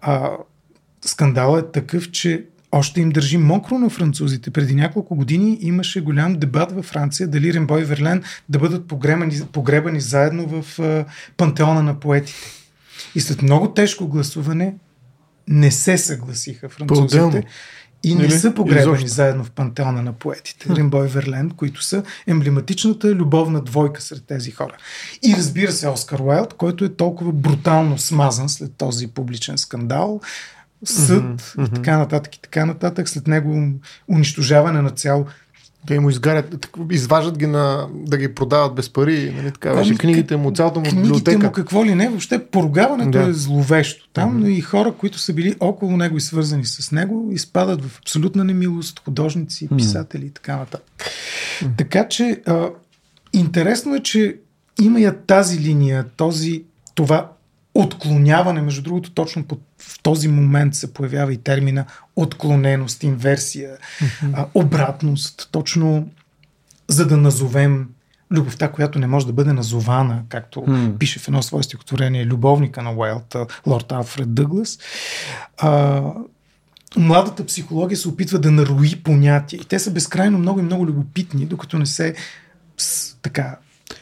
А, 0.00 0.30
скандалът 1.04 1.68
е 1.68 1.80
такъв, 1.80 2.10
че 2.10 2.44
още 2.72 3.00
им 3.00 3.10
държи 3.10 3.38
мокро 3.38 3.78
на 3.78 3.90
французите. 3.90 4.50
Преди 4.50 4.74
няколко 4.74 5.16
години 5.16 5.58
имаше 5.60 6.00
голям 6.00 6.34
дебат 6.34 6.72
във 6.72 6.84
Франция 6.84 7.28
дали 7.28 7.54
Рембой 7.54 7.80
и 7.80 7.84
Верлен 7.84 8.22
да 8.48 8.58
бъдат 8.58 8.88
погребани, 8.88 9.40
погребани 9.52 10.00
заедно 10.00 10.62
в 10.62 10.78
а, 10.78 11.04
пантеона 11.36 11.82
на 11.82 12.00
поетите. 12.00 12.48
И 13.14 13.20
след 13.20 13.42
много 13.42 13.72
тежко 13.72 14.08
гласуване 14.08 14.74
не 15.48 15.70
се 15.70 15.98
съгласиха 15.98 16.68
французите 16.68 17.18
По-отделно. 17.18 17.42
И 18.02 18.14
не 18.14 18.24
Или 18.24 18.30
са 18.30 18.54
погребани 18.54 18.82
изобщо? 18.82 19.06
заедно 19.06 19.44
в 19.44 19.50
пантеона 19.50 20.02
на 20.02 20.12
поетите. 20.12 20.74
Римбой 20.74 21.06
и 21.06 21.08
Верлен, 21.08 21.50
които 21.50 21.82
са 21.82 22.02
емблематичната 22.26 23.14
любовна 23.14 23.60
двойка 23.60 24.02
сред 24.02 24.24
тези 24.26 24.50
хора. 24.50 24.76
И 25.22 25.34
разбира 25.36 25.72
се 25.72 25.88
Оскар 25.88 26.18
Уайлд, 26.18 26.54
който 26.54 26.84
е 26.84 26.94
толкова 26.94 27.32
брутално 27.32 27.98
смазан 27.98 28.48
след 28.48 28.74
този 28.74 29.06
публичен 29.06 29.58
скандал, 29.58 30.20
съд 30.84 31.54
и 31.58 31.74
така 31.74 31.98
нататък 31.98 32.36
и 32.36 32.40
така 32.40 32.66
нататък, 32.66 33.08
след 33.08 33.26
него 33.26 33.72
унищожаване 34.08 34.82
на 34.82 34.90
цял 34.90 35.26
Те 35.86 36.00
му 36.00 36.10
изгарят, 36.10 36.68
изваждат 36.90 37.38
ги 37.38 37.46
на, 37.46 37.88
да 37.94 38.16
ги 38.18 38.34
продават 38.34 38.74
без 38.74 38.90
пари, 38.90 39.32
нали 39.36 39.52
така 39.52 39.74
беше, 39.74 39.90
Ами, 39.90 39.98
книгите 39.98 40.36
му, 40.36 40.52
цялата 40.52 40.78
му 40.78 40.84
книгите 40.84 41.02
библиотека. 41.02 41.46
му 41.46 41.52
какво 41.52 41.84
ли 41.84 41.94
не, 41.94 42.08
въобще 42.08 42.46
поругаването 42.46 43.10
Да. 43.10 43.28
е 43.28 43.32
зловещо 43.32 44.08
там, 44.12 44.40
но 44.40 44.46
и 44.46 44.60
хора, 44.60 44.92
които 44.92 45.18
са 45.18 45.32
били 45.32 45.54
около 45.60 45.96
него 45.96 46.16
и 46.16 46.20
свързани 46.20 46.64
с 46.66 46.92
него, 46.92 47.28
изпадат 47.32 47.84
в 47.84 47.98
абсолютна 47.98 48.44
немилост, 48.44 49.00
художници, 49.04 49.68
писатели 49.76 50.26
и 50.26 50.30
така 50.30 50.56
нататък. 50.56 51.10
Така 51.76 52.08
че 52.08 52.40
а, 52.46 52.68
интересно 53.32 53.94
е, 53.94 54.00
че 54.00 54.36
има 54.82 55.00
я 55.00 55.16
тази 55.16 55.60
линия, 55.60 56.04
този, 56.16 56.62
това 56.94 57.32
отклоняване, 57.78 58.62
между 58.62 58.82
другото, 58.82 59.10
точно 59.10 59.44
по, 59.44 59.58
в 59.78 60.02
този 60.02 60.28
момент 60.28 60.74
се 60.74 60.92
появява 60.94 61.32
и 61.32 61.36
термина 61.36 61.84
отклоненост, 62.16 63.02
инверсия, 63.02 63.76
а, 64.32 64.46
обратност, 64.54 65.48
точно 65.52 66.08
за 66.88 67.06
да 67.06 67.16
назовем 67.16 67.88
любовта, 68.30 68.72
която 68.72 68.98
не 68.98 69.06
може 69.06 69.26
да 69.26 69.32
бъде 69.32 69.52
назована, 69.52 70.22
както 70.28 70.64
М. 70.66 70.92
пише 70.98 71.18
в 71.18 71.28
едно 71.28 71.42
свое 71.42 71.62
стихотворение 71.62 72.26
любовника 72.26 72.82
на 72.82 72.92
Уайлд, 72.92 73.36
лорд 73.66 73.92
Алфред 73.92 74.34
Дъглас. 74.34 74.78
А, 75.58 76.02
младата 76.96 77.46
психология 77.46 77.96
се 77.96 78.08
опитва 78.08 78.38
да 78.38 78.50
нарои 78.50 78.96
понятия 79.04 79.60
и 79.60 79.64
те 79.64 79.78
са 79.78 79.90
безкрайно 79.90 80.38
много 80.38 80.60
и 80.60 80.62
много 80.62 80.86
любопитни, 80.86 81.46
докато 81.46 81.78
не 81.78 81.86
се 81.86 82.14
с, 82.78 83.16
така 83.22 83.56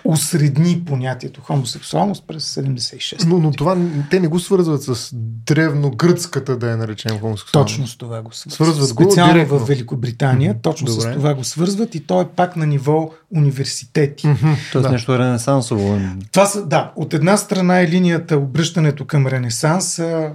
усредни 0.04 0.84
понятието 0.84 1.40
хомосексуалност 1.40 2.24
през 2.26 2.54
76. 2.54 3.24
Но, 3.24 3.38
но 3.38 3.50
това 3.50 3.76
те 4.10 4.20
не 4.20 4.28
го 4.28 4.40
свързват 4.40 4.82
с 4.82 5.10
древногръцката, 5.14 6.56
да 6.56 6.70
я 6.70 6.76
наречем 6.76 7.18
хомосексуалност. 7.20 7.72
Точно 7.72 7.86
с 7.86 7.96
това 7.96 8.22
го 8.22 8.32
свързват. 8.32 8.54
Свързват 8.54 8.94
го 8.94 9.02
Специално 9.02 9.32
директно. 9.32 9.58
в 9.58 9.66
Великобритания, 9.66 10.56
точно 10.62 10.86
Добре. 10.86 11.00
с 11.02 11.12
това 11.12 11.34
го 11.34 11.44
свързват 11.44 11.94
и 11.94 12.00
то 12.00 12.20
е 12.20 12.28
пак 12.28 12.56
на 12.56 12.66
ниво 12.66 13.10
университети. 13.30 14.28
Тоест 14.72 14.82
да. 14.82 14.90
нещо 14.90 15.18
ренесансово. 15.18 16.00
Това 16.32 16.46
са, 16.46 16.66
да, 16.66 16.92
от 16.96 17.14
една 17.14 17.36
страна 17.36 17.80
е 17.80 17.88
линията 17.88 18.36
обръщането 18.36 19.04
към 19.04 19.26
Ренесанса. 19.26 20.30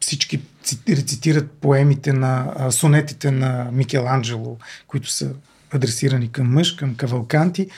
Всички 0.00 0.40
ци- 0.64 0.78
рецитират 0.88 1.50
поемите 1.50 2.12
на 2.12 2.46
сонетите 2.70 3.30
на 3.30 3.68
Микеланджело, 3.72 4.56
които 4.86 5.10
са 5.10 5.30
адресирани 5.70 6.32
към 6.32 6.52
мъж, 6.54 6.72
към 6.72 6.94
кавалканти. 6.94 7.68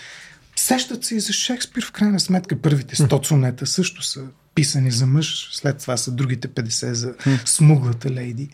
Сещат 0.60 1.04
се 1.04 1.16
и 1.16 1.20
за 1.20 1.32
Шекспир, 1.32 1.84
в 1.84 1.92
крайна 1.92 2.20
сметка. 2.20 2.56
Първите 2.56 2.96
100 2.96 3.26
сонета 3.26 3.66
също 3.66 4.02
са 4.02 4.20
писани 4.54 4.90
за 4.90 5.06
мъж, 5.06 5.48
след 5.52 5.78
това 5.78 5.96
са 5.96 6.10
другите 6.10 6.48
50 6.48 6.92
за 6.92 7.14
смуглата 7.44 8.10
лейди. 8.10 8.48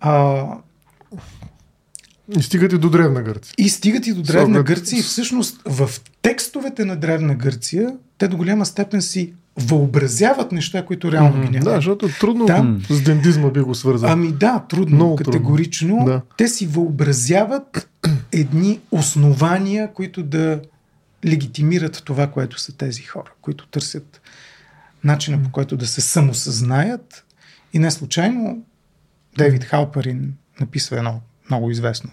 А, 0.00 0.44
И 2.38 2.42
стигате 2.42 2.78
до 2.78 2.90
древна 2.90 3.22
Гърция. 3.22 3.54
и 3.58 3.68
стигат 3.68 4.06
и 4.06 4.12
до 4.12 4.22
Древна 4.22 4.62
Гърция 4.62 4.98
и 4.98 5.02
всъщност 5.02 5.60
в 5.64 5.90
текстовете 6.22 6.84
на 6.84 6.96
Древна 6.96 7.34
Гърция 7.34 7.88
те 8.18 8.28
до 8.28 8.36
голяма 8.36 8.66
степен 8.66 9.02
си 9.02 9.32
въобразяват 9.56 10.52
неща, 10.52 10.84
които 10.84 11.12
реално 11.12 11.42
ги 11.42 11.48
няма. 11.48 11.64
Да, 11.64 11.74
защото 11.74 12.08
трудно 12.20 12.46
Там- 12.46 12.82
с 12.90 13.00
дендизма 13.00 13.50
би 13.50 13.60
го 13.60 13.74
свързал. 13.74 14.10
Ами 14.10 14.32
да, 14.32 14.64
трудно, 14.68 14.96
Много 14.96 15.16
трудно. 15.16 15.32
категорично. 15.32 16.04
Да. 16.06 16.20
Те 16.36 16.48
си 16.48 16.66
въобразяват 16.66 17.88
едни 18.32 18.80
основания, 18.90 19.92
които 19.92 20.22
да 20.22 20.60
легитимират 21.26 22.02
това, 22.04 22.26
което 22.26 22.60
са 22.60 22.76
тези 22.76 23.02
хора, 23.02 23.32
които 23.40 23.66
търсят 23.66 24.20
начина 25.04 25.42
по 25.42 25.50
който 25.50 25.76
да 25.76 25.86
се 25.86 26.00
самосъзнаят. 26.00 27.24
И 27.72 27.78
не 27.78 27.90
случайно 27.90 28.64
Дейвид 29.38 29.64
Халпарин 29.64 30.34
написва 30.60 30.96
едно 30.96 31.20
много 31.50 31.70
известно 31.70 32.10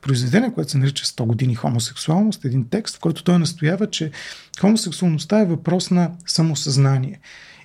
произведение, 0.00 0.52
което 0.54 0.70
се 0.70 0.78
нарича 0.78 1.04
100 1.04 1.26
години 1.26 1.54
хомосексуалност, 1.54 2.44
един 2.44 2.68
текст, 2.68 2.96
в 2.96 3.00
който 3.00 3.24
той 3.24 3.38
настоява, 3.38 3.90
че 3.90 4.10
хомосексуалността 4.60 5.40
е 5.40 5.44
въпрос 5.44 5.90
на 5.90 6.10
самосъзнание. 6.26 7.20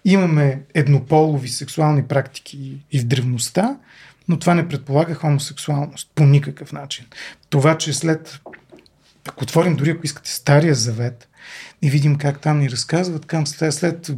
Имаме 0.05 0.61
еднополови 0.73 1.49
сексуални 1.49 2.03
практики 2.03 2.85
и 2.91 2.99
в 2.99 3.05
древността, 3.05 3.77
но 4.27 4.39
това 4.39 4.53
не 4.53 4.67
предполага 4.67 5.13
хомосексуалност 5.13 6.11
по 6.15 6.25
никакъв 6.25 6.73
начин. 6.73 7.05
Това, 7.49 7.77
че 7.77 7.93
след, 7.93 8.39
ако 9.27 9.43
отворим 9.43 9.75
дори 9.75 9.89
ако 9.89 10.05
искате 10.05 10.31
Стария 10.31 10.75
завет 10.75 11.29
и 11.81 11.89
видим 11.89 12.15
как 12.15 12.41
там 12.41 12.59
ни 12.59 12.69
разказват, 12.69 13.25
как 13.25 13.47
след 13.47 14.11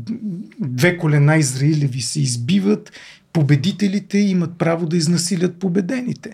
две 0.60 0.98
колена 0.98 1.38
Израилеви 1.38 2.02
се 2.02 2.22
избиват, 2.22 2.92
победителите 3.34 4.18
имат 4.18 4.58
право 4.58 4.86
да 4.86 4.98
изнасилят 4.98 5.60
победените. 5.60 6.32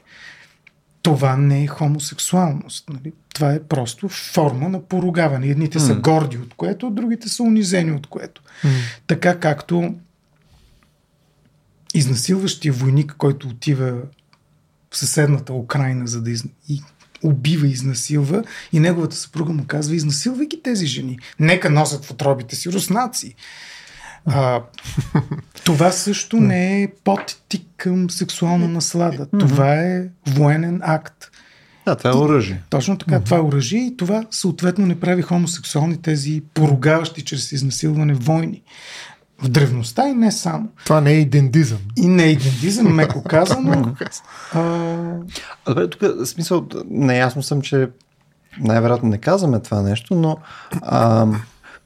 Това 1.01 1.37
не 1.37 1.63
е 1.63 1.67
хомосексуалност. 1.67 2.89
Нали? 2.89 3.13
Това 3.33 3.53
е 3.53 3.63
просто 3.63 4.09
форма 4.09 4.69
на 4.69 4.81
поругаване. 4.81 5.47
Едните 5.47 5.79
mm. 5.79 5.87
са 5.87 5.95
горди 5.95 6.37
от 6.37 6.53
което, 6.53 6.89
другите 6.89 7.29
са 7.29 7.43
унизени 7.43 7.91
от 7.91 8.07
което. 8.07 8.41
Mm. 8.63 8.69
Така 9.07 9.39
както 9.39 9.95
изнасилващия 11.93 12.73
войник, 12.73 13.15
който 13.17 13.47
отива 13.47 13.93
в 14.91 14.97
съседната 14.97 15.53
Украина, 15.53 16.07
за 16.07 16.21
да 16.21 16.31
из... 16.31 16.43
и 16.69 16.81
убива 17.27 17.67
и 17.67 17.71
изнасилва, 17.71 18.43
и 18.73 18.79
неговата 18.79 19.15
съпруга 19.15 19.53
му 19.53 19.65
казва, 19.67 19.95
изнасилвай 19.95 20.47
ги 20.47 20.61
тези 20.63 20.85
жени. 20.85 21.19
Нека 21.39 21.69
носят 21.69 22.05
в 22.05 22.11
отробите 22.11 22.55
си 22.55 22.69
руснаци. 22.69 23.35
А, 24.25 24.61
това 25.63 25.91
също 25.91 26.37
не 26.37 26.83
е 26.83 26.87
подтик 27.03 27.67
към 27.77 28.09
сексуална 28.09 28.67
наслада. 28.67 29.27
Това 29.39 29.73
е 29.73 30.07
военен 30.27 30.81
акт. 30.83 31.31
Да, 31.85 31.95
това 31.95 32.09
е 32.09 32.13
оръжие. 32.13 32.63
Точно 32.69 32.97
така, 32.97 33.19
това 33.19 33.37
е 33.37 33.41
оръжие 33.41 33.79
и 33.79 33.97
това 33.97 34.25
съответно 34.31 34.85
не 34.85 34.99
прави 34.99 35.21
хомосексуални 35.21 36.01
тези 36.01 36.43
поругаващи 36.53 37.21
чрез 37.21 37.51
изнасилване 37.51 38.13
войни 38.13 38.61
в 39.41 39.49
древността 39.49 40.07
и 40.07 40.13
не 40.13 40.31
само. 40.31 40.69
Това 40.85 41.01
не 41.01 41.11
е 41.11 41.19
идентизъм. 41.19 41.79
И 41.97 42.07
не 42.07 42.23
е 42.23 42.31
идентизъм, 42.31 42.95
меко 42.95 43.23
казано. 43.29 43.95
а... 44.53 44.63
Добре, 45.67 45.89
тук 45.89 46.27
смисъл, 46.27 46.67
неясно 46.89 47.43
съм, 47.43 47.61
че 47.61 47.89
най-вероятно 48.59 49.09
не 49.09 49.17
казваме 49.17 49.59
това 49.59 49.81
нещо, 49.81 50.15
но 50.15 50.37
а, 50.81 51.27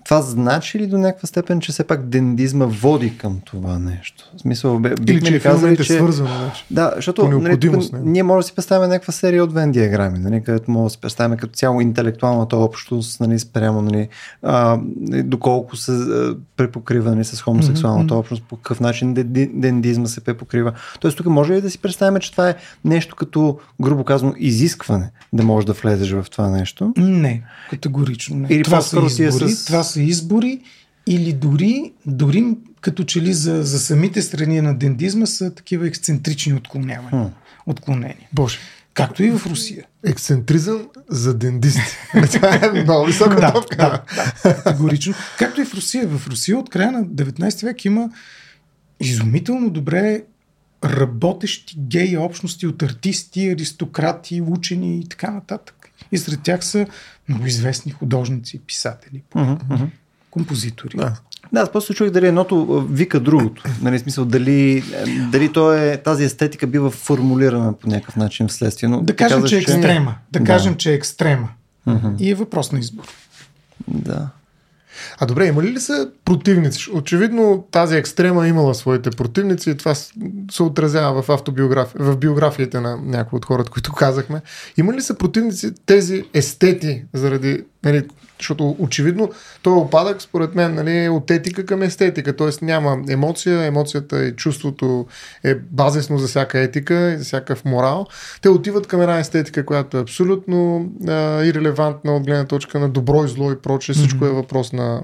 това 0.09 0.21
значи 0.21 0.79
ли 0.79 0.87
до 0.87 0.97
някаква 0.97 1.27
степен, 1.27 1.61
че 1.61 1.71
все 1.71 1.83
пак 1.83 2.05
дендизма 2.05 2.65
води 2.65 3.17
към 3.17 3.39
това 3.45 3.79
нещо? 3.79 4.31
В 4.37 4.41
смисъл, 4.41 4.79
бихме 4.79 5.31
ли 5.31 5.39
казали, 5.39 5.77
че... 5.77 5.83
свързано 5.83 6.29
вече. 6.45 6.65
Да, 6.71 6.93
защото 6.95 7.27
нали, 7.27 7.59
тук, 7.59 7.75
ние 8.03 8.23
може 8.23 8.43
да 8.43 8.47
си 8.47 8.55
представим 8.55 8.89
някаква 8.89 9.13
серия 9.13 9.43
от 9.43 9.53
Вен 9.53 9.71
диаграми, 9.71 10.19
нали, 10.19 10.43
където 10.43 10.71
може 10.71 10.83
да 10.83 10.89
си 10.89 11.01
представим 11.01 11.37
като 11.37 11.53
цяло 11.53 11.81
интелектуалната 11.81 12.57
общност, 12.57 13.19
нали, 13.19 13.39
спрямо, 13.39 13.81
нали, 13.81 14.07
а, 14.43 14.79
доколко 15.23 15.75
се 15.75 15.91
препокрива 16.57 17.11
нали, 17.11 17.23
с 17.25 17.41
хомосексуалната 17.41 18.13
mm-hmm. 18.13 18.19
общност, 18.19 18.43
по 18.49 18.55
какъв 18.55 18.79
начин 18.79 19.13
дендизма 19.53 20.07
се 20.07 20.21
препокрива. 20.21 20.73
Тоест 20.99 21.17
тук 21.17 21.25
може 21.25 21.53
ли 21.53 21.61
да 21.61 21.69
си 21.69 21.79
представим, 21.79 22.19
че 22.19 22.31
това 22.31 22.49
е 22.49 22.55
нещо 22.85 23.15
като, 23.15 23.59
грубо 23.81 24.03
казано, 24.03 24.33
изискване 24.37 25.11
да 25.33 25.43
можеш 25.43 25.65
да 25.65 25.73
влезеш 25.73 26.11
в 26.11 26.25
това 26.31 26.49
нещо? 26.49 26.93
Не, 26.97 27.43
категорично 27.69 28.37
не. 28.37 28.47
Или 28.49 28.63
това 28.63 28.81
са 28.81 28.99
избори, 28.99 29.45
е 29.45 29.47
с... 29.47 29.65
това 29.65 29.83
са 29.83 29.98
избори 30.01 30.61
или 31.07 31.33
дори, 31.33 31.93
дори 32.05 32.55
като 32.81 33.03
че 33.03 33.21
ли 33.21 33.33
за, 33.33 33.63
за 33.63 33.79
самите 33.79 34.21
страни 34.21 34.61
на 34.61 34.77
дендизма 34.77 35.25
са 35.25 35.55
такива 35.55 35.87
ексцентрични 35.87 36.53
отклонявания. 36.53 37.11
Hmm. 37.11 37.29
Отклонения. 37.65 38.27
Боже. 38.33 38.57
Както 38.93 39.23
и 39.23 39.29
в 39.29 39.45
Русия. 39.45 39.85
Ексцентризъм 40.05 40.87
за 41.09 41.33
дендисти. 41.33 41.97
Това 42.31 42.59
е 42.63 42.81
много 42.83 43.05
висока 43.05 43.35
да, 43.35 43.53
топка. 43.53 43.75
Да, 43.75 44.03
да, 44.43 44.63
категорично. 44.63 45.13
Както 45.37 45.61
и 45.61 45.65
в 45.65 45.73
Русия. 45.73 46.07
В 46.07 46.27
Русия 46.27 46.57
от 46.57 46.69
края 46.69 46.91
на 46.91 47.05
19 47.05 47.65
век 47.65 47.85
има 47.85 48.09
изумително 48.99 49.69
добре 49.69 50.23
работещи 50.83 51.75
гей 51.79 52.17
общности 52.17 52.67
от 52.67 52.83
артисти, 52.83 53.49
аристократи, 53.49 54.41
учени 54.41 54.99
и 54.99 55.07
така 55.07 55.31
нататък. 55.31 55.78
И 56.11 56.17
сред 56.17 56.41
тях 56.43 56.65
са 56.65 56.85
много 57.29 57.45
известни 57.45 57.91
художници 57.91 58.59
писатели, 58.59 59.21
композитори. 60.31 60.97
Да. 60.97 61.15
Да, 61.53 61.59
аз 61.59 61.71
просто 61.71 61.93
чух 61.93 62.09
дали 62.09 62.27
едното 62.27 62.87
вика 62.89 63.19
другото. 63.19 63.63
Нали, 63.81 63.99
смисъл, 63.99 64.25
дали, 64.25 64.83
дали 65.31 65.53
то 65.53 65.73
е, 65.73 65.97
тази 65.97 66.23
естетика 66.23 66.67
бива 66.67 66.91
формулирана 66.91 67.73
по 67.73 67.89
някакъв 67.89 68.15
начин 68.15 68.47
вследствие. 68.47 68.89
Но 68.89 69.01
да 69.01 69.15
кажем, 69.15 69.37
казаш, 69.37 69.49
че 69.49 69.55
е 69.55 69.59
екстрема. 69.59 70.15
Да, 70.31 70.39
да 70.39 70.45
кажем, 70.45 70.75
че 70.75 70.91
е 70.91 70.93
екстрема. 70.93 71.49
Uh-huh. 71.87 72.17
И 72.19 72.29
е 72.29 72.35
въпрос 72.35 72.71
на 72.71 72.79
избор. 72.79 73.03
Да. 73.87 74.29
А 75.19 75.25
добре, 75.25 75.45
има 75.45 75.63
ли 75.63 75.79
са 75.79 76.09
противници? 76.25 76.89
Очевидно 76.93 77.67
тази 77.71 77.95
екстрема 77.95 78.47
имала 78.47 78.75
своите 78.75 79.09
противници 79.09 79.69
и 79.69 79.77
това 79.77 79.95
се 80.51 80.63
отразява 80.63 81.21
в, 81.21 81.29
автобиографи... 81.29 81.93
в 81.99 82.17
биографиите 82.17 82.79
на 82.79 82.97
някои 83.03 83.37
от 83.37 83.45
хората, 83.45 83.71
които 83.71 83.93
казахме. 83.93 84.41
Има 84.77 84.93
ли 84.93 85.01
са 85.01 85.13
противници 85.13 85.71
тези 85.85 86.23
естети 86.33 87.03
заради 87.13 87.63
нали, 87.83 88.03
защото 88.39 88.75
очевидно 88.79 89.31
той 89.61 89.73
е 89.73 89.75
опадък, 89.75 90.21
според 90.21 90.55
мен, 90.55 90.75
нали, 90.75 91.09
от 91.09 91.31
етика 91.31 91.65
към 91.65 91.81
естетика. 91.81 92.35
Т.е. 92.35 92.65
няма 92.65 92.97
емоция, 93.09 93.65
емоцията 93.65 94.25
и 94.25 94.35
чувството 94.35 95.05
е 95.43 95.55
базисно 95.55 96.17
за 96.17 96.27
всяка 96.27 96.59
етика 96.59 97.11
и 97.13 97.17
за 97.17 97.23
всякакъв 97.23 97.65
морал. 97.65 98.05
Те 98.41 98.49
отиват 98.49 98.87
към 98.87 99.01
една 99.01 99.19
естетика, 99.19 99.65
която 99.65 99.97
е 99.97 100.01
абсолютно 100.01 100.89
а, 101.07 101.43
ирелевантна 101.43 102.15
от 102.15 102.25
гледна 102.25 102.45
точка 102.45 102.79
на 102.79 102.89
добро 102.89 103.23
и 103.23 103.27
зло 103.27 103.51
и 103.51 103.61
прочее. 103.61 103.95
Всичко 103.95 104.25
е 104.25 104.29
въпрос 104.29 104.73
на, 104.73 105.01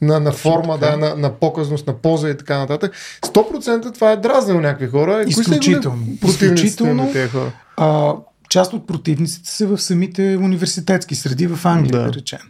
на, 0.00 0.20
на 0.20 0.32
форма, 0.32 0.78
да, 0.78 0.96
на, 0.96 1.14
на 1.14 1.32
показност, 1.32 1.86
на 1.86 1.92
поза 1.92 2.30
и 2.30 2.36
така 2.36 2.58
нататък. 2.58 2.92
100% 3.22 3.94
това 3.94 4.12
е 4.12 4.16
дразнило 4.16 4.60
някакви 4.60 4.86
хора. 4.86 5.24
Изключително. 5.26 6.06
Изключително. 6.24 7.04
На 7.04 7.12
тези 7.12 7.28
хора? 7.28 7.52
А, 7.76 8.14
част 8.48 8.72
от 8.72 8.86
противниците 8.86 9.50
са 9.50 9.66
в 9.66 9.78
самите 9.78 10.36
университетски 10.36 11.14
среди 11.14 11.46
в 11.46 11.66
Англия, 11.66 12.00
да, 12.00 12.10
да 12.10 12.12
речем. 12.12 12.40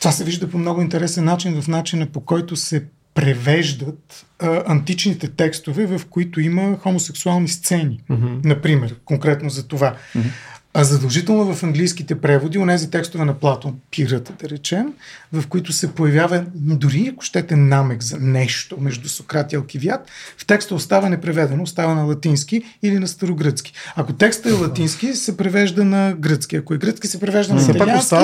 Това 0.00 0.12
се 0.12 0.24
вижда 0.24 0.50
по 0.50 0.58
много 0.58 0.82
интересен 0.82 1.24
начин 1.24 1.62
в 1.62 1.68
начина 1.68 2.06
по 2.06 2.20
който 2.20 2.56
се 2.56 2.84
превеждат 3.14 4.26
а, 4.38 4.62
античните 4.66 5.28
текстове, 5.28 5.86
в 5.86 6.06
които 6.10 6.40
има 6.40 6.78
хомосексуални 6.78 7.48
сцени. 7.48 8.00
Mm-hmm. 8.10 8.44
Например, 8.44 8.96
конкретно 9.04 9.50
за 9.50 9.68
това. 9.68 9.94
Mm-hmm. 10.16 10.30
А 10.78 10.84
задължително 10.84 11.54
в 11.54 11.62
английските 11.62 12.14
преводи, 12.14 12.58
онези 12.58 12.90
текстове 12.90 13.24
на 13.24 13.34
Платон, 13.34 13.74
пирата, 13.90 14.32
да 14.42 14.48
речем, 14.48 14.92
в 15.32 15.46
които 15.46 15.72
се 15.72 15.92
появява, 15.92 16.44
дори 16.54 17.10
ако 17.12 17.24
щете 17.24 17.56
намек 17.56 18.02
за 18.02 18.16
нещо 18.20 18.76
между 18.80 19.08
Сократ 19.08 19.52
и 19.52 19.56
Алкивият, 19.56 20.00
в 20.38 20.46
текста 20.46 20.74
остава 20.74 21.08
непреведено, 21.08 21.62
остава 21.62 21.94
на 21.94 22.04
латински 22.04 22.62
или 22.82 22.98
на 22.98 23.08
старогръцки. 23.08 23.72
Ако 23.96 24.12
текстът 24.12 24.46
е 24.46 24.54
латински, 24.54 25.14
се 25.14 25.36
превежда 25.36 25.84
на 25.84 26.14
гръцки. 26.18 26.56
Ако 26.56 26.74
е 26.74 26.78
гръцки, 26.78 27.06
се 27.06 27.20
превежда 27.20 27.54
на 27.54 27.62
италиански, 27.62 28.14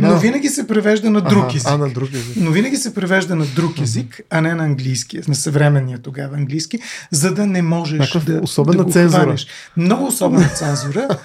но 0.00 0.18
винаги 0.18 0.48
се 0.48 0.66
превежда 0.66 1.10
на 1.10 1.20
друг 1.20 1.54
език. 1.54 1.68
А, 1.68 1.78
на 1.78 1.88
друг 1.88 2.08
език. 2.14 2.36
Но 2.36 2.50
винаги 2.50 2.76
се 2.76 2.94
превежда 2.94 3.36
на 3.36 3.46
друг 3.46 3.80
език, 3.80 4.20
а 4.30 4.40
не 4.40 4.54
на 4.54 4.64
английски, 4.64 5.20
на 5.28 5.34
съвременния 5.34 5.98
тогава 5.98 6.36
английски, 6.36 6.78
за 7.10 7.34
да 7.34 7.46
не 7.46 7.62
можеш 7.62 7.98
Някакъв 7.98 8.24
да, 8.24 8.40
особена 8.42 8.78
да 8.78 8.84
го 8.84 8.92
цензура. 8.92 9.22
Хванеш. 9.22 9.46
Много 9.76 10.06
особена 10.06 10.48
цензура. 10.48 11.08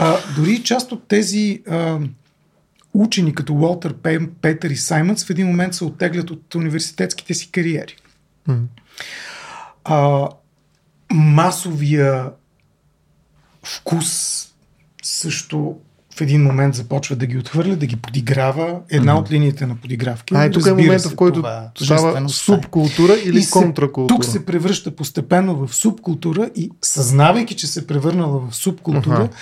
А, 0.00 0.16
дори 0.36 0.62
част 0.62 0.92
от 0.92 1.08
тези 1.08 1.62
а, 1.70 1.98
учени, 2.94 3.34
като 3.34 3.54
Уолтер 3.54 3.94
Пейм, 3.94 4.30
Петър 4.42 4.70
и 4.70 4.76
Саймънс, 4.76 5.24
в 5.24 5.30
един 5.30 5.46
момент 5.46 5.74
се 5.74 5.84
оттеглят 5.84 6.30
от 6.30 6.54
университетските 6.54 7.34
си 7.34 7.50
кариери. 7.50 7.96
Mm. 8.48 8.62
А, 9.84 10.28
масовия 11.12 12.30
вкус 13.62 14.44
също 15.02 15.76
в 16.14 16.20
един 16.20 16.42
момент 16.42 16.74
започва 16.74 17.16
да 17.16 17.26
ги 17.26 17.38
отхвърля, 17.38 17.76
да 17.76 17.86
ги 17.86 17.96
подиграва. 17.96 18.80
Една 18.90 19.14
mm-hmm. 19.14 19.18
от 19.18 19.30
линиите 19.30 19.66
на 19.66 19.76
подигравки. 19.76 20.34
А, 20.36 20.44
е 20.44 20.50
тук 20.50 20.66
е 20.66 20.72
момента, 20.72 21.08
в 21.08 21.14
който 21.14 21.42
става 21.80 22.28
субкултура 22.28 23.16
или 23.24 23.40
и 23.40 23.50
контракултура. 23.50 24.16
Тук 24.16 24.24
се 24.24 24.46
превръща 24.46 24.96
постепенно 24.96 25.66
в 25.66 25.74
субкултура 25.74 26.50
и 26.56 26.70
съзнавайки, 26.82 27.56
че 27.56 27.66
се 27.66 27.80
е 27.80 27.86
превърнала 27.86 28.40
в 28.40 28.56
субкултура, 28.56 29.28
uh-huh 29.28 29.32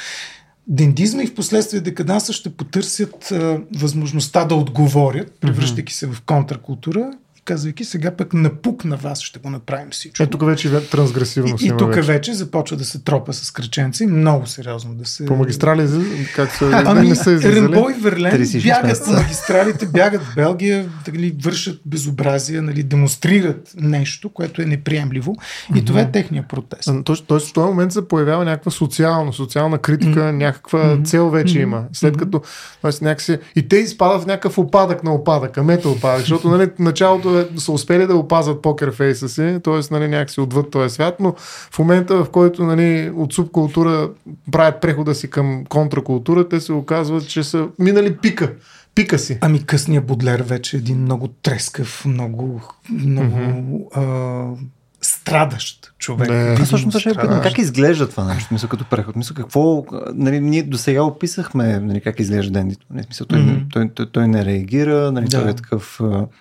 дендизма 0.66 1.22
и 1.22 1.26
в 1.26 1.34
последствие 1.34 1.80
декаданса 1.80 2.32
ще 2.32 2.50
потърсят 2.50 3.32
а, 3.32 3.60
възможността 3.76 4.44
да 4.44 4.54
отговорят, 4.54 5.38
превръщайки 5.40 5.94
се 5.94 6.06
в 6.06 6.22
контракултура. 6.26 7.12
Казвайки 7.46 7.84
сега 7.84 8.10
пък 8.10 8.34
напук 8.34 8.84
на 8.84 8.96
вас 8.96 9.20
ще 9.20 9.38
го 9.38 9.50
направим 9.50 9.88
всичко. 9.90 10.22
Е, 10.22 10.26
тук 10.26 10.46
вече 10.46 10.80
трансгресивно 10.80 11.56
И, 11.60 11.66
и 11.66 11.72
тук 11.78 11.94
вече. 11.94 12.06
вече 12.06 12.34
започва 12.34 12.76
да 12.76 12.84
се 12.84 12.98
тропа 12.98 13.32
с 13.32 13.50
кръченци 13.50 14.04
и 14.04 14.06
много 14.06 14.46
сериозно 14.46 14.94
да 14.94 15.04
се... 15.04 15.26
По 15.26 15.36
магистрали, 15.36 15.88
как 16.34 16.52
се... 16.52 16.70
Ами, 16.72 17.08
не 17.08 17.14
са 17.14 17.32
излизали? 17.32 17.54
Рембо 17.54 17.90
и 17.90 18.00
Верлен 18.00 18.46
бягат 18.62 19.04
по 19.04 19.10
магистралите, 19.10 19.86
бягат 19.86 20.22
в 20.22 20.34
Белгия, 20.34 20.88
дали, 21.04 21.36
вършат 21.42 21.80
безобразия, 21.86 22.62
нали, 22.62 22.82
демонстрират 22.82 23.74
нещо, 23.76 24.28
което 24.28 24.62
е 24.62 24.64
неприемливо 24.64 25.36
и 25.74 25.84
това 25.84 26.00
е 26.00 26.10
техния 26.10 26.48
протест. 26.48 26.90
Тоест, 27.04 27.24
тоест 27.26 27.50
в 27.50 27.52
този 27.52 27.66
момент 27.66 27.92
се 27.92 28.08
появява 28.08 28.44
някаква 28.44 28.70
социална, 28.70 29.32
социална 29.32 29.78
критика, 29.78 30.20
mm-hmm. 30.20 30.36
някаква 30.36 30.78
mm-hmm. 30.78 31.04
цел 31.04 31.30
вече 31.30 31.58
mm-hmm. 31.58 31.62
има. 31.62 31.84
След 31.92 32.16
като, 32.16 32.42
тоест, 32.82 33.02
някакси, 33.02 33.38
и 33.56 33.68
те 33.68 33.76
изпадат 33.76 34.22
в 34.22 34.26
някакъв 34.26 34.58
опадък 34.58 35.04
на 35.04 35.14
опадъка, 35.14 35.62
мета 35.62 35.88
опадък, 35.88 36.20
защото 36.20 36.48
нали, 36.48 36.70
началото 36.78 37.35
са 37.56 37.72
успели 37.72 38.06
да 38.06 38.16
опазват 38.16 38.62
покерфейса 38.62 39.28
си, 39.28 39.58
т.е. 39.64 39.80
Нали, 39.90 40.08
някакси 40.08 40.40
отвъд 40.40 40.70
този 40.70 40.94
свят, 40.94 41.16
но 41.20 41.34
в 41.70 41.78
момента, 41.78 42.24
в 42.24 42.30
който 42.30 42.64
нали, 42.64 43.12
от 43.16 43.32
субкултура 43.32 44.10
правят 44.52 44.80
прехода 44.80 45.14
си 45.14 45.30
към 45.30 45.64
контракултура, 45.68 46.48
те 46.48 46.60
се 46.60 46.72
оказват, 46.72 47.28
че 47.28 47.42
са 47.42 47.68
минали 47.78 48.16
пика. 48.16 48.52
Пика 48.94 49.18
си. 49.18 49.38
Ами 49.40 49.64
късния 49.64 50.00
Бодлер 50.00 50.42
вече 50.42 50.76
е 50.76 50.78
един 50.78 50.98
много 50.98 51.28
трескав, 51.28 52.04
много, 52.06 52.62
много 52.90 53.36
mm-hmm. 53.36 53.86
а, 53.94 54.56
страдащ 55.02 55.92
човек. 55.98 56.30
Не, 56.30 56.56
Аз 56.60 56.66
всъщност 56.66 56.98
ще 56.98 57.10
питам, 57.10 57.42
как 57.42 57.58
изглежда 57.58 58.08
това 58.08 58.24
нещо, 58.24 58.54
мисля, 58.54 58.68
като 58.68 58.84
преход. 58.84 59.16
Мисля, 59.16 59.34
какво, 59.34 59.84
нали, 60.14 60.40
ние 60.40 60.62
до 60.62 60.78
сега 60.78 61.02
описахме 61.02 61.80
нали, 61.80 62.00
как 62.00 62.20
изглежда 62.20 62.52
Дендито. 62.52 62.86
Нали, 62.90 63.04
смисъл, 63.04 63.26
той, 63.26 63.38
mm-hmm. 63.38 63.72
той, 63.72 63.90
той, 63.94 64.10
той, 64.10 64.28
не 64.28 64.44
реагира, 64.44 65.12
нали, 65.12 65.28
да. 65.28 65.40
той 65.40 65.50
е 65.50 65.54
такъв, 65.54 66.00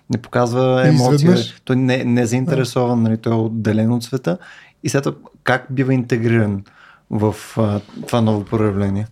не 0.10 0.18
показва 0.18 0.88
емоция, 0.88 1.38
той 1.66 1.76
не, 1.76 2.04
не 2.04 2.22
е 2.22 2.26
заинтересован, 2.26 3.04
нали, 3.04 3.18
той 3.18 3.34
е 3.34 3.36
отделен 3.36 3.92
от 3.92 4.04
света. 4.04 4.38
И 4.84 4.90
след 4.90 5.04
това 5.04 5.18
как 5.44 5.68
бива 5.70 5.94
интегриран 5.94 6.64
в 7.10 7.36
а, 7.58 7.80
това 8.08 8.22
ново 8.22 8.46
проявление? 8.46 9.08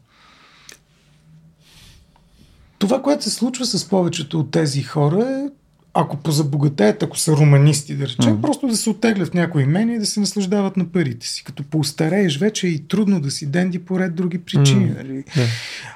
Това, 2.80 3.02
което 3.02 3.24
се 3.24 3.30
случва 3.30 3.66
с 3.66 3.90
повечето 3.90 4.40
от 4.40 4.52
тези 4.52 4.84
хора 4.84 5.26
е 5.26 5.50
ако 5.94 6.18
позабогатеят, 6.18 7.04
ако 7.04 7.18
са 7.18 7.32
романисти, 7.32 7.96
да 7.96 8.04
речем, 8.04 8.38
mm. 8.38 8.42
просто 8.42 8.68
да 8.68 8.78
се 8.78 8.90
оттеглят 8.90 9.30
в 9.30 9.34
някои 9.34 9.64
имение 9.64 9.96
и 9.96 10.00
да 10.00 10.06
се 10.06 10.20
наслаждават 10.20 10.78
на 10.78 10.86
парите 10.86 11.28
си. 11.28 11.44
Като 11.44 11.64
поустарееш, 11.64 12.38
вече 12.38 12.68
е 12.68 12.70
и 12.70 12.88
трудно 12.88 13.20
да 13.20 13.32
си 13.32 13.46
денди 13.46 13.80
поред 13.80 14.16
други 14.16 14.38
причини. 14.38 14.92
Mm. 14.92 14.98
Нали? 14.98 15.24
Yeah. 15.24 15.48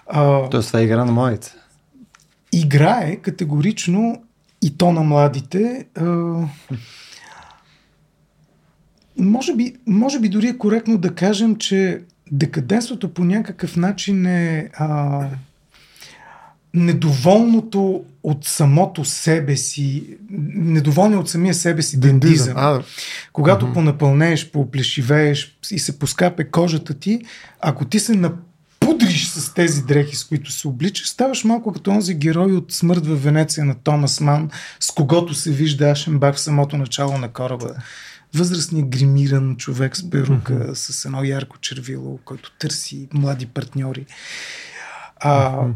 А, 0.08 0.50
Тоест 0.50 0.68
това 0.68 0.80
е 0.80 0.84
игра 0.84 1.06
на 1.06 1.12
моите. 1.12 1.54
Игра 2.52 3.00
е 3.04 3.16
категорично 3.16 4.22
и 4.62 4.78
то 4.78 4.91
на 4.91 5.02
младите. 5.02 5.86
А, 5.95 6.06
може, 9.20 9.56
би, 9.56 9.76
може 9.88 10.20
би 10.20 10.30
дори 10.30 10.48
е 10.48 10.58
коректно 10.58 10.98
да 10.98 11.16
кажем, 11.16 11.56
че 11.56 12.02
декаденството 12.32 13.14
по 13.14 13.24
някакъв 13.24 13.78
начин 13.78 14.26
е 14.26 14.70
а, 14.74 15.26
недоволното 16.74 18.04
от 18.28 18.45
самото 18.45 19.05
себе 19.05 19.57
си, 19.57 20.17
недоволни 20.30 21.15
от 21.15 21.30
самия 21.30 21.53
себе 21.53 21.82
си 21.82 21.99
дендизъм. 21.99 22.53
А, 22.57 22.84
Когато 23.34 23.65
uh-huh. 23.65 23.73
понапълнееш, 23.73 24.51
пооплешивееш 24.51 25.57
и 25.71 25.80
се 25.80 25.99
поскапе 25.99 26.43
кожата 26.43 26.93
ти, 26.93 27.21
ако 27.61 27.86
ти 27.86 27.99
се 27.99 28.15
напудриш 28.15 29.28
с 29.28 29.53
тези 29.53 29.82
дрехи, 29.82 30.15
с 30.15 30.23
които 30.23 30.51
се 30.51 30.67
обличаш, 30.67 31.09
ставаш 31.09 31.43
малко 31.43 31.73
като 31.73 31.91
онзи 31.91 32.13
герой 32.13 32.51
от 32.51 32.71
Смърт 32.71 33.05
в 33.05 33.23
Венеция 33.23 33.65
на 33.65 33.75
Томас 33.75 34.21
Ман, 34.21 34.49
с 34.80 34.91
когото 34.91 35.34
се 35.34 35.51
вижда 35.51 35.89
Ашенбах 35.89 36.36
в 36.36 36.39
самото 36.39 36.78
начало 36.78 37.17
на 37.17 37.30
кораба. 37.30 37.75
Възрастният 38.34 38.89
гримиран 38.89 39.55
човек 39.57 39.97
с 39.97 40.09
перука, 40.09 40.53
uh-huh. 40.53 40.73
с 40.73 41.05
едно 41.05 41.23
ярко 41.23 41.57
червило, 41.57 42.19
който 42.25 42.51
търси 42.59 43.07
млади 43.13 43.45
партньори. 43.45 44.05
А, 45.15 45.51
uh-huh. 45.51 45.71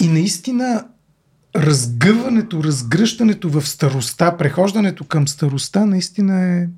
И 0.00 0.08
наистина 0.08 0.84
разгъването, 1.56 2.64
разгръщането 2.64 3.48
в 3.48 3.68
староста, 3.68 4.36
прехождането 4.36 5.04
към 5.04 5.28
староста 5.28 5.86
наистина 5.86 6.40
е 6.40 6.68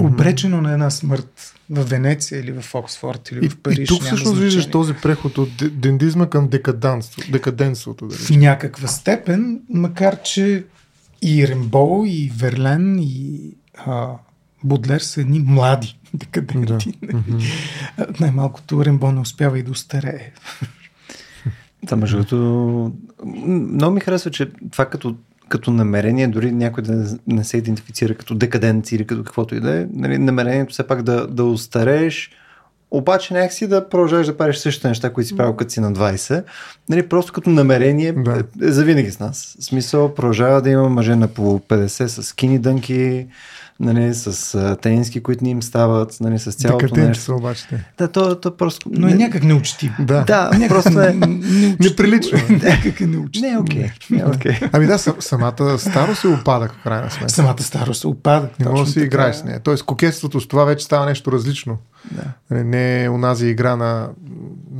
обречено 0.00 0.60
на 0.60 0.72
една 0.72 0.90
смърт 0.90 1.54
в 1.70 1.84
Венеция 1.84 2.40
или 2.40 2.52
в 2.52 2.74
Оксфорд 2.74 3.30
или 3.30 3.46
и, 3.46 3.48
в 3.48 3.56
Париж. 3.56 3.78
И 3.78 3.86
тук 3.86 4.02
всъщност 4.02 4.38
виждаш 4.38 4.70
този 4.70 4.94
преход 4.94 5.38
от 5.38 5.50
дендизма 5.72 6.26
към 6.26 6.48
декаденството. 6.48 8.06
Да 8.06 8.14
в 8.14 8.30
някаква 8.30 8.88
степен, 8.88 9.60
макар 9.68 10.22
че 10.22 10.64
и 11.22 11.48
Рембо, 11.48 12.04
и 12.06 12.32
Верлен, 12.36 12.98
и 12.98 13.40
а, 13.86 14.08
Бодлер 14.64 15.00
са 15.00 15.20
едни 15.20 15.38
млади 15.38 15.98
декаденти. 16.14 16.92
Да. 17.02 17.22
Най-малкото 18.20 18.84
Рембо 18.84 19.12
не 19.12 19.20
успява 19.20 19.58
и 19.58 19.62
да 19.62 19.70
устарее. 19.70 20.32
Да, 21.82 21.96
между 21.96 22.16
другото, 22.16 22.92
много 23.46 23.94
ми 23.94 24.00
харесва, 24.00 24.30
че 24.30 24.50
това 24.70 24.86
като, 24.86 25.16
като 25.48 25.70
намерение, 25.70 26.28
дори 26.28 26.52
някой 26.52 26.82
да 26.82 27.18
не 27.26 27.44
се 27.44 27.56
идентифицира 27.56 28.14
като 28.14 28.34
декадент 28.34 28.92
или 28.92 29.06
като 29.06 29.24
каквото 29.24 29.54
и 29.54 29.60
да 29.60 29.80
е, 29.80 29.86
нали, 29.92 30.18
намерението 30.18 30.72
все 30.72 30.86
пак 30.86 31.02
да, 31.02 31.26
да 31.26 31.44
устарееш, 31.44 32.30
обаче 32.90 33.34
някакси 33.34 33.66
да 33.66 33.88
продължаваш 33.88 34.26
да 34.26 34.36
правиш 34.36 34.56
същите 34.56 34.88
неща, 34.88 35.12
които 35.12 35.28
си 35.28 35.36
правил 35.36 35.56
като 35.56 35.72
си 35.72 35.80
на 35.80 35.92
20. 35.92 36.44
Нали, 36.88 37.08
просто 37.08 37.32
като 37.32 37.50
намерение 37.50 38.12
да. 38.12 38.42
е, 38.62 38.66
е 38.66 38.70
завинаги 38.70 39.10
с 39.10 39.20
нас. 39.20 39.56
В 39.60 39.64
смисъл, 39.64 40.14
продължава 40.14 40.62
да 40.62 40.70
има 40.70 40.88
мъже 40.88 41.16
на 41.16 41.28
по 41.28 41.58
50 41.58 42.06
с 42.06 42.32
кини 42.32 42.58
дънки, 42.58 43.26
нали, 43.82 44.14
с 44.14 44.54
а, 44.54 44.76
тениски, 44.76 45.22
които 45.22 45.44
ни 45.44 45.50
им 45.50 45.62
стават, 45.62 46.16
нали, 46.20 46.38
с 46.38 46.52
цялото 46.52 46.86
Декатенти 46.86 47.08
нещо. 47.08 47.24
са 47.24 47.34
обаче 47.34 47.68
те. 47.68 47.84
Да, 47.98 48.08
то, 48.08 48.40
то 48.40 48.56
просто... 48.56 48.90
Но 48.92 49.08
е 49.08 49.14
някак 49.14 49.42
неучтив. 49.42 49.92
Да, 50.00 50.24
да 50.24 50.68
просто 50.68 51.00
е... 51.00 51.12
Неприлично. 51.80 52.38
някак 52.48 53.00
е 53.00 53.06
неучтив. 53.06 53.42
Не 53.42 53.48
е 53.48 53.58
окей. 53.58 53.90
Okay. 54.10 54.24
Okay. 54.24 54.68
Ами 54.72 54.86
да, 54.86 54.98
самата 54.98 55.78
старост 55.78 56.20
се 56.20 56.28
опадък 56.28 56.72
в 56.72 56.82
крайна 56.82 57.10
сметка. 57.10 57.32
Самата 57.32 57.62
старост 57.62 58.00
се 58.00 58.06
опадък. 58.06 58.58
Не 58.58 58.68
може 58.68 58.84
да 58.84 58.90
си 58.90 59.00
играеш 59.00 59.36
с 59.36 59.44
нея. 59.44 59.60
Тоест, 59.60 59.84
кокетството 59.84 60.40
с 60.40 60.48
това 60.48 60.64
вече 60.64 60.84
става 60.84 61.06
нещо 61.06 61.32
различно. 61.32 61.78
Да. 62.10 62.64
Не 62.64 63.04
е 63.04 63.08
унази 63.08 63.46
игра 63.46 63.76
на, 63.76 64.08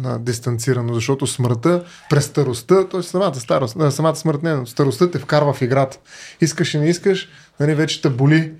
на 0.02 0.18
дистанцирано, 0.18 0.94
защото 0.94 1.26
смъртта 1.26 1.84
през 2.10 2.24
старостта, 2.24 2.88
т.е. 2.88 3.02
самата 3.02 3.34
старост, 3.34 3.76
самата 3.90 4.16
смърт 4.16 4.42
не, 4.42 4.66
старостта 4.66 5.10
те 5.10 5.18
вкарва 5.18 5.52
в 5.52 5.62
играта. 5.62 5.98
Искаш 6.40 6.74
и 6.74 6.78
не 6.78 6.88
искаш, 6.88 7.28
нали, 7.60 7.74
вече 7.74 8.02
те 8.02 8.10
боли 8.10 8.52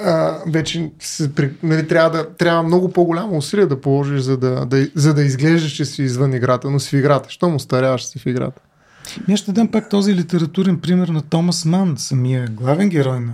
а, 0.00 0.38
вече 0.46 0.90
се, 1.00 1.30
нали, 1.62 1.88
трябва, 1.88 2.10
да, 2.10 2.28
трябва 2.28 2.62
много 2.62 2.92
по-голямо 2.92 3.36
усилие 3.36 3.66
да 3.66 3.80
положиш, 3.80 4.20
за 4.20 4.36
да, 4.36 4.66
да, 4.66 4.88
за 4.94 5.14
да 5.14 5.22
изглеждаш, 5.22 5.72
че 5.72 5.84
си 5.84 6.02
извън 6.02 6.32
играта, 6.32 6.70
но 6.70 6.80
си 6.80 6.96
в 6.96 6.98
играта. 6.98 7.30
Що 7.30 7.48
му 7.48 7.58
старяваш 7.58 8.04
си 8.04 8.18
в 8.18 8.26
играта? 8.26 8.60
Аз 9.30 9.38
ще 9.38 9.52
дам 9.52 9.68
пак 9.68 9.88
този 9.88 10.14
литературен 10.14 10.80
пример 10.80 11.08
на 11.08 11.22
Томас 11.22 11.64
Ман, 11.64 11.94
самия 11.98 12.48
главен 12.48 12.88
герой 12.88 13.20
на 13.20 13.32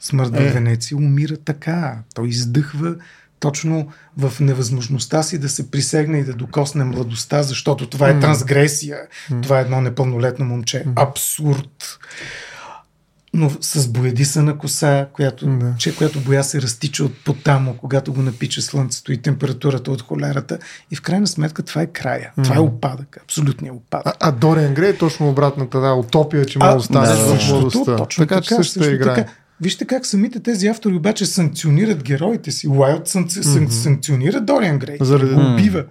Смърт 0.00 0.30
в 0.30 0.40
е. 0.40 0.50
Венеция, 0.50 0.96
умира 0.96 1.36
така. 1.36 1.98
Той 2.14 2.28
издъхва 2.28 2.94
точно 3.40 3.88
в 4.16 4.40
невъзможността 4.40 5.22
си 5.22 5.38
да 5.38 5.48
се 5.48 5.70
присегне 5.70 6.18
и 6.18 6.24
да 6.24 6.32
докосне 6.32 6.84
младостта, 6.84 7.42
защото 7.42 7.86
това 7.86 8.08
е 8.08 8.20
трансгресия. 8.20 8.98
Mm. 9.30 9.42
Това 9.42 9.58
е 9.58 9.62
едно 9.62 9.80
непълнолетно 9.80 10.44
момче. 10.44 10.84
Mm. 10.84 10.92
Абсурд 10.96 11.98
но 13.34 13.50
с 13.60 13.88
боядисана 13.88 14.58
коса, 14.58 15.06
която, 15.12 15.46
да. 15.46 15.74
че, 15.78 15.96
която 15.96 16.20
боя 16.20 16.44
се 16.44 16.62
разтича 16.62 17.04
от 17.04 17.24
потамо, 17.24 17.74
когато 17.76 18.12
го 18.12 18.22
напича 18.22 18.62
слънцето 18.62 19.12
и 19.12 19.22
температурата 19.22 19.90
от 19.90 20.02
холерата. 20.02 20.58
И 20.90 20.96
в 20.96 21.02
крайна 21.02 21.26
сметка 21.26 21.62
това 21.62 21.82
е 21.82 21.86
края. 21.86 22.32
Mm. 22.38 22.44
Това 22.44 22.56
е 22.56 22.58
опадък. 22.58 23.18
Абсолютният 23.22 23.76
опадък. 23.76 24.06
А, 24.20 24.28
а 24.28 24.32
Дориан 24.32 24.74
Грей 24.74 24.90
е 24.90 24.96
точно 24.96 25.28
обратната, 25.28 25.80
да, 25.80 25.92
утопия, 25.92 26.46
че 26.46 26.58
може 26.58 26.76
да 26.76 26.82
стане 26.82 27.06
да, 27.06 27.14
в 27.14 27.48
младостта. 27.48 27.96
Точно 27.96 28.26
така, 28.26 28.40
така 28.40 28.54
също 28.54 28.90
играе. 28.90 29.14
Така. 29.14 29.30
Вижте 29.60 29.84
как 29.84 30.06
самите 30.06 30.40
тези 30.40 30.66
автори 30.66 30.94
обаче 30.94 31.26
санкционират 31.26 32.02
героите 32.02 32.50
си. 32.50 32.68
Уайлд 32.68 33.08
санкци... 33.08 33.40
mm-hmm. 33.40 33.68
санкционира 33.68 34.40
Дориан 34.40 34.78
Грей. 34.78 34.96
Заради... 35.00 35.34
Убива. 35.34 35.84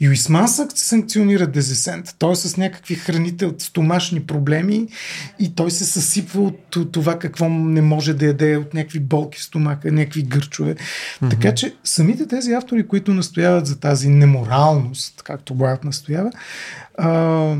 И 0.00 0.08
Уисман 0.08 0.48
санкционира 0.74 1.46
Дезесент. 1.46 2.14
Той 2.18 2.32
е 2.32 2.36
с 2.36 2.56
някакви 2.56 2.94
хранител, 2.94 3.54
стомашни 3.58 4.20
проблеми 4.20 4.88
и 5.38 5.54
той 5.54 5.70
се 5.70 5.84
съсипва 5.84 6.42
от 6.42 6.92
това 6.92 7.18
какво 7.18 7.48
не 7.48 7.82
може 7.82 8.14
да 8.14 8.26
яде, 8.26 8.56
от 8.56 8.74
някакви 8.74 9.00
болки 9.00 9.38
в 9.38 9.42
стомака, 9.42 9.92
някакви 9.92 10.22
гърчове. 10.22 10.74
Mm-hmm. 10.74 11.30
Така 11.30 11.54
че 11.54 11.74
самите 11.84 12.26
тези 12.26 12.52
автори, 12.52 12.88
които 12.88 13.14
настояват 13.14 13.66
за 13.66 13.80
тази 13.80 14.08
неморалност, 14.08 15.22
както 15.22 15.54
Уайлд 15.54 15.84
настоява, 15.84 16.30
а, 16.98 17.56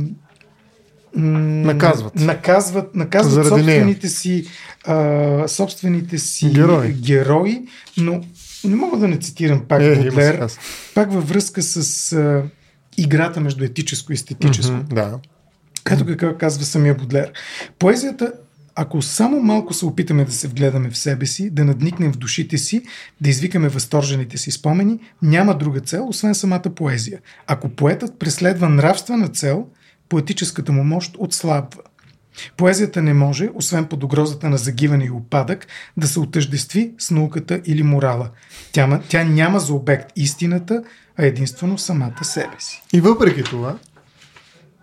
наказват. 1.16 2.14
Наказват, 2.14 2.94
наказват 2.94 3.46
собствените 3.46 4.08
си, 4.08 4.46
а, 4.86 5.48
собствените 5.48 6.18
си 6.18 6.50
герои. 6.50 6.92
герои, 6.92 7.62
но 7.96 8.20
не 8.68 8.76
мога 8.76 8.98
да 8.98 9.08
не 9.08 9.18
цитирам 9.18 9.64
пак 9.68 9.82
е, 9.82 9.96
Бодлер, 9.96 10.46
пак 10.94 11.12
във 11.12 11.28
връзка 11.28 11.62
с 11.62 12.12
а, 12.12 12.42
играта 12.96 13.40
между 13.40 13.64
етическо 13.64 14.12
и 14.12 14.14
естетическо. 14.14 14.72
Mm-hmm, 14.72 14.94
да. 14.94 15.18
Ето 15.90 16.06
какво 16.06 16.38
казва 16.38 16.64
самия 16.64 16.94
Бодлер. 16.94 17.32
Поезията 17.78 18.32
Ако 18.80 19.02
само 19.02 19.42
малко 19.42 19.74
се 19.74 19.86
опитаме 19.86 20.24
да 20.24 20.32
се 20.32 20.48
вгледаме 20.48 20.90
в 20.90 20.98
себе 20.98 21.26
си, 21.26 21.50
да 21.50 21.64
надникнем 21.64 22.12
в 22.12 22.16
душите 22.16 22.58
си, 22.58 22.82
да 23.20 23.30
извикаме 23.30 23.68
възторжените 23.68 24.38
си 24.38 24.50
спомени, 24.50 24.98
няма 25.22 25.58
друга 25.58 25.80
цел, 25.80 26.08
освен 26.08 26.34
самата 26.34 26.74
поезия. 26.76 27.20
Ако 27.46 27.68
поетът 27.68 28.18
преследва 28.18 28.68
нравствена 28.68 29.28
цел, 29.28 29.66
поетическата 30.08 30.72
му 30.72 30.84
мощ 30.84 31.16
отслабва. 31.18 31.82
Поезията 32.56 33.02
не 33.02 33.14
може, 33.14 33.48
освен 33.54 33.84
под 33.84 34.04
угрозата 34.04 34.48
на 34.48 34.56
загиване 34.56 35.04
и 35.04 35.10
опадък, 35.10 35.66
да 35.96 36.06
се 36.06 36.20
отъждестви 36.20 36.92
с 36.98 37.10
науката 37.10 37.60
или 37.64 37.82
морала. 37.82 38.30
Тя, 38.72 39.00
тя 39.08 39.24
няма 39.24 39.60
за 39.60 39.74
обект 39.74 40.12
истината, 40.16 40.82
а 41.18 41.26
единствено 41.26 41.78
самата 41.78 42.24
себе 42.24 42.56
си. 42.58 42.82
И 42.92 43.00
въпреки 43.00 43.42
това, 43.42 43.78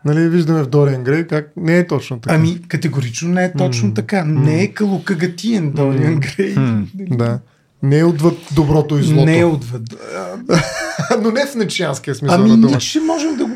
нали, 0.06 0.30
виждаме 0.30 0.64
в 0.64 0.68
Дориан 0.68 1.04
Грей 1.04 1.28
как 1.28 1.52
не 1.58 1.78
е 1.78 1.88
точно 1.88 2.20
така. 2.20 2.36
Ами, 2.36 2.62
категорично 2.68 3.30
не 3.30 3.46
е 3.46 3.54
точно 3.54 3.90
mm. 3.90 3.96
така. 3.96 4.26
Не 4.26 4.64
е 4.64 4.68
калукагатиен 4.68 5.72
Дориан 5.72 6.20
mm. 6.20 6.36
Грей. 6.36 6.56
Mm. 6.56 7.18
Да. 7.18 7.40
Не 7.86 8.00
е 8.00 8.04
отвъд 8.04 8.38
доброто 8.52 8.98
и 8.98 9.04
злото. 9.04 9.26
Не 9.26 9.40
е 9.40 9.46
отвъд. 9.46 9.82
Но 11.22 11.32
не 11.32 11.46
в 11.46 11.56
нечианския 11.56 12.16
смисъл 12.16 12.40
ами, 12.40 12.50
на 12.50 12.58
дума. 12.58 12.70
Ами, 12.72 12.82
ще 12.82 13.00
можем 13.00 13.36
да 13.36 13.46
го 13.46 13.56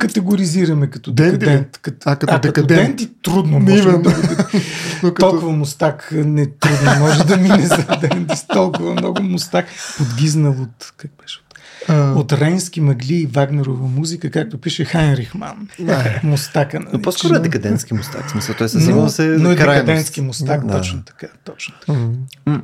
категоризираме 0.00 0.90
като 0.90 1.12
Денди 1.12 1.38
декадент. 1.38 1.78
Като, 1.82 2.10
а, 2.10 2.16
като 2.16 2.34
а, 2.34 2.38
декадент. 2.38 3.00
Като 3.00 3.12
трудно 3.22 3.60
може 3.60 3.82
да 3.82 3.98
го... 3.98 4.10
като... 5.00 5.14
Толкова 5.14 5.52
мустак 5.52 6.08
не 6.12 6.46
трудно 6.46 6.90
може 6.98 7.24
да 7.24 7.36
мине 7.36 7.66
за 7.66 7.86
Денди. 8.00 8.36
С 8.36 8.46
толкова 8.46 8.92
много 8.92 9.22
мустак. 9.22 9.66
Подгизнал 9.98 10.52
от... 10.52 10.92
Как 10.96 11.10
беше? 11.22 11.40
А... 11.88 12.12
От 12.12 12.32
Рейнски 12.32 12.80
мъгли 12.80 13.14
и 13.14 13.26
Вагнерова 13.26 13.88
музика, 13.88 14.30
както 14.30 14.58
пише 14.58 14.84
Хайнрих 14.84 15.34
Ман. 15.34 15.68
Да. 15.78 16.20
Мустака. 16.22 16.80
Но 16.92 17.02
по-скоро 17.02 17.34
е 17.34 17.38
декадентски 17.38 17.94
мустак. 17.94 18.30
Смисъл, 18.30 18.54
той 18.54 18.68
със 18.68 18.84
сигурност 18.84 19.16
се 19.16 19.26
Но 19.26 19.50
е 19.50 19.54
декадентски 19.54 20.20
мустак, 20.20 20.66
да. 20.66 20.76
точно 20.76 21.02
така. 21.02 21.26
Точно 21.44 21.74
така. 21.80 21.92
Mm-hmm. 21.92 22.60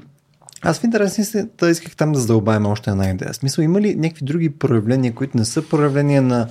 Аз 0.62 0.80
в 0.80 0.84
интерес 0.84 1.36
да 1.58 1.70
исках 1.70 1.96
там 1.96 2.12
да 2.12 2.18
задълбаем 2.18 2.66
още 2.66 2.90
една 2.90 3.10
идея. 3.10 3.34
Смисъл, 3.34 3.62
има 3.62 3.80
ли 3.80 3.94
някакви 3.94 4.24
други 4.24 4.50
проявления, 4.50 5.14
които 5.14 5.36
не 5.36 5.44
са 5.44 5.68
проявления 5.68 6.22
на 6.22 6.48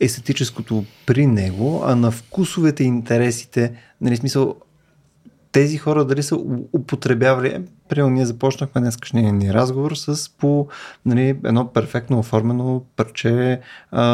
естетическото 0.00 0.84
при 1.06 1.26
него, 1.26 1.82
а 1.86 1.96
на 1.96 2.10
вкусовете 2.10 2.84
и 2.84 2.86
интересите, 2.86 3.72
нали, 4.00 4.16
смисъл, 4.16 4.56
тези 5.52 5.78
хора 5.78 6.04
дали 6.04 6.22
са 6.22 6.36
употребявали, 6.72 7.48
е, 7.48 7.62
примерно 7.88 8.14
ние 8.14 8.26
започнахме 8.26 8.80
днескашния 8.80 9.32
ни 9.32 9.54
разговор 9.54 9.94
с 9.94 10.30
по 10.38 10.68
нали, 11.06 11.28
едно 11.44 11.72
перфектно 11.72 12.18
оформено 12.18 12.84
парче 12.96 13.60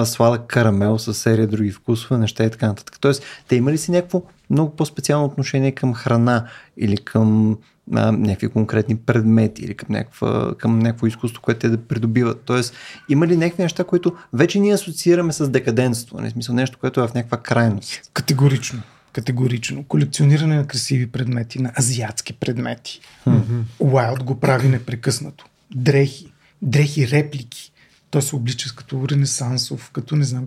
сладък 0.05 0.47
карамел 0.47 0.99
с 0.99 1.15
серия 1.15 1.47
други 1.47 1.71
вкусове, 1.71 2.19
неща 2.19 2.45
и 2.45 2.51
така 2.51 2.67
нататък. 2.67 2.97
Тоест, 3.01 3.23
те 3.49 3.57
имали 3.57 3.79
си 3.79 3.91
някакво 3.91 4.23
много 4.51 4.77
по-специално 4.77 5.27
отношение 5.27 5.73
към 5.73 5.95
храна 5.95 6.47
или 6.77 6.97
към 6.97 7.59
а, 7.95 8.13
някакви 8.13 8.49
конкретни 8.49 8.97
предмети 8.97 9.63
или 9.65 9.75
към, 9.75 9.87
някаква, 9.91 10.55
към 10.59 10.79
някакво 10.79 11.07
изкуство, 11.07 11.43
което 11.43 11.61
те 11.61 11.69
да 11.69 11.77
придобиват. 11.77 12.41
Тоест, 12.45 12.75
има 13.09 13.27
ли 13.27 13.37
някакви 13.37 13.63
неща, 13.63 13.85
които 13.85 14.17
вече 14.33 14.61
ние 14.61 14.75
асоциираме 14.75 15.33
с 15.33 15.49
декаденство, 15.49 16.17
не 16.17 16.23
нали, 16.23 16.33
смисъл 16.33 16.55
нещо, 16.55 16.79
което 16.81 17.01
е 17.01 17.09
в 17.09 17.15
някаква 17.15 17.39
крайност? 17.39 18.11
Категорично. 18.15 18.83
Категорично. 19.13 19.85
Колекциониране 19.85 20.57
на 20.57 20.67
красиви 20.67 21.07
предмети, 21.07 21.63
на 21.63 21.73
азиатски 21.79 22.33
предмети. 22.33 23.01
Mm-hmm. 23.27 23.63
Уайлд 23.79 24.23
го 24.23 24.41
прави 24.41 24.69
непрекъснато. 24.69 25.47
Дрехи, 25.75 26.33
дрехи 26.63 27.11
реплики. 27.11 27.70
Той 28.11 28.23
се 28.23 28.37
облича 28.37 28.75
като 28.77 29.09
ренесансов, 29.09 29.91
като 29.91 30.17
не 30.17 30.25
знам. 30.25 30.47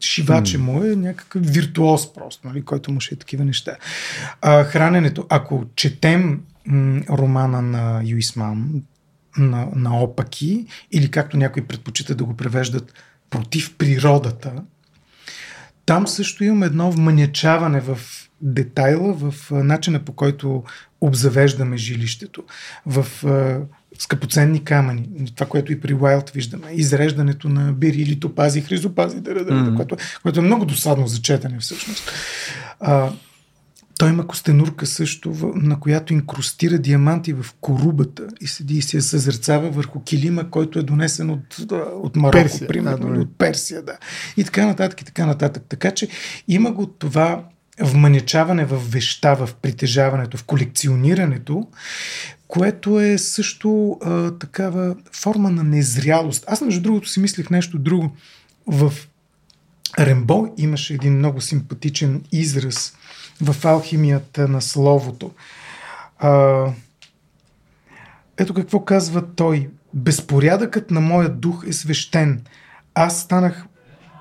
Шиваче 0.00 0.58
mm. 0.58 0.60
му 0.60 0.84
е 0.84 0.96
някакъв 0.96 1.46
виртуоз 1.46 2.14
просто, 2.14 2.48
нали, 2.48 2.62
който 2.62 2.92
му 2.92 3.00
ще 3.00 3.14
е 3.14 3.18
такива 3.18 3.44
неща. 3.44 3.76
А, 4.40 4.64
храненето. 4.64 5.26
Ако 5.28 5.64
четем 5.76 6.40
м- 6.66 7.02
романа 7.10 7.62
на 7.62 8.02
Юисман, 8.04 8.82
на, 9.38 10.00
опаки, 10.02 10.66
или 10.92 11.10
както 11.10 11.36
някои 11.36 11.66
предпочитат 11.66 12.18
да 12.18 12.24
го 12.24 12.36
превеждат 12.36 12.94
против 13.30 13.76
природата, 13.76 14.52
там 15.86 16.06
също 16.06 16.44
имам 16.44 16.62
едно 16.62 16.92
вманячаване 16.92 17.80
в 17.80 17.98
детайла, 18.40 19.12
в 19.12 19.34
начина 19.50 19.98
по 19.98 20.12
който 20.12 20.64
обзавеждаме 21.00 21.76
жилището, 21.76 22.44
в 22.86 23.06
скъпоценни 23.98 24.64
камъни. 24.64 25.08
Това, 25.34 25.46
което 25.46 25.72
и 25.72 25.80
при 25.80 25.94
Уайлд 25.94 26.30
виждаме. 26.30 26.66
Изреждането 26.72 27.48
на 27.48 27.72
бири 27.72 28.00
или 28.00 28.20
топази, 28.20 28.60
хризопази, 28.60 29.20
да, 29.20 29.34
да, 29.34 29.44
mm-hmm. 29.44 29.76
което, 29.76 29.96
което 30.22 30.40
е 30.40 30.42
много 30.42 30.64
досадно 30.64 31.06
за 31.06 31.22
четене 31.22 31.58
всъщност. 31.58 32.12
А, 32.80 33.12
той 33.98 34.08
има 34.08 34.26
костенурка 34.26 34.86
също, 34.86 35.52
на 35.54 35.80
която 35.80 36.12
инкрустира 36.12 36.78
диаманти 36.78 37.32
в 37.32 37.46
корубата 37.60 38.26
и 38.40 38.46
седи 38.46 38.78
и 38.78 38.82
се 38.82 39.00
съзерцава 39.00 39.70
върху 39.70 40.02
килима, 40.02 40.50
който 40.50 40.78
е 40.78 40.82
донесен 40.82 41.30
от, 41.30 41.56
от 42.02 42.16
Марокко, 42.16 42.42
Персия, 42.42 42.68
примерно, 42.68 43.14
да, 43.14 43.20
от 43.20 43.38
Персия. 43.38 43.82
Да. 43.82 43.98
И 44.36 44.44
така 44.44 44.66
нататък, 44.66 45.00
и 45.00 45.04
така 45.04 45.26
нататък. 45.26 45.62
Така 45.68 45.90
че 45.90 46.08
има 46.48 46.72
го 46.72 46.86
това 46.86 47.44
вманячаване 47.80 48.64
в 48.64 48.90
веща, 48.90 49.34
в 49.34 49.54
притежаването, 49.54 50.36
в 50.36 50.44
колекционирането, 50.44 51.68
което 52.48 53.00
е 53.00 53.18
също 53.18 53.98
а, 54.02 54.30
такава 54.30 54.96
форма 55.12 55.50
на 55.50 55.64
незрялост. 55.64 56.44
Аз, 56.48 56.60
между 56.60 56.82
другото, 56.82 57.08
си 57.08 57.20
мислих 57.20 57.50
нещо 57.50 57.78
друго. 57.78 58.16
В 58.66 58.92
Рембо 59.98 60.54
имаше 60.56 60.94
един 60.94 61.18
много 61.18 61.40
симпатичен 61.40 62.24
израз 62.32 62.96
в 63.42 63.64
алхимията 63.64 64.48
на 64.48 64.62
словото. 64.62 65.30
А, 66.18 66.64
ето 68.38 68.54
какво 68.54 68.84
казва 68.84 69.34
той. 69.34 69.68
Безпорядъкът 69.94 70.90
на 70.90 71.00
моя 71.00 71.28
дух 71.28 71.64
е 71.68 71.72
свещен. 71.72 72.44
Аз 72.94 73.20
станах 73.20 73.64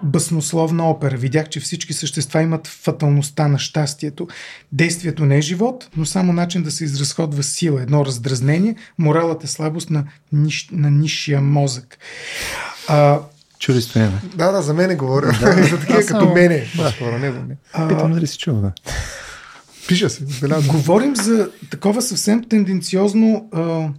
баснословна 0.03 0.89
опера. 0.89 1.17
Видях, 1.17 1.49
че 1.49 1.59
всички 1.59 1.93
същества 1.93 2.41
имат 2.41 2.67
фаталността 2.67 3.47
на 3.47 3.59
щастието. 3.59 4.27
Действието 4.71 5.25
не 5.25 5.37
е 5.37 5.41
живот, 5.41 5.89
но 5.97 6.05
само 6.05 6.33
начин 6.33 6.63
да 6.63 6.71
се 6.71 6.83
изразходва 6.83 7.43
сила, 7.43 7.81
едно 7.81 8.05
раздразнение. 8.05 8.75
Моралът 8.97 9.43
е 9.43 9.47
слабост 9.47 9.89
на, 9.89 10.03
ниш, 10.31 10.69
на 10.71 10.91
нишия 10.91 11.41
мозък. 11.41 11.97
А, 12.87 13.19
Чули 13.59 13.81
стояне. 13.81 14.21
Да, 14.35 14.51
да, 14.51 14.61
за 14.61 14.73
мене 14.73 14.95
говоря. 14.95 15.37
Да, 15.41 15.63
за 15.69 15.79
такива 15.79 15.99
като 15.99 16.07
само... 16.07 16.33
мене. 16.33 16.65
Да. 16.77 16.91
Хора, 16.99 17.19
не 17.19 17.31
за 17.31 17.39
мен. 17.39 17.57
Питам 17.87 18.13
дали 18.13 18.27
си 18.27 18.37
чува. 18.37 18.61
Да. 18.61 18.71
Пиша 19.87 20.09
се. 20.09 20.23
Говорим 20.67 21.15
за 21.15 21.49
такова 21.69 22.01
съвсем 22.01 22.43
тенденциозно 22.43 23.49
а, 23.51 23.89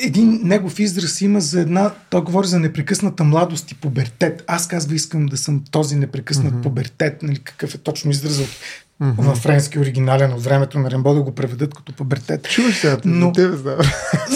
един 0.00 0.40
негов 0.42 0.78
израз 0.78 1.20
има 1.20 1.40
за 1.40 1.60
една, 1.60 1.90
той 2.10 2.20
говори 2.20 2.46
за 2.46 2.60
непрекъсната 2.60 3.24
младост 3.24 3.70
и 3.70 3.74
пубертет. 3.74 4.44
Аз 4.46 4.68
казва, 4.68 4.94
искам 4.94 5.26
да 5.26 5.36
съм 5.36 5.62
този 5.70 5.96
непрекъснат 5.96 6.54
mm-hmm. 6.54 6.62
пубертет, 6.62 7.22
нали, 7.22 7.38
какъв 7.38 7.74
е 7.74 7.78
точно 7.78 8.10
изразът 8.10 8.48
mm-hmm. 9.02 9.14
във 9.18 9.38
френски 9.38 9.78
оригинален 9.78 10.32
от 10.32 10.44
времето 10.44 10.78
на 10.78 10.90
Рембо 10.90 11.14
да 11.14 11.22
го 11.22 11.34
преведат 11.34 11.74
като 11.74 11.92
пубертет. 11.92 12.48
Чуваш 12.48 12.80
сега, 12.80 12.98
но... 13.04 13.32
тебе 13.32 13.56
знам. 13.56 13.78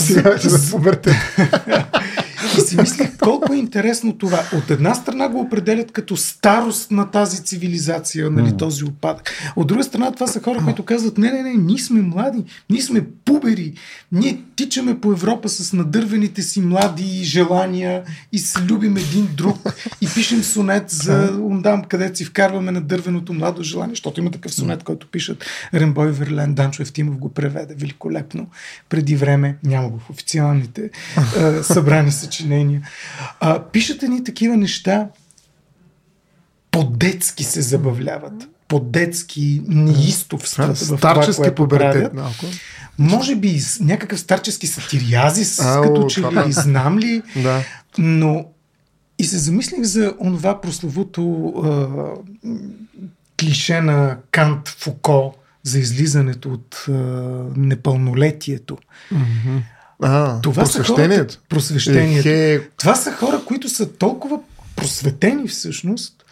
Сега 0.01 0.36
за 0.36 0.70
пубертет. 0.70 1.14
И 2.59 2.61
си 2.61 2.76
мислих 2.80 3.18
колко 3.18 3.52
е 3.52 3.57
интересно 3.57 4.18
това. 4.18 4.42
От 4.52 4.70
една 4.70 4.94
страна 4.94 5.28
го 5.28 5.40
определят 5.40 5.92
като 5.92 6.16
старост 6.16 6.90
на 6.90 7.11
тази 7.11 7.44
цивилизация, 7.44 8.30
нали, 8.30 8.57
този 8.57 8.84
опадък. 8.84 9.30
От 9.57 9.66
друга 9.66 9.84
страна 9.84 10.12
това 10.12 10.26
са 10.26 10.40
хора, 10.40 10.61
които 10.64 10.82
казват, 10.82 11.18
не, 11.18 11.32
не, 11.32 11.42
не, 11.42 11.55
ние 11.55 11.78
сме 11.78 12.02
млади, 12.02 12.44
ние 12.70 12.82
сме 12.82 13.05
пубери, 13.24 13.72
ние 14.12 14.40
тичаме 14.57 15.00
по 15.00 15.12
Европа 15.12 15.48
с 15.48 15.72
надървените 15.72 16.42
си 16.42 16.61
млади 16.61 17.24
желания 17.24 18.02
и 18.32 18.38
се 18.38 18.62
любим 18.62 18.96
един 18.96 19.28
друг 19.36 19.74
и 20.00 20.09
пишем 20.14 20.42
сонет 20.42 20.90
за 20.90 21.38
ундам, 21.42 21.84
където 21.84 22.18
си 22.18 22.24
вкарваме 22.24 22.72
на 22.72 22.80
дървеното 22.80 23.32
младо 23.32 23.62
желание, 23.62 23.92
защото 23.92 24.20
има 24.20 24.30
такъв 24.30 24.55
сонет, 24.55 24.82
който 24.82 25.07
пишат 25.07 25.44
Рембой 25.74 26.12
Верлен, 26.12 26.55
Данчо 26.55 26.82
Евтимов 26.82 27.18
го 27.18 27.28
преведе 27.28 27.74
великолепно 27.74 28.46
преди 28.88 29.16
време, 29.16 29.57
няма 29.64 29.88
го 29.88 29.98
в 29.98 30.11
официалните 30.11 30.90
събрани 31.62 32.12
съчинения. 32.12 32.43
А, 33.40 33.62
пишете 33.62 34.09
ни 34.09 34.24
такива 34.24 34.57
неща, 34.57 35.09
по-детски 36.70 37.45
се 37.45 37.62
забавляват 37.62 38.49
по-детски 38.68 39.62
неистовстват 39.66 40.78
в 40.78 40.97
това, 40.97 41.14
правят. 41.68 42.14
Малко. 42.14 42.47
Може 42.99 43.36
би 43.36 43.61
някакъв 43.80 44.20
старчески 44.20 44.66
сатириазис, 44.66 45.57
като 45.57 46.07
че 46.07 46.20
ли, 46.20 46.53
знам 46.53 46.99
ли, 46.99 47.22
да. 47.36 47.64
но 47.99 48.47
и 49.18 49.24
се 49.24 49.38
замислих 49.38 49.82
за 49.82 50.14
онова 50.20 50.61
прословото 50.61 51.49
а, 51.49 51.86
клише 53.40 53.80
на 53.80 54.16
Кант 54.30 54.68
Фуко 54.68 55.34
за 55.62 55.78
излизането 55.78 56.53
от 56.53 56.84
а, 56.88 56.92
непълнолетието. 57.57 58.78
Mm-hmm. 59.12 59.61
А, 60.07 60.40
това 60.40 60.62
просвещението. 60.62 61.32
Са 61.32 61.38
хора, 61.38 61.46
просвещението. 61.48 62.28
Ехе. 62.28 62.68
Това 62.76 62.94
са 62.94 63.12
хора, 63.12 63.40
които 63.46 63.68
са 63.68 63.92
толкова 63.92 64.40
просветени 64.76 65.48
всъщност, 65.48 66.24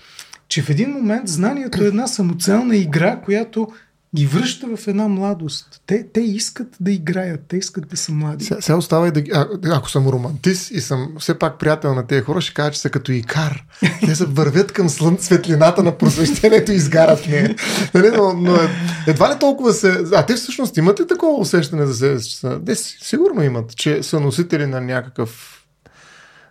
че 0.49 0.63
в 0.63 0.71
един 0.71 0.91
момент 0.91 1.29
знанието 1.29 1.85
е 1.85 1.87
една 1.87 2.07
самоцелна 2.07 2.77
игра, 2.77 3.21
която 3.21 3.69
ги 4.17 4.27
връща 4.27 4.77
в 4.77 4.89
една 4.89 5.09
младост. 5.09 5.83
Те, 5.87 6.07
те 6.13 6.21
искат 6.21 6.77
да 6.81 6.91
играят, 6.91 7.41
те 7.49 7.57
искат 7.57 7.89
да 7.89 7.97
са 7.97 8.13
млади. 8.13 8.45
Сега, 8.45 8.61
сега 8.61 8.77
остава 8.77 9.09
и 9.09 9.11
да. 9.11 9.23
А, 9.33 9.49
ако 9.65 9.91
съм 9.91 10.09
романтист 10.09 10.71
и 10.71 10.81
съм 10.81 11.15
все 11.19 11.39
пак 11.39 11.59
приятел 11.59 11.95
на 11.95 12.07
тези 12.07 12.23
хора, 12.23 12.41
ще 12.41 12.55
кажа, 12.55 12.71
че 12.71 12.81
са 12.81 12.91
като 12.91 13.13
икар. 13.13 13.65
Те 14.07 14.15
се 14.15 14.25
вървят 14.25 14.73
към 14.73 14.89
слън, 14.89 15.17
светлината 15.21 15.83
на 15.83 15.99
просвещението 15.99 16.73
и 16.73 16.75
изгарят 16.75 17.29
нея. 17.29 17.57
Нали, 17.95 18.11
но, 18.17 18.33
но 18.33 18.57
е, 18.57 18.69
едва 19.07 19.35
ли 19.35 19.39
толкова 19.39 19.73
се. 19.73 20.05
А 20.15 20.27
те 20.27 20.35
всъщност 20.35 20.77
имат 20.77 21.01
ли 21.01 21.07
такова 21.07 21.39
усещане 21.39 21.87
за 21.87 21.95
себе 21.95 22.19
си? 22.19 22.47
Те 22.67 22.75
сигурно 22.75 23.43
имат, 23.43 23.77
че 23.77 24.03
са 24.03 24.21
носители 24.21 24.67
на 24.67 24.81
някакъв 24.81 25.59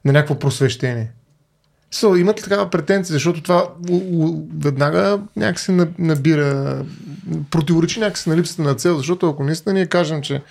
на 0.05 0.11
някакво 0.13 0.39
просвещение. 0.39 1.11
So, 1.93 2.19
имат 2.19 2.39
ли 2.39 2.43
такава 2.43 2.69
претенция, 2.69 3.13
защото 3.13 3.41
това 3.41 3.67
у, 3.89 3.95
у, 3.95 4.47
веднага 4.59 5.19
някакси 5.35 5.71
набира, 5.99 6.83
противоречи 7.49 7.99
някакси 7.99 8.29
на 8.29 8.37
липсата 8.37 8.61
на 8.61 8.75
цел, 8.75 8.97
защото 8.97 9.29
ако 9.29 9.43
наистина 9.43 9.73
ние 9.73 9.85
кажем, 9.85 10.21
че 10.21 10.41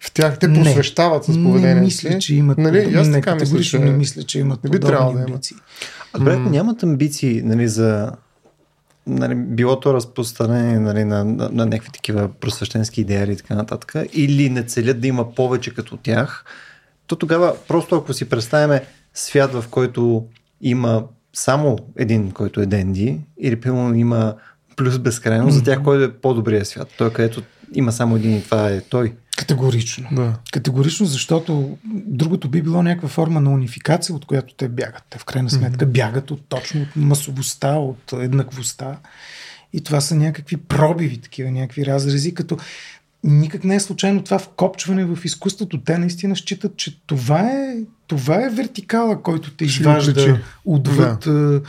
в 0.00 0.12
тях 0.12 0.38
те 0.38 0.52
просвещават 0.52 1.28
не, 1.28 1.34
с 1.34 1.42
поведението 1.42 1.74
не 1.74 1.84
мисля, 1.84 2.18
че 2.18 2.34
имат, 2.34 2.58
нали? 2.58 2.94
Аз 2.94 3.08
не, 3.08 3.12
така 3.12 3.34
мисля, 3.34 3.60
че 3.60 3.78
не 3.78 3.90
мисля, 3.90 4.22
че 4.22 4.38
имат 4.38 4.64
не 4.64 4.70
би 4.70 4.80
трябвало 4.80 5.12
да 5.12 5.20
амбиции. 5.20 5.56
А 6.12 6.18
добре, 6.18 6.32
ако 6.32 6.50
нямат 6.50 6.82
амбиции 6.82 7.42
нали, 7.42 7.68
за 7.68 8.12
нали, 9.06 9.34
било 9.34 9.80
то 9.80 9.94
разпространение 9.94 10.78
нали, 10.78 11.04
на, 11.04 11.24
на, 11.24 11.48
на 11.52 11.66
някакви 11.66 11.90
такива 11.92 12.28
просвещенски 12.28 13.00
идеи 13.00 13.32
и 13.32 13.36
така 13.36 13.54
нататък, 13.54 13.94
или 14.12 14.50
не 14.50 14.62
целят 14.62 15.00
да 15.00 15.06
има 15.06 15.34
повече 15.34 15.74
като 15.74 15.96
тях, 15.96 16.44
то 17.06 17.16
тогава 17.16 17.54
просто 17.68 17.96
ако 17.96 18.12
си 18.12 18.28
представяме 18.28 18.84
свят, 19.14 19.52
в 19.52 19.64
който 19.70 20.24
има 20.60 21.04
само 21.32 21.78
един, 21.96 22.30
който 22.30 22.60
е 22.60 22.66
Денди, 22.66 23.20
или 23.40 23.60
примерно 23.60 23.94
има 23.94 24.34
плюс 24.76 24.98
безкрайно, 24.98 25.46
mm-hmm. 25.46 25.54
за 25.54 25.62
тях 25.62 25.82
кой 25.82 26.04
е 26.04 26.12
по-добрият 26.12 26.66
свят? 26.66 26.88
Той, 26.98 27.12
където 27.12 27.42
има 27.74 27.92
само 27.92 28.16
един 28.16 28.36
и 28.36 28.42
това 28.42 28.70
е 28.70 28.80
той. 28.80 29.14
Категорично. 29.36 30.08
Да. 30.12 30.38
Категорично, 30.52 31.06
защото 31.06 31.78
другото 31.94 32.48
би 32.48 32.62
било 32.62 32.82
някаква 32.82 33.08
форма 33.08 33.40
на 33.40 33.50
унификация, 33.50 34.14
от 34.14 34.24
която 34.24 34.54
те 34.54 34.68
бягат. 34.68 35.02
Те 35.10 35.18
в 35.18 35.24
крайна 35.24 35.50
сметка 35.50 35.86
mm-hmm. 35.86 35.92
бягат 35.92 36.30
от 36.30 36.40
точно 36.48 36.82
от 36.82 36.96
масовостта, 36.96 37.74
от 37.74 38.12
еднаквостта. 38.12 38.98
И 39.72 39.80
това 39.80 40.00
са 40.00 40.16
някакви 40.16 40.56
пробиви, 40.56 41.18
такива 41.18 41.50
някакви 41.50 41.86
разрези, 41.86 42.34
като 42.34 42.56
никак 43.24 43.64
не 43.64 43.74
е 43.74 43.80
случайно 43.80 44.22
това 44.24 44.38
вкопчване 44.38 45.04
в 45.04 45.18
изкуството. 45.24 45.80
Те 45.84 45.98
наистина 45.98 46.36
считат, 46.36 46.76
че 46.76 47.00
това 47.06 47.40
е, 47.40 47.76
това 48.06 48.46
е 48.46 48.50
вертикала, 48.50 49.22
който 49.22 49.50
те 49.50 49.64
изважда 49.64 50.40
отвъд 50.64 51.20
да. 51.20 51.60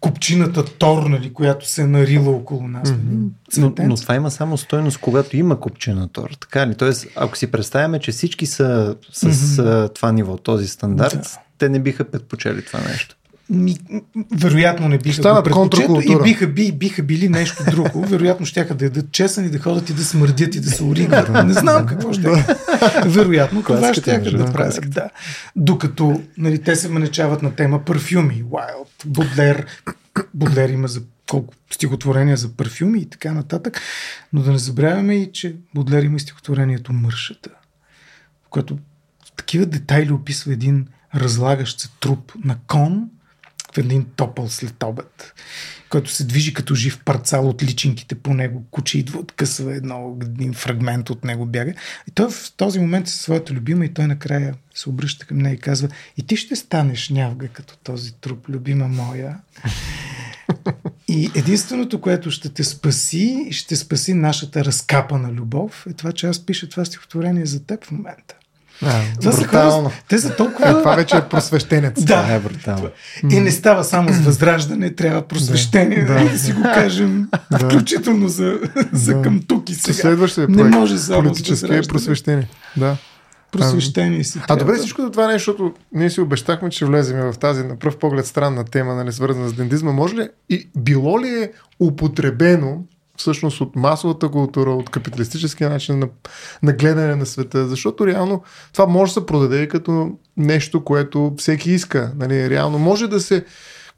купчината 0.00 0.64
тор, 0.64 1.02
нали, 1.02 1.32
която 1.32 1.68
се 1.68 1.82
е 1.82 1.86
нарила 1.86 2.30
около 2.30 2.68
нас. 2.68 2.88
Mm-hmm. 2.88 3.28
Но, 3.56 3.74
но 3.78 3.96
това 3.96 4.14
има 4.14 4.30
само 4.30 4.58
стойност, 4.58 4.98
когато 4.98 5.36
има 5.36 5.60
купчина 5.60 6.08
тор. 6.08 6.36
Така 6.40 6.66
ли? 6.66 6.74
Тоест, 6.74 7.06
ако 7.16 7.36
си 7.36 7.50
представяме, 7.50 7.98
че 7.98 8.12
всички 8.12 8.46
са 8.46 8.96
с 9.12 9.28
mm-hmm. 9.28 9.94
това 9.94 10.12
ниво, 10.12 10.36
този 10.36 10.68
стандарт, 10.68 11.14
да. 11.14 11.38
те 11.58 11.68
не 11.68 11.78
биха 11.78 12.04
предпочели 12.04 12.64
това 12.64 12.80
нещо 12.80 13.16
ми, 13.50 13.76
вероятно 14.32 14.88
не 14.88 14.98
биха 14.98 15.22
Станат 15.22 15.48
го 15.48 15.68
и 16.00 16.22
биха, 16.22 16.46
би, 16.46 16.72
биха 16.72 17.02
били 17.02 17.28
нещо 17.28 17.64
друго. 17.70 18.00
Вероятно 18.08 18.46
ще 18.46 18.64
да 18.64 18.84
ядат 18.84 19.12
чесън 19.12 19.44
и 19.44 19.50
да 19.50 19.58
ходят 19.58 19.90
и 19.90 19.94
да 19.94 20.04
смърдят 20.04 20.54
и 20.54 20.60
да 20.60 20.70
се 20.70 20.84
оригат. 20.84 21.44
Не 21.46 21.52
знам 21.52 21.86
какво 21.86 22.12
ще 22.12 22.28
Вероятно 23.06 23.62
това 23.62 23.94
ще 23.94 24.18
да 24.18 24.52
правят. 24.52 24.90
Да. 24.90 25.10
Докато 25.56 26.22
нали, 26.38 26.62
те 26.62 26.76
се 26.76 26.88
манечават 26.88 27.42
на 27.42 27.54
тема 27.54 27.84
парфюми. 27.84 28.44
Wild, 28.44 29.06
Будлер. 29.06 29.66
Будлер 30.34 30.68
има 30.68 30.88
за 30.88 31.00
колко 31.30 31.54
стихотворения 31.70 32.36
за 32.36 32.48
парфюми 32.56 32.98
и 32.98 33.06
така 33.06 33.32
нататък. 33.32 33.80
Но 34.32 34.42
да 34.42 34.52
не 34.52 34.58
забравяме 34.58 35.14
и, 35.14 35.32
че 35.32 35.56
Будлер 35.74 36.02
има 36.02 36.20
стихотворението 36.20 36.92
Мършата, 36.92 37.50
в 38.46 38.48
което 38.48 38.78
такива 39.36 39.66
детайли 39.66 40.12
описва 40.12 40.52
един 40.52 40.86
разлагащ 41.14 41.80
се 41.80 41.88
труп 42.00 42.32
на 42.44 42.56
кон, 42.66 43.08
един 43.78 44.06
топъл 44.16 44.48
след 44.48 44.82
обед, 44.82 45.34
който 45.90 46.10
се 46.10 46.24
движи 46.24 46.54
като 46.54 46.74
жив 46.74 47.00
парцал 47.04 47.48
от 47.48 47.62
личинките 47.62 48.14
по 48.14 48.34
него. 48.34 48.64
Куче 48.70 48.98
идва, 48.98 49.18
откъсва 49.18 49.76
едно, 49.76 50.16
един 50.22 50.54
фрагмент 50.54 51.10
от 51.10 51.24
него 51.24 51.46
бяга. 51.46 51.74
И 52.08 52.10
той 52.10 52.30
в 52.30 52.52
този 52.56 52.78
момент 52.78 53.06
е 53.06 53.10
своята 53.10 53.52
любима 53.52 53.84
и 53.84 53.94
той 53.94 54.06
накрая 54.06 54.54
се 54.74 54.88
обръща 54.88 55.26
към 55.26 55.38
нея 55.38 55.54
и 55.54 55.58
казва 55.58 55.88
и 56.16 56.22
ти 56.22 56.36
ще 56.36 56.56
станеш 56.56 57.08
нявга 57.08 57.48
като 57.48 57.76
този 57.76 58.12
труп, 58.14 58.48
любима 58.48 58.88
моя. 58.88 59.38
И 61.08 61.30
единственото, 61.34 62.00
което 62.00 62.30
ще 62.30 62.48
те 62.48 62.64
спаси, 62.64 63.48
ще 63.50 63.76
спаси 63.76 64.14
нашата 64.14 64.64
разкапана 64.64 65.32
любов, 65.32 65.86
е 65.90 65.92
това, 65.92 66.12
че 66.12 66.26
аз 66.26 66.46
пиша 66.46 66.68
това 66.68 66.84
стихотворение 66.84 67.46
за 67.46 67.64
теб 67.64 67.84
в 67.84 67.90
момента. 67.90 68.39
А, 68.82 69.00
това 69.20 69.36
брутално. 69.36 69.90
Те 70.08 70.18
са 70.18 70.36
толкова... 70.36 70.68
Е, 70.68 70.72
това 70.72 70.94
вече 70.94 71.16
е 71.16 71.20
просвещенец. 71.20 72.04
да. 72.04 72.26
Е 72.30 72.38
брутално. 72.38 72.88
И 73.30 73.40
не 73.40 73.50
става 73.50 73.84
само 73.84 74.12
с 74.12 74.20
възраждане, 74.20 74.94
трябва 74.94 75.22
просвещение, 75.22 76.04
да, 76.04 76.14
да, 76.14 76.30
да 76.30 76.38
си 76.38 76.52
го 76.52 76.62
кажем, 76.62 77.28
да. 77.50 77.58
включително 77.58 78.28
за, 78.28 78.58
за 78.92 79.14
да. 79.14 79.22
към 79.22 79.40
тук 79.48 79.70
и 79.70 79.74
сега. 79.74 79.94
Следващия 79.94 80.48
не 80.48 80.64
може 80.64 80.98
само 80.98 81.22
политически 81.22 81.74
е 81.74 81.82
просвещение. 81.82 82.48
Да. 82.76 82.96
Просвещение 83.52 84.24
си. 84.24 84.38
А, 84.38 84.54
а 84.54 84.56
добре, 84.56 84.74
всичко 84.74 85.10
това 85.10 85.26
нещо, 85.26 85.50
защото 85.50 85.74
ние 85.92 86.10
си 86.10 86.20
обещахме, 86.20 86.70
че 86.70 86.84
влезем 86.84 87.32
в 87.32 87.38
тази 87.38 87.64
на 87.64 87.76
пръв 87.76 87.98
поглед 87.98 88.26
странна 88.26 88.64
тема, 88.64 88.94
нали, 88.94 89.12
свързана 89.12 89.48
с 89.48 89.52
дендизма. 89.52 89.92
Може 89.92 90.16
ли 90.16 90.28
и 90.48 90.68
било 90.76 91.20
ли 91.20 91.28
е 91.28 91.52
употребено 91.80 92.84
всъщност 93.20 93.60
от 93.60 93.76
масовата 93.76 94.28
култура, 94.28 94.70
от 94.70 94.90
капиталистическия 94.90 95.70
начин 95.70 95.98
на, 95.98 96.08
на 96.62 96.72
гледане 96.72 97.16
на 97.16 97.26
света, 97.26 97.68
защото 97.68 98.06
реално 98.06 98.42
това 98.72 98.86
може 98.86 99.10
да 99.10 99.20
се 99.20 99.26
продаде 99.26 99.68
като 99.68 100.10
нещо, 100.36 100.84
което 100.84 101.34
всеки 101.38 101.70
иска. 101.70 102.12
Нали? 102.16 102.50
Реално 102.50 102.78
може 102.78 103.08
да 103.08 103.20
се 103.20 103.44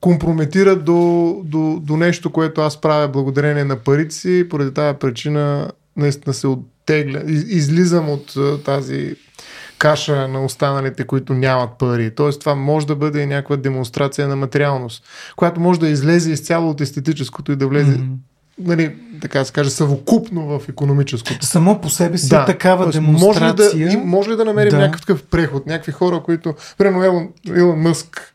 компрометира 0.00 0.76
до, 0.76 1.40
до, 1.44 1.80
до 1.82 1.96
нещо, 1.96 2.32
което 2.32 2.60
аз 2.60 2.80
правя 2.80 3.08
благодарение 3.08 3.64
на 3.64 3.76
парите 3.76 4.14
си, 4.14 4.46
поради 4.50 4.74
тази 4.74 4.98
причина 4.98 5.70
наистина 5.96 6.34
се 6.34 6.46
оттегля, 6.46 7.22
из, 7.26 7.44
излизам 7.48 8.10
от 8.10 8.34
тази 8.64 9.16
каша 9.78 10.28
на 10.28 10.44
останалите, 10.44 11.06
които 11.06 11.34
нямат 11.34 11.70
пари. 11.78 12.14
Тоест 12.14 12.40
това 12.40 12.54
може 12.54 12.86
да 12.86 12.96
бъде 12.96 13.26
някаква 13.26 13.56
демонстрация 13.56 14.28
на 14.28 14.36
материалност, 14.36 15.04
която 15.36 15.60
може 15.60 15.80
да 15.80 15.88
излезе 15.88 16.32
изцяло 16.32 16.70
от 16.70 16.80
естетическото 16.80 17.52
и 17.52 17.56
да 17.56 17.66
влезе 17.66 17.98
mm-hmm 17.98 18.16
нали, 18.58 18.94
така 19.20 19.38
да 19.38 19.44
се 19.44 19.52
каже, 19.52 19.70
съвокупно 19.70 20.46
в 20.46 20.68
економическото. 20.68 21.46
Само 21.46 21.80
по 21.80 21.90
себе 21.90 22.18
си 22.18 22.28
да. 22.28 22.42
е 22.42 22.52
такава 22.52 22.84
Тоест, 22.84 22.98
демонстрация. 22.98 23.70
Може 23.72 23.76
ли, 23.76 23.90
да, 23.90 23.98
може 23.98 24.30
ли 24.30 24.36
да 24.36 24.44
намерим 24.44 24.70
да. 24.70 24.78
някакъв 24.78 25.22
преход? 25.22 25.66
Някакви 25.66 25.92
хора, 25.92 26.22
които, 26.24 26.54
примерно 26.78 27.04
Илон, 27.04 27.28
Илон 27.56 27.80
Мъск, 27.80 28.34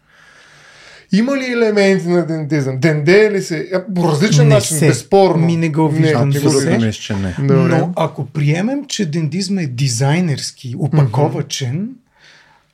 има 1.11 1.37
ли 1.37 1.51
елементи 1.51 2.07
на 2.07 2.25
дентизъм? 2.25 2.79
Денде 2.79 3.31
ли 3.31 3.41
се? 3.41 3.57
Е, 3.57 3.93
по 3.95 4.03
различен 4.07 4.47
не 4.47 4.53
начин, 4.53 4.77
се. 4.77 4.87
безспорно. 4.87 5.45
Ми 5.45 5.57
не 5.57 5.69
го 5.69 5.89
виждам. 5.89 6.29
Не, 6.29 6.39
не, 6.77 6.93
се. 6.93 7.15
не. 7.15 7.35
Но 7.39 7.93
ако 7.95 8.25
приемем, 8.25 8.85
че 8.87 9.05
дендизма 9.05 9.61
е 9.61 9.67
дизайнерски, 9.67 10.75
опаковачен, 10.77 11.87
mm-hmm 11.87 12.06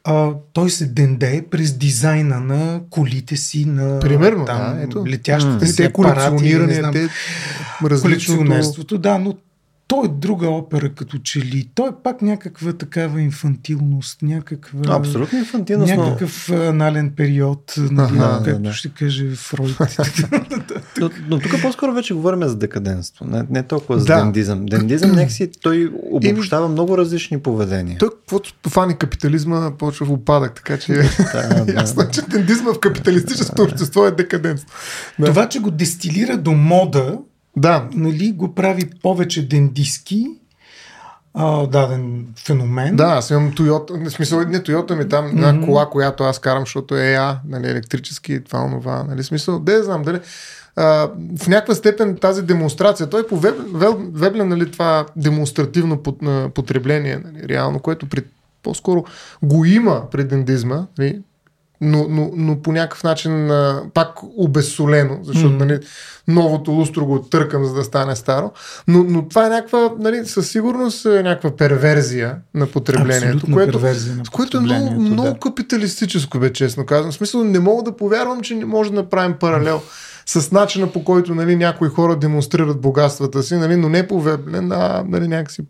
а, 0.03 0.31
той 0.53 0.69
се 0.69 0.85
денде 0.85 1.45
през 1.51 1.77
дизайна 1.77 2.39
на 2.39 2.81
колите 2.89 3.35
си, 3.35 3.65
на 3.65 3.99
Примерно, 3.99 4.45
там, 4.45 4.75
да, 4.75 4.81
ето. 4.83 5.03
летящите 5.07 5.67
си 5.67 5.83
апарати. 5.83 6.57
Те 6.91 7.09
колекционерството, 8.01 8.97
да, 8.97 9.17
но 9.17 9.35
той 9.87 10.05
е 10.05 10.09
друга 10.09 10.49
опера 10.49 10.93
като 10.93 11.17
че 11.17 11.39
ли. 11.39 11.69
Той 11.75 11.89
е 11.89 11.91
пак 12.03 12.21
някаква 12.21 12.73
такава 12.73 13.21
инфантилност, 13.21 14.21
някаква... 14.21 14.95
Абсолютно 14.95 15.39
инфантилност, 15.39 15.95
Някакъв 15.95 16.49
но... 16.49 16.63
анален 16.63 17.11
период, 17.15 17.73
нали, 17.77 18.17
ага, 18.17 18.41
както 18.45 18.61
да, 18.61 18.73
ще 18.73 18.89
каже 18.89 19.29
Фройд. 19.35 19.77
но, 20.99 21.09
но 21.27 21.39
тук 21.39 21.61
по-скоро 21.61 21.93
вече 21.93 22.13
говорим 22.13 22.43
за 22.43 22.55
декаденство, 22.55 23.25
не, 23.25 23.43
не 23.49 23.63
толкова 23.63 23.99
за 23.99 24.05
да. 24.05 24.15
дендизъм. 24.15 24.65
Дендизъм 24.65 25.11
някакси 25.15 25.51
той 25.61 25.93
обобщава 26.11 26.67
много 26.67 26.97
различни 26.97 27.39
поведения. 27.39 27.97
Той, 27.97 28.09
каквото 28.09 28.53
фани 28.69 28.97
капитализма, 28.97 29.71
почва 29.77 30.05
в 30.05 30.11
упадък, 30.11 30.53
така 30.55 30.77
че 30.77 30.93
да, 30.93 31.65
да. 31.65 31.73
ясно, 31.81 32.03
че 32.11 32.21
дендизма 32.21 32.73
в 32.73 32.79
капиталистическото 32.79 33.63
общество 33.63 34.05
е 34.05 34.11
декаденство. 34.11 34.69
Да. 35.19 35.25
Това, 35.25 35.49
че 35.49 35.59
го 35.59 35.71
дестилира 35.71 36.37
до 36.37 36.51
мода, 36.51 37.17
да. 37.57 37.87
нали, 37.93 38.31
го 38.31 38.55
прави 38.55 38.89
повече 39.01 39.47
дендиски, 39.47 40.27
а, 41.33 41.67
даден 41.67 42.25
феномен. 42.45 42.95
Да, 42.95 43.03
аз 43.03 43.29
имам 43.29 43.51
Toyota, 43.51 44.09
в 44.09 44.11
смисъл 44.11 44.39
не 44.39 44.59
Toyota 44.59 44.95
ми 44.95 45.09
там 45.09 45.25
mm-hmm. 45.25 45.49
една 45.49 45.65
кола, 45.65 45.89
която 45.89 46.23
аз 46.23 46.39
карам, 46.39 46.61
защото 46.63 46.95
е 46.95 47.13
А, 47.13 47.39
нали, 47.47 47.69
електрически, 47.69 48.43
това, 48.43 48.59
онова, 48.59 49.03
нали, 49.03 49.23
смисъл, 49.23 49.59
де 49.59 49.83
знам, 49.83 50.03
дали, 50.03 50.19
а, 50.75 51.09
в 51.39 51.47
някаква 51.47 51.75
степен 51.75 52.17
тази 52.17 52.43
демонстрация, 52.43 53.09
той 53.09 53.27
по 53.27 53.37
Веблен, 54.13 54.47
нали, 54.47 54.71
това 54.71 55.05
демонстративно 55.15 56.03
потребление, 56.53 57.21
нали, 57.25 57.47
реално, 57.49 57.79
което 57.79 58.05
при, 58.05 58.21
по-скоро 58.63 59.03
го 59.43 59.65
има 59.65 60.09
при 60.11 60.23
дендизма, 60.23 60.85
нали, 60.97 61.21
но, 61.81 62.05
но, 62.09 62.31
но 62.35 62.61
по 62.61 62.71
някакъв 62.71 63.03
начин 63.03 63.51
а, 63.51 63.83
пак 63.93 64.09
обесолено, 64.37 65.19
защото 65.23 65.53
mm-hmm. 65.53 65.59
нали, 65.59 65.79
новото 66.27 66.71
лустро 66.71 67.05
го 67.05 67.21
търкам, 67.21 67.65
за 67.65 67.73
да 67.73 67.83
стане 67.83 68.15
старо. 68.15 68.51
Но, 68.87 69.03
но 69.03 69.27
това 69.27 69.45
е 69.45 69.49
някаква, 69.49 69.91
нали, 69.99 70.25
със 70.25 70.49
сигурност 70.49 71.05
е 71.05 71.23
някаква 71.23 71.55
перверзия 71.55 72.35
на 72.53 72.67
потреблението, 72.67 73.25
Абсолютно 73.25 73.55
което, 73.55 73.79
перверзия 73.79 74.15
на 74.15 74.23
което 74.31 74.57
е 74.57 74.59
много, 74.59 74.91
много 74.91 75.29
да. 75.29 75.39
капиталистическо, 75.39 76.39
бе, 76.39 76.53
честно 76.53 76.85
казвам. 76.85 77.11
В 77.11 77.15
смисъл, 77.15 77.43
не 77.43 77.59
мога 77.59 77.83
да 77.83 77.97
повярвам, 77.97 78.41
че 78.41 78.55
не 78.55 78.65
може 78.65 78.89
да 78.89 78.95
направим 78.95 79.33
паралел 79.33 79.81
с 80.25 80.51
начина 80.51 80.91
по 80.91 81.03
който 81.03 81.35
нали, 81.35 81.55
някои 81.55 81.89
хора 81.89 82.19
демонстрират 82.19 82.81
богатствата 82.81 83.43
си, 83.43 83.55
нали, 83.55 83.75
но 83.75 83.89
не 83.89 84.07
по 84.07 84.21
веб, 84.21 84.39
а 84.53 85.03
нали, 85.07 85.27
някакси 85.27 85.61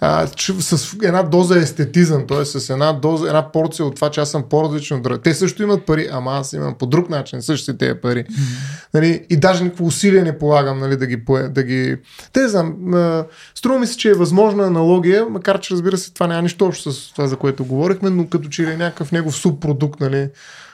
а, 0.00 0.28
че, 0.28 0.52
с 0.52 0.96
една 1.02 1.22
доза 1.22 1.58
естетизъм, 1.58 2.26
т.е. 2.26 2.44
с 2.44 2.70
една 2.70 2.92
доза, 2.92 3.26
една 3.26 3.52
порция 3.52 3.86
от 3.86 3.94
това, 3.96 4.10
че 4.10 4.20
аз 4.20 4.30
съм 4.30 4.44
по-различен 4.50 5.02
от. 5.06 5.22
Те 5.22 5.34
също 5.34 5.62
имат 5.62 5.86
пари, 5.86 6.08
ама 6.12 6.32
аз 6.32 6.52
имам 6.52 6.74
по 6.74 6.86
друг 6.86 7.10
начин 7.10 7.42
същите 7.42 7.78
тези 7.78 8.00
пари. 8.02 8.24
Mm-hmm. 8.24 8.88
Нали, 8.94 9.26
и 9.30 9.36
даже 9.36 9.64
никакво 9.64 9.86
усилие 9.86 10.22
не 10.22 10.38
полагам 10.38 10.78
нали, 10.78 10.96
да 10.96 11.06
ги... 11.06 11.22
Да 11.50 11.62
ги... 11.62 11.96
Те 12.32 12.48
знам, 12.48 12.94
а, 12.94 13.24
струва 13.54 13.78
ми 13.78 13.86
се, 13.86 13.96
че 13.96 14.10
е 14.10 14.14
възможна 14.14 14.66
аналогия, 14.66 15.26
макар 15.30 15.60
че 15.60 15.74
разбира 15.74 15.98
се, 15.98 16.12
това 16.12 16.26
няма 16.26 16.42
нищо 16.42 16.66
общо 16.66 16.92
с 16.92 17.12
това, 17.12 17.26
за 17.26 17.36
което 17.36 17.64
говорихме, 17.64 18.10
но 18.10 18.26
като 18.26 18.48
че 18.48 18.62
ли 18.62 18.70
е 18.70 18.76
някакъв 18.76 19.12
негов 19.12 19.36
субпродукт, 19.36 20.00
нали? 20.00 20.28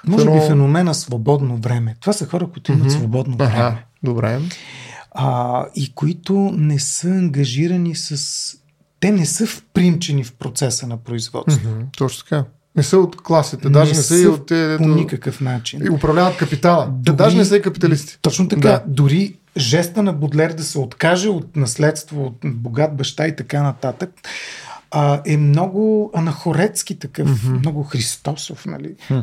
Може 0.06 0.30
би 0.30 0.40
феномена 0.46 0.94
свободно 0.94 1.56
време. 1.56 1.96
Това 2.00 2.12
са 2.12 2.26
хора, 2.26 2.46
които 2.52 2.72
имат 2.72 2.84
Мгм. 2.84 2.90
свободно 2.90 3.36
Ага, 3.38 3.52
време. 3.52 3.84
добре. 4.02 4.40
А, 5.10 5.66
и 5.74 5.94
които 5.94 6.34
не 6.56 6.78
са 6.78 7.08
ангажирани 7.08 7.94
с... 7.94 8.56
Те 9.02 9.12
не 9.12 9.26
са 9.26 9.46
впримчени 9.46 10.24
в 10.24 10.32
процеса 10.32 10.86
на 10.86 10.96
производство. 10.96 11.70
Мгм, 11.70 11.84
Точно 11.96 12.24
така. 12.24 12.44
Не 12.76 12.82
са 12.82 12.98
от 12.98 13.22
класите, 13.22 13.68
даже 13.68 13.92
не, 13.92 14.02
са 14.02 14.18
и 14.18 14.26
от 14.26 14.46
те, 14.46 14.76
по 14.78 14.88
никакъв 14.88 15.40
начин. 15.40 15.86
и 15.86 15.90
управляват 15.90 16.36
капитала. 16.36 16.88
Дори- 16.90 17.16
даже 17.16 17.36
не 17.36 17.44
са 17.44 17.56
и 17.56 17.62
капиталисти. 17.62 18.18
Точно 18.22 18.48
така. 18.48 18.60
Да. 18.60 18.82
Дори 18.86 19.36
жеста 19.56 20.02
на 20.02 20.12
Бодлер 20.12 20.52
да 20.52 20.62
се 20.62 20.78
откаже 20.78 21.28
от 21.28 21.56
наследство, 21.56 22.24
от 22.26 22.36
богат 22.44 22.96
баща 22.96 23.26
и 23.26 23.36
така 23.36 23.62
нататък, 23.62 24.10
а, 24.90 25.22
е 25.26 25.36
много 25.36 26.10
анахоретски 26.14 26.98
такъв, 26.98 27.28
mm-hmm. 27.28 27.58
много 27.58 27.82
Христосов, 27.82 28.66
нали? 28.66 28.94
Хм. 29.06 29.20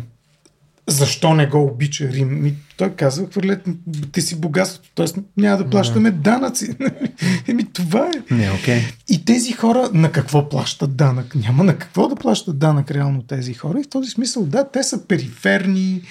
Защо 0.89 1.33
не 1.33 1.47
го 1.47 1.63
обича 1.63 2.11
Рим? 2.11 2.43
Ми, 2.43 2.55
той 2.77 2.95
казва, 2.95 3.27
хвърлят, 3.27 3.65
ти 4.11 4.21
си 4.21 4.39
богатството, 4.39 4.89
т.е. 4.95 5.21
няма 5.37 5.57
да 5.57 5.69
плащаме 5.69 6.11
данъци. 6.11 6.75
Еми, 7.47 7.65
това 7.73 8.07
е. 8.07 8.33
Не, 8.33 8.51
окей. 8.51 8.81
И 9.07 9.25
тези 9.25 9.51
хора 9.51 9.89
на 9.93 10.11
какво 10.11 10.49
плащат 10.49 10.95
данък? 10.95 11.35
Няма 11.35 11.63
на 11.63 11.77
какво 11.77 12.07
да 12.07 12.15
плащат 12.15 12.59
данък 12.59 12.91
реално 12.91 13.21
тези 13.21 13.53
хора. 13.53 13.79
И 13.79 13.83
в 13.83 13.89
този 13.89 14.09
смисъл, 14.09 14.45
да, 14.45 14.71
те 14.71 14.83
са 14.83 15.07
периферни, 15.07 16.01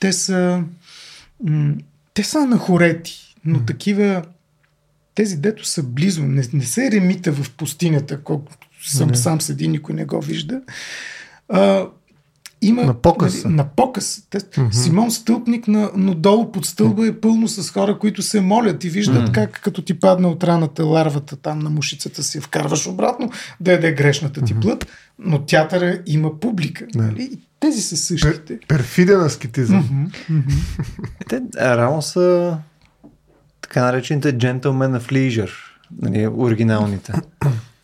те 0.00 0.12
са, 0.12 0.62
м- 1.44 1.74
те 2.14 2.24
са 2.24 2.38
анахорети, 2.38 3.34
но 3.44 3.58
mm. 3.58 3.66
такива, 3.66 4.22
тези 5.14 5.36
дето 5.36 5.66
са 5.66 5.82
близо, 5.82 6.22
не, 6.22 6.42
не 6.52 6.64
са 6.64 6.84
еремита 6.84 7.32
в 7.32 7.50
пустинята, 7.50 8.20
колкото 8.20 8.68
съм 8.82 9.08
Не. 9.08 9.16
сам 9.16 9.40
седи, 9.40 9.68
никой 9.68 9.94
не 9.94 10.04
го 10.04 10.20
вижда. 10.20 10.60
А, 11.48 11.86
има, 12.62 12.82
На 12.84 12.94
показ 12.94 13.44
нали, 13.44 13.54
на 13.54 13.64
показ. 13.64 14.22
Те, 14.30 14.60
Мгм. 14.60 14.72
Симон 14.72 15.10
Стълпник, 15.10 15.68
на, 15.68 15.90
но 15.96 16.14
долу 16.14 16.52
под 16.52 16.66
стълба 16.66 17.06
е 17.06 17.12
пълно 17.12 17.48
с 17.48 17.70
хора, 17.70 17.98
които 17.98 18.22
се 18.22 18.40
молят 18.40 18.84
и 18.84 18.88
виждат 18.88 19.22
Мгм. 19.22 19.32
как 19.32 19.60
като 19.62 19.82
ти 19.82 20.00
падне 20.00 20.26
от 20.26 20.44
раната 20.44 20.84
ларвата 20.84 21.36
там 21.36 21.58
на 21.58 21.70
мушицата 21.70 22.22
си, 22.22 22.40
вкарваш 22.40 22.86
обратно, 22.86 23.30
да 23.60 23.72
яде 23.72 23.92
грешната 23.92 24.42
ти 24.44 24.60
плът, 24.60 24.86
но 25.18 25.38
театъра 25.38 25.98
има 26.06 26.40
публика. 26.40 26.86
Да. 26.94 27.02
Нали? 27.02 27.22
И 27.32 27.38
тези 27.60 27.82
са 27.82 27.96
същите. 27.96 28.58
Перфиден 28.68 29.20
аскетизъм. 29.20 30.10
Мгм. 30.30 30.48
Те 31.28 31.42
реално 31.56 32.02
са 32.02 32.56
така 33.62 33.84
наречените 33.84 34.38
gentlemen 34.38 35.00
of 35.00 35.12
leisure, 35.12 35.50
нали, 36.02 36.26
оригиналните. 36.26 37.12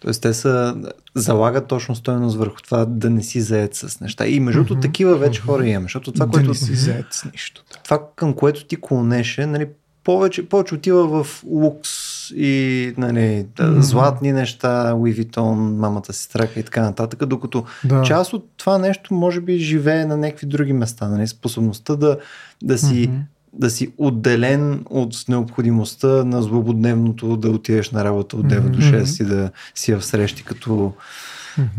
Тоест 0.01 0.23
те 0.23 0.35
са, 0.35 0.77
залагат 1.15 1.67
точно 1.67 1.95
стоеност 1.95 2.37
върху 2.37 2.57
това 2.57 2.85
да 2.85 3.11
не 3.11 3.23
си 3.23 3.41
заед 3.41 3.75
с 3.75 4.01
неща. 4.01 4.27
И 4.27 4.41
между 4.41 4.65
другото 4.65 4.81
такива 4.81 5.17
вече 5.17 5.41
хора 5.41 5.67
имаме, 5.69 5.85
защото 5.85 6.13
това, 6.13 6.27
да 6.27 6.33
което, 6.33 6.49
не 6.49 6.55
си 6.55 6.75
заед 6.75 7.07
с 7.11 7.25
нищо. 7.25 7.65
Да. 7.73 7.79
това 7.85 8.01
към 8.17 8.33
което 8.33 8.65
ти 8.65 8.77
клонеше, 8.81 9.47
нали, 9.47 9.69
повече, 10.05 10.49
повече 10.49 10.75
отива 10.75 11.25
в 11.25 11.45
лукс 11.47 11.91
и 12.31 12.95
нали, 12.99 13.47
Мгм. 13.61 13.81
златни 13.81 14.33
неща, 14.33 14.93
Louis 14.93 15.25
Vuitton, 15.25 15.55
мамата 15.55 16.13
си 16.13 16.23
страха 16.23 16.61
и 16.61 16.63
така 16.63 16.83
нататък, 16.83 17.27
докато 17.27 17.65
Да. 17.85 18.03
част 18.03 18.33
от 18.33 18.49
това 18.57 18.79
нещо 18.79 19.15
може 19.15 19.41
би 19.41 19.59
живее 19.59 20.05
на 20.05 20.17
някакви 20.17 20.47
други 20.47 20.73
места. 20.73 21.09
Нали? 21.09 21.27
Способността 21.29 21.97
да, 21.97 22.19
да, 22.63 22.79
си, 22.79 23.09
Мгм. 23.09 23.21
Да 23.59 23.71
си 23.71 23.93
отделен 23.99 24.85
от 24.91 25.25
необходимостта 25.29 26.25
на 26.25 26.43
злободневното 26.43 27.37
да 27.37 27.51
отидеш 27.51 27.91
на 27.91 28.05
работа 28.05 28.37
от 28.37 28.47
9 28.47 28.61
до 28.61 28.79
6 28.79 29.23
и 29.23 29.27
да 29.27 29.51
си 29.75 29.95
в 29.95 30.03
срещи 30.03 30.43
като 30.45 30.93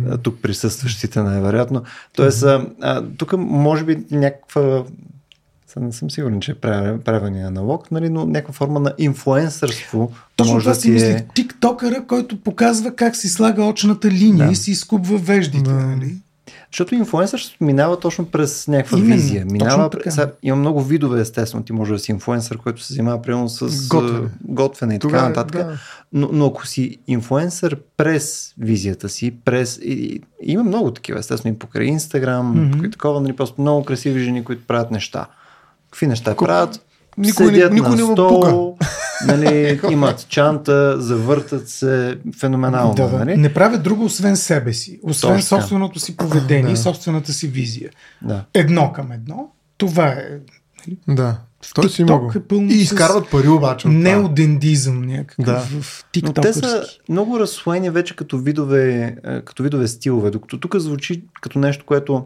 а, 0.10 0.18
тук 0.18 0.42
присъстващите 0.42 1.22
най-вероятно. 1.22 1.84
Тоест, 2.16 2.44
а, 2.44 2.68
а, 2.82 3.04
тук 3.18 3.34
може 3.38 3.84
би 3.84 3.98
някаква 4.12 4.84
не 5.80 5.92
съм 5.92 6.12
сигурен, 6.12 6.40
че 6.42 6.52
е 6.52 6.56
правил- 6.56 6.98
правилният 6.98 7.48
аналог, 7.48 7.92
нали, 7.92 8.10
но 8.10 8.26
някаква 8.26 8.54
форма 8.54 8.80
на 8.80 8.94
инфлуенсърство 8.98 10.12
Точно 10.36 10.54
може 10.54 10.64
това 10.64 10.72
да 10.72 10.76
си 10.76 10.82
ти 10.82 10.92
мислих. 10.92 11.10
е... 11.10 11.28
Тиктокъра, 11.36 12.04
който 12.08 12.38
показва 12.38 12.96
как 12.96 13.16
си 13.16 13.30
слага 13.30 13.64
очната 13.64 14.12
линия 14.12 14.46
Да. 14.46 14.52
и 14.52 14.56
си 14.56 14.72
изкупва 14.72 15.18
веждите. 15.18 15.64
Да. 15.64 15.74
Нали? 15.76 16.16
Защото 16.72 16.96
инфлуенсърството 16.96 17.64
минава 17.64 18.00
точно 18.00 18.26
през 18.26 18.68
някаква 18.68 18.98
Именно, 18.98 19.16
визия. 19.16 19.46
Минава, 19.46 19.90
сега, 20.10 20.32
има 20.44 20.58
много 20.58 20.82
видове, 20.84 21.22
естествено. 21.22 21.64
Ти 21.64 21.74
може 21.74 21.94
да 21.94 22.00
си 22.00 22.12
инфлуенсър, 22.12 22.58
който 22.58 22.82
се 22.84 22.94
занимава 22.94 23.22
примерно 23.22 23.50
с 23.50 23.88
Готвене. 23.88 24.28
готвене 24.44 24.96
и 24.96 25.00
така 25.00 25.28
нататък. 25.28 25.58
да. 25.58 25.78
Но, 26.14 26.30
но 26.34 26.46
ако 26.46 26.68
си 26.68 26.98
инфлуенсър 27.08 27.78
през 27.98 28.54
визията 28.58 29.10
си, 29.10 29.34
през... 29.46 29.80
И, 29.84 29.92
и, 29.92 30.22
има 30.42 30.64
много 30.64 30.92
такива, 30.92 31.20
естествено, 31.20 31.56
и 31.56 31.60
покрай 31.60 31.86
Инстаграм, 31.86 32.56
mm-hmm. 32.56 32.72
покрай 32.72 32.92
такова, 32.92 33.22
нали, 33.22 33.36
просто 33.36 33.62
много 33.62 33.86
красиви 33.86 34.24
жени, 34.24 34.44
които 34.44 34.68
правят 34.68 34.92
неща. 34.92 35.26
Какви 35.92 36.08
неща 36.08 36.32
Ко- 36.36 36.46
правят? 36.46 36.82
никой 37.18 37.46
не- 37.46 37.52
Седят 37.54 37.74
никой 37.74 37.90
на 37.90 37.96
не 37.96 38.04
му 38.04 38.12
стол, 38.14 38.78
нали, 39.26 39.80
имат 39.92 40.28
чанта, 40.30 41.02
завъртат 41.02 41.70
се 41.70 42.20
феноменално. 42.40 42.94
Да, 42.96 43.08
да. 43.08 43.18
Нали? 43.18 43.38
Не 43.38 43.54
правят 43.54 43.84
друго 43.84 44.06
освен 44.06 44.38
себе 44.38 44.74
си, 44.74 45.00
освен 45.04 45.32
Точно 45.32 45.42
собственото 45.44 46.00
си 46.00 46.18
поведение 46.18 46.64
Да. 46.64 46.72
и 46.72 46.78
собствената 46.78 47.34
си 47.34 47.48
визия. 47.48 47.90
Да. 48.22 48.46
Едно 48.54 48.92
към 48.94 49.12
едно. 49.12 49.50
Това 49.78 50.08
е. 50.08 50.24
Да. 51.08 51.38
Той 51.76 51.90
си 51.90 52.02
TikTok 52.02 52.04
много. 52.04 52.32
е 52.36 52.40
пълно 52.40 52.72
И 52.72 52.76
изкарват 52.76 53.32
пари 53.32 53.48
обаче. 53.48 53.88
Неодендизъм 53.88 55.02
някакъв 55.02 55.46
Да. 55.46 55.60
в 55.82 56.06
Но 56.24 56.34
те 56.34 56.54
са 56.54 56.84
много 57.10 57.40
разслоени 57.40 57.90
вече 57.90 58.16
като 58.16 58.38
видове, 58.38 59.16
е, 59.26 59.42
като 59.42 59.64
видове 59.64 59.88
стилове, 59.88 60.32
докато 60.32 60.60
тук 60.60 60.76
звучи 60.76 61.24
като 61.42 61.60
нещо, 61.60 61.86
което 61.86 62.26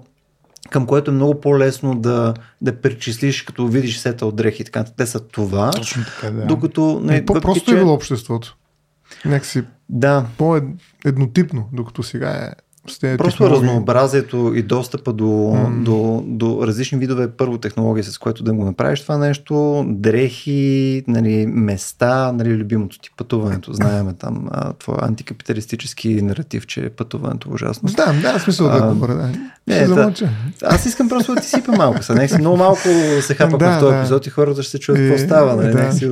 към 0.70 0.86
което 0.86 1.12
е 1.12 1.14
много 1.14 1.42
по-лесно 1.42 1.96
да, 1.96 2.34
да 2.62 2.82
причислиш, 2.82 3.42
като 3.42 3.68
видиш 3.68 3.98
сета 3.98 4.26
от 4.26 4.36
дрехи 4.36 4.62
и 4.62 4.66
така. 4.66 4.84
Те 4.98 5.06
са 5.06 5.20
това, 5.20 5.72
Точно 5.72 6.04
така, 6.06 6.32
да. 6.32 6.46
докато... 6.46 7.00
Не, 7.04 7.14
Не, 7.14 7.26
по-просто 7.26 7.48
въпреки, 7.48 7.72
е 7.72 7.74
че- 7.74 7.80
било 7.80 7.94
обществото. 7.94 8.58
Някакси 9.26 9.64
Да, 9.90 10.26
по-еднотипно, 10.38 11.70
докато 11.74 12.04
сега 12.04 12.30
е 12.30 12.50
просто 12.84 13.38
технологии. 13.38 13.58
разнообразието 13.60 14.54
и 14.56 14.62
достъпа 14.62 15.14
до, 15.14 15.26
М. 15.26 15.84
до, 15.84 16.24
до 16.28 16.64
различни 16.64 16.98
видове 16.98 17.28
първо 17.30 17.58
технологии, 17.58 18.04
с 18.04 18.18
което 18.18 18.44
да 18.44 18.54
го 18.54 18.66
направиш 18.66 19.02
това 19.02 19.18
нещо, 19.18 19.86
дрехи, 19.88 21.04
нали, 21.08 21.46
места, 21.48 22.32
нали, 22.32 22.50
любимото 22.50 23.00
ти 23.00 23.10
пътуването. 23.18 23.74
Знаеме 23.74 24.14
там 24.14 24.48
а, 24.52 24.74
твой 24.74 24.96
антикапиталистически 25.02 26.22
наратив, 26.22 26.68
че 26.68 26.90
пътуването 26.90 27.50
е 27.50 27.54
ужасно. 27.54 27.90
Да, 27.90 28.14
да, 28.14 28.40
смисъл 28.40 28.70
да 28.70 28.82
говоря. 28.82 29.16
Да. 29.16 29.30
не, 29.68 29.88
да. 29.88 30.14
Аз 30.64 30.86
искам 30.86 31.10
просто 31.10 31.36
да 31.36 31.42
ти 31.42 31.48
сипа 31.48 31.72
малко. 31.72 32.04
Сега 32.04 32.16
някакси 32.16 32.38
много 32.40 32.58
малко 32.58 32.82
се 33.22 33.34
хапах 33.36 33.60
Да, 33.60 33.72
в 33.72 33.80
този 33.80 33.92
да. 33.92 33.98
епизод 33.98 34.28
и 34.28 34.30
хората 34.30 34.64
ще 34.64 34.72
се 34.72 34.80
чуят 34.80 35.00
Е, 35.00 35.02
какво 35.02 35.26
става. 35.26 35.56
Нали? 35.56 35.68
да. 35.68 35.78
Някакси... 35.78 36.10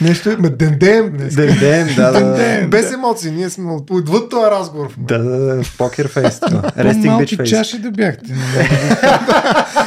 Нещо 0.00 0.30
е, 0.30 0.36
ме 0.36 0.48
дендем 0.50 1.10
днес. 1.10 1.34
Ден, 1.34 1.88
да, 1.96 2.12
да. 2.12 2.66
Без 2.68 2.92
емоции, 2.92 3.30
ние 3.30 3.50
сме 3.50 3.70
от- 3.70 3.90
отвъд 3.90 4.30
този 4.30 4.46
разговор. 4.46 4.88
Да, 4.98 5.18
да, 5.18 5.30
да, 5.38 5.62
покер 5.78 6.11
фейс. 6.12 6.34
Resting 6.34 7.02
По-малки 7.02 7.36
bitch 7.36 7.42
face. 7.42 7.48
чаши 7.48 7.78
да 7.78 7.90
бяхте. 7.90 8.32
нали? 8.32 8.68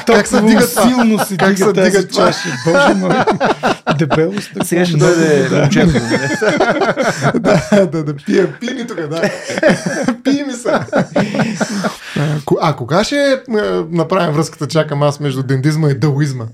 Как 0.07 0.27
се 0.27 0.31
Толкова 0.31 0.49
дига 0.49 0.67
това? 0.67 0.81
силно 0.83 1.19
се 1.19 1.37
Как 1.37 1.57
се 1.57 1.73
тази 1.73 1.91
дига 1.91 2.07
това? 2.07 2.27
чаша. 2.27 2.49
Боже 2.65 2.93
мой. 2.93 3.15
Дебелост. 3.97 4.51
А 4.59 4.65
сега 4.65 4.85
ще 4.85 4.97
дойде 4.97 5.49
момчето. 5.51 5.91
да, 7.35 7.61
да, 7.85 8.03
да, 8.03 8.15
пия, 8.15 8.53
пи 8.53 8.73
ми 8.73 8.87
тук, 8.87 8.97
да. 8.99 9.21
пи 10.23 10.43
ми 10.43 10.53
се. 10.53 10.69
А, 10.69 10.83
ко- 12.45 12.57
А 12.61 12.75
кога 12.75 13.03
ще 13.03 13.41
направим 13.91 14.31
връзката, 14.31 14.67
чакам 14.67 15.03
аз, 15.03 15.19
между 15.19 15.43
дендизма 15.43 15.89
и 15.89 15.95
даоизма? 15.95 16.45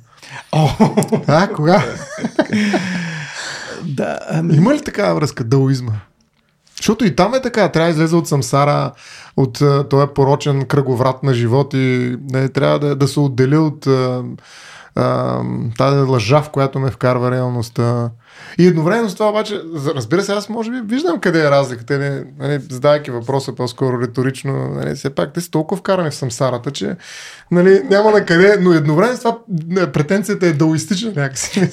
О, 0.51 0.69
А, 1.27 1.47
кога? 1.47 1.83
да, 3.83 4.19
ами, 4.29 4.55
Има 4.55 4.73
ли 4.73 4.81
такава 4.81 5.15
връзка, 5.15 5.43
даоизма? 5.43 5.91
Защото 6.81 7.05
и 7.05 7.15
там 7.15 7.33
е 7.33 7.41
така, 7.41 7.69
трябва 7.69 7.87
да 7.87 7.93
излезе 7.93 8.15
от 8.15 8.27
самсара, 8.27 8.91
от 9.37 9.61
този 9.89 10.07
порочен 10.15 10.65
кръговрат 10.65 11.23
на 11.23 11.33
живот 11.33 11.73
и 11.73 12.17
не, 12.31 12.49
трябва 12.49 12.79
да, 12.79 12.95
да 12.95 13.07
се 13.07 13.19
отдели 13.19 13.57
от 13.57 13.87
тази 15.77 15.97
лъжа, 15.97 16.41
в 16.41 16.49
която 16.49 16.79
ме 16.79 16.91
вкарва 16.91 17.31
реалността. 17.31 18.09
И 18.57 18.67
едновременно 18.67 19.09
с 19.09 19.13
това 19.13 19.29
обаче, 19.29 19.61
разбира 19.95 20.23
се, 20.23 20.31
аз 20.31 20.49
може 20.49 20.71
би 20.71 20.77
виждам 20.85 21.19
къде 21.19 21.39
е 21.39 21.51
разликата. 21.51 21.97
Не, 21.97 22.23
нали, 22.39 22.59
задайки 22.69 23.11
въпроса 23.11 23.55
по-скоро 23.55 24.01
риторично, 24.01 24.69
нали, 24.75 24.95
все 24.95 25.09
пак 25.09 25.33
те 25.33 25.41
са 25.41 25.51
толкова 25.51 25.79
вкарани 25.79 26.09
в 26.09 26.15
самсарата, 26.15 26.71
че 26.71 26.95
нали, 27.51 27.81
няма 27.89 28.11
на 28.11 28.25
къде, 28.25 28.57
но 28.61 28.73
едновременно 28.73 29.17
с 29.17 29.19
това 29.19 29.37
претенцията 29.93 30.47
е 30.47 30.53
даоистична 30.53 31.11
някакси. 31.15 31.59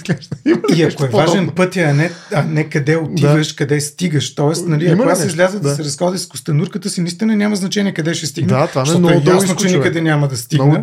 и 0.77 0.83
ако 0.83 1.05
е 1.05 1.09
важен 1.09 1.51
пътя, 1.57 1.81
а 1.81 1.95
не, 1.95 2.11
а 2.35 2.43
не 2.43 2.69
къде 2.69 2.97
отиваш, 2.97 3.49
да. 3.49 3.57
къде 3.57 3.81
стигаш. 3.81 4.35
Тоест, 4.35 4.67
нали, 4.67 4.87
ако 4.87 5.03
аз 5.03 5.25
изляза 5.25 5.61
да. 5.61 5.69
да 5.69 5.75
се 5.75 5.85
разходя 5.85 6.19
с 6.19 6.27
костенурката 6.27 6.91
си, 6.91 7.01
наистина 7.01 7.37
няма 7.37 7.57
значение 7.57 7.95
къде 7.95 8.15
ще 8.15 8.27
стигна. 8.27 8.59
Да, 8.59 8.67
това 8.67 8.85
е 8.95 8.99
много 8.99 9.09
е 9.09 9.23
ясно, 9.27 9.57
че 9.57 9.77
никъде 9.77 10.01
няма 10.01 10.29
да 10.29 10.37
стигна. 10.37 10.81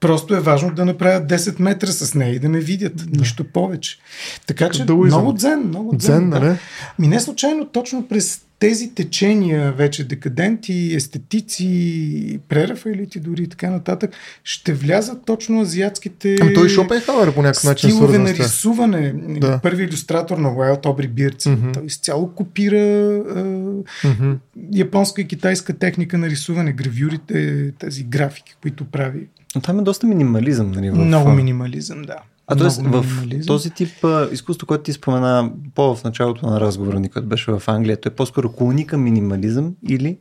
Просто 0.00 0.34
е 0.34 0.40
важно 0.40 0.70
да 0.70 0.84
направя 0.84 1.20
10 1.20 1.60
метра 1.60 1.86
с 1.86 2.14
нея 2.14 2.34
и 2.34 2.38
да 2.38 2.48
ме 2.48 2.58
видят. 2.60 2.96
Да. 2.96 3.18
Нищо 3.18 3.44
повече. 3.44 3.98
Така 4.46 4.68
че 4.70 4.84
много 5.20 5.32
дзен, 5.32 5.60
много 5.60 5.96
дзен. 5.96 6.18
дзен 6.18 6.30
да. 6.30 6.40
Нали? 6.40 6.58
Ми 6.98 7.08
не 7.08 7.20
случайно 7.20 7.66
точно 7.66 8.08
през 8.08 8.44
тези 8.58 8.94
течения, 8.94 9.72
вече 9.72 10.08
декаденти, 10.08 10.94
естетици, 10.94 12.40
прерафаелити 12.48 13.20
дори 13.20 13.42
и 13.42 13.48
така 13.48 13.70
нататък, 13.70 14.10
ще 14.44 14.74
влязат 14.74 15.24
точно 15.24 15.60
азиатските 15.60 16.36
ами 16.40 16.54
той 16.54 16.68
Шопенхауер 16.68 17.34
по 17.34 17.42
някакъв 17.42 17.64
начин 17.64 17.90
стилове 17.90 18.18
на 18.18 18.34
рисуване. 18.34 19.14
Да. 19.40 19.60
Първи 19.62 19.84
иллюстратор 19.84 20.38
на 20.38 20.54
Уайлд 20.54 20.86
Обри 20.86 21.08
Бирц. 21.08 21.44
Mm-hmm. 21.44 21.74
Той 21.74 21.86
изцяло 21.86 22.28
копира 22.34 22.76
mm-hmm. 22.76 24.36
японска 24.72 25.20
и 25.20 25.26
китайска 25.26 25.72
техника 25.78 26.18
на 26.18 26.26
рисуване, 26.26 26.72
гравюрите, 26.72 27.72
тези 27.78 28.04
графики, 28.04 28.56
които 28.62 28.84
прави. 28.84 29.26
Но 29.54 29.60
там 29.60 29.78
е 29.78 29.82
доста 29.82 30.06
минимализъм. 30.06 30.70
Нали, 30.70 30.90
в... 30.90 30.94
Много 30.94 31.30
минимализъм, 31.30 32.02
да. 32.02 32.16
А 32.48 32.56
т.е. 32.56 32.68
в 32.68 33.04
този 33.46 33.70
тип 33.70 34.04
а, 34.04 34.28
изкуство, 34.32 34.66
което 34.66 34.82
ти 34.82 34.92
спомена 34.92 35.52
по 35.74 35.94
в 35.94 36.04
началото 36.04 36.46
на 36.46 36.60
разговора 36.60 37.00
ни, 37.00 37.08
който 37.08 37.28
беше 37.28 37.52
в 37.52 37.62
Англия, 37.66 38.00
то 38.00 38.08
е 38.08 38.14
по-скоро 38.14 38.52
клони 38.52 38.86
към 38.86 39.02
минимализъм 39.02 39.74
или? 39.88 40.18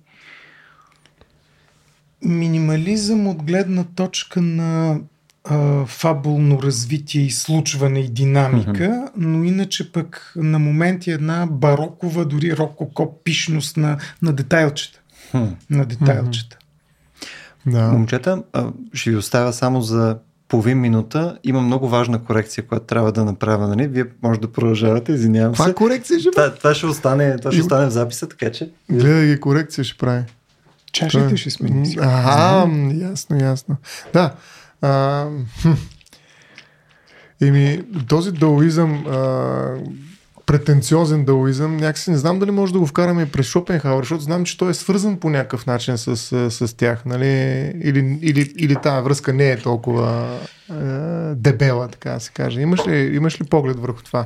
Минимализъм 2.22 3.28
от 3.28 3.44
гледна 3.44 3.84
точка 3.84 4.42
на 4.42 5.00
а, 5.44 5.86
фабулно 5.86 6.62
развитие 6.62 7.22
и 7.22 7.32
случване 7.32 8.00
и 8.00 8.10
динамика, 8.10 8.72
mm-hmm. 8.72 9.10
но 9.18 9.44
иначе 9.44 9.92
пък 9.92 10.34
на 10.36 10.60
моменти 10.60 11.12
една 11.12 11.48
барокова, 11.52 12.26
дори 12.26 12.58
рококо 12.58 13.24
пишност 13.24 13.78
на, 13.78 13.98
на 14.22 14.34
детайлчета. 14.34 15.00
Mm-hmm. 15.34 15.54
На 15.70 15.86
детайлчета. 15.86 16.58
Mm-hmm. 16.58 17.72
Да. 17.72 17.92
Момчета, 17.92 18.44
ще 18.94 19.10
ви 19.10 19.16
оставя 19.16 19.54
само 19.54 19.82
за 19.82 20.18
половин 20.48 20.80
минута 20.80 21.38
има 21.44 21.62
много 21.62 21.90
важна 21.90 22.24
корекция, 22.24 22.68
която 22.68 22.86
трябва 22.86 23.12
да 23.12 23.26
направя. 23.26 23.68
Нали? 23.68 23.88
Вие 23.88 24.06
може 24.24 24.40
да 24.40 24.52
продължавате, 24.52 25.12
извинявам 25.12 25.56
се. 25.56 25.62
Това 25.62 25.74
корекция 25.74 26.20
ще 26.20 26.32
това, 26.32 26.56
това, 26.56 26.74
ще 26.74 26.86
остане, 26.86 27.38
това 27.38 27.52
ще 27.52 27.62
остане 27.62 27.86
в 27.86 27.90
записа, 27.90 28.30
така 28.30 28.52
че. 28.52 28.72
Гледай 28.92 29.28
ги, 29.28 29.40
корекция 29.40 29.84
ще 29.84 29.98
прави. 29.98 30.24
Чашите 30.92 31.38
ще 31.38 31.50
смени. 31.50 31.96
Ага, 32.00 32.72
ясно, 32.94 33.44
ясно. 33.44 33.76
Да. 34.14 34.34
А, 34.82 35.26
Еми, 37.42 37.84
този 38.08 38.32
даоизъм, 38.32 39.08
а, 39.08 39.76
претенциозен 40.48 41.26
даоизъм, 41.26 41.78
някакси 41.78 42.12
не 42.12 42.18
знам 42.18 42.40
дали 42.40 42.52
може 42.52 42.74
да 42.74 42.80
го 42.80 42.88
вкараме 42.88 43.22
и 43.22 43.26
през 43.26 43.46
Шопенхауер, 43.46 44.04
защото 44.04 44.24
знам, 44.24 44.46
че 44.46 44.58
той 44.58 44.72
е 44.72 44.74
свързан 44.74 45.18
по 45.18 45.30
някакъв 45.30 45.66
начин 45.66 45.98
с, 45.98 46.18
с, 46.18 46.52
с 46.52 46.74
тях, 46.74 47.06
нали? 47.06 47.26
Или, 47.84 48.20
или, 48.22 48.54
или 48.58 48.76
тази 48.76 49.04
връзка 49.04 49.34
не 49.34 49.52
е 49.52 49.58
толкова 49.58 50.40
е, 50.70 50.76
дебела, 51.36 51.88
така 51.88 52.12
да 52.12 52.20
се 52.20 52.32
каже. 52.32 52.62
Имаш 52.62 52.88
ли, 52.88 53.16
имаш 53.16 53.42
ли 53.42 53.46
поглед 53.46 53.80
върху 53.80 54.04
това? 54.04 54.26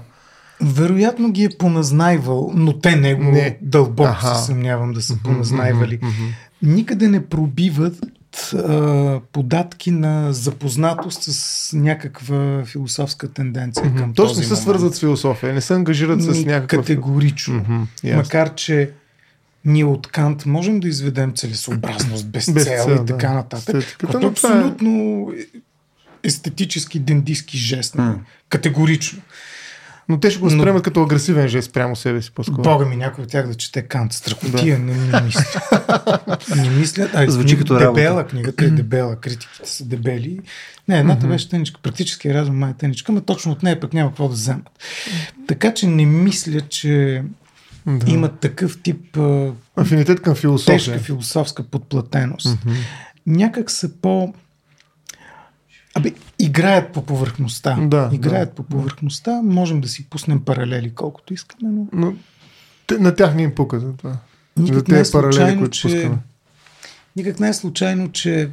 Вероятно 0.61 1.31
ги 1.31 1.43
е 1.43 1.57
поназнайвал, 1.59 2.51
но 2.55 2.79
те 2.79 2.95
него 2.95 3.23
не. 3.23 3.57
дълбоко 3.61 4.09
Аха. 4.09 4.35
се 4.35 4.45
съмнявам 4.45 4.93
да 4.93 5.01
са 5.01 5.17
поназнайвали. 5.23 5.99
Никъде 6.61 7.07
не 7.07 7.25
пробиват 7.25 7.93
а, 8.53 9.19
податки 9.31 9.91
на 9.91 10.33
запознатост 10.33 11.23
с 11.23 11.73
някаква 11.73 12.63
философска 12.65 13.33
тенденция 13.33 13.85
mm-hmm. 13.85 13.97
към 13.97 14.13
Точно 14.13 14.35
този 14.35 14.47
се 14.47 14.55
свързват 14.55 14.95
с 14.95 14.99
философия, 14.99 15.53
не 15.53 15.61
се 15.61 15.73
ангажират 15.73 16.21
с 16.21 16.45
някаква... 16.45 16.77
Категорично. 16.77 17.65
Mm-hmm. 18.03 18.15
Макар, 18.15 18.55
че 18.55 18.91
ние 19.65 19.85
от 19.85 20.07
Кант 20.07 20.45
можем 20.45 20.79
да 20.79 20.87
изведем 20.87 21.33
целесообразност, 21.33 22.27
без, 22.27 22.51
без 22.51 22.63
цел, 22.63 22.85
цел 22.85 22.99
и 23.03 23.05
така 23.05 23.27
да. 23.27 23.33
нататък. 23.33 23.95
Като 23.99 24.19
е 24.19 24.25
абсолютно 24.25 25.27
естетически 26.23 26.99
дендиски 26.99 27.57
жест. 27.57 27.95
Mm. 27.95 28.15
Категорично. 28.49 29.21
Но 30.09 30.19
те 30.19 30.31
ще 30.31 30.39
го 30.39 30.45
възприемат 30.45 30.79
Но... 30.79 30.81
като 30.81 31.03
агресивен 31.03 31.47
жест 31.47 31.73
прямо 31.73 31.95
себе 31.95 32.21
си 32.21 32.31
по-скоро. 32.31 32.61
Бога 32.61 32.85
ми, 32.85 32.95
някой 32.95 33.23
от 33.23 33.29
тях 33.29 33.47
да 33.47 33.55
чете 33.55 33.81
Кант. 33.81 34.13
Страхотия, 34.13 34.77
да. 34.77 34.83
не, 34.83 34.93
не 34.93 35.21
мисля. 35.21 35.61
не 36.55 36.69
мисля. 36.69 37.09
А, 37.13 37.31
Звучи 37.31 37.57
като 37.57 37.73
дебела, 37.73 38.09
работа. 38.09 38.27
книгата 38.27 38.65
е 38.65 38.69
дебела, 38.69 39.15
критиките 39.15 39.69
са 39.69 39.85
дебели. 39.85 40.39
Не, 40.87 40.99
едната 40.99 41.25
mm-hmm. 41.25 41.29
беше 41.29 41.49
теничка. 41.49 41.79
Практически 41.83 42.33
разум 42.33 42.57
май 42.57 42.71
е 42.71 42.73
теничка, 42.73 43.11
но 43.11 43.21
точно 43.21 43.51
от 43.51 43.63
нея 43.63 43.79
пък 43.79 43.93
няма 43.93 44.09
какво 44.09 44.27
да 44.27 44.33
вземат. 44.33 44.69
Така 45.47 45.73
че 45.73 45.87
не 45.87 46.05
мисля, 46.05 46.61
че 46.61 47.23
да. 47.87 48.11
има 48.11 48.27
такъв 48.29 48.81
тип 48.81 49.17
афинитет 49.75 50.21
към 50.21 50.35
философия. 50.35 50.77
Тежка 50.77 50.99
философска 50.99 51.63
подплатеност. 51.63 52.47
Mm-hmm. 52.47 52.75
Някак 53.25 53.71
са 53.71 53.89
по 54.01 54.33
Абе, 55.95 56.13
играят 56.39 56.93
по 56.93 57.05
повърхността. 57.05 57.77
Да, 57.81 58.09
играят 58.13 58.49
да, 58.49 58.55
по 58.55 58.63
повърхността. 58.63 59.41
Можем 59.41 59.81
да 59.81 59.87
си 59.87 60.09
пуснем 60.09 60.45
паралели 60.45 60.95
колкото 60.95 61.33
искаме, 61.33 61.71
но... 61.71 61.87
но 61.93 62.13
те, 62.87 62.97
на 62.97 63.15
тях 63.15 63.35
не 63.35 63.41
им 63.41 63.55
пука 63.55 63.79
за 63.79 63.93
това. 63.93 64.17
Никак 64.57 64.75
за 64.75 64.83
тези 64.83 64.95
не 64.95 65.07
е 65.07 65.11
паралели, 65.11 65.57
които 65.57 65.71
че... 65.71 65.81
пускаме. 65.81 66.17
Никак 67.15 67.39
не 67.39 67.49
е 67.49 67.53
случайно, 67.53 68.11
че 68.11 68.49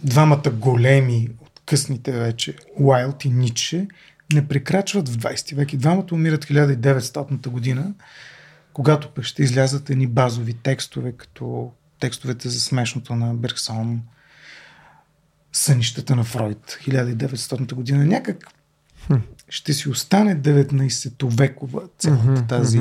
двамата 0.00 0.50
големи 0.52 1.28
от 1.40 1.60
късните 1.66 2.12
вече, 2.12 2.56
Уайлд 2.80 3.24
и 3.24 3.30
Ниче, 3.30 3.88
не 4.32 4.48
прекрачват 4.48 5.08
в 5.08 5.18
20 5.18 5.54
век. 5.54 5.72
И 5.72 5.76
двамата 5.76 6.06
умират 6.12 6.44
1900 6.44 7.48
година, 7.48 7.92
когато 8.72 9.08
пък 9.08 9.24
ще 9.24 9.42
излязат 9.42 9.90
едни 9.90 10.06
базови 10.06 10.54
текстове, 10.54 11.12
като 11.12 11.72
текстовете 12.00 12.48
за 12.48 12.60
смешното 12.60 13.14
на 13.14 13.34
Берксон, 13.34 14.02
сънищата 15.52 16.16
на 16.16 16.24
Фройд, 16.24 16.78
1900 16.86 17.74
година. 17.74 18.06
Някак 18.06 18.46
ще 19.48 19.72
си 19.72 19.88
остане 19.88 20.36
19 20.36 21.38
векова 21.38 21.82
цялата 21.98 22.46
тази 22.46 22.80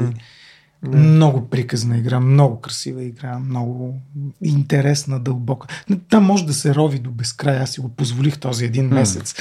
много 0.88 1.50
приказна 1.50 1.98
игра, 1.98 2.20
много 2.20 2.62
красива 2.62 3.04
игра, 3.04 3.40
много 3.40 4.02
интересна, 4.44 5.20
дълбока. 5.20 5.68
Там 6.10 6.24
може 6.24 6.46
да 6.46 6.54
се 6.54 6.76
рови 6.76 7.00
до 7.00 7.12
безкрай. 7.12 7.58
Аз 7.58 7.72
си 7.72 7.80
го 7.80 7.90
позволих 7.90 8.40
този 8.40 8.66
един 8.66 8.88
месец. 8.88 9.36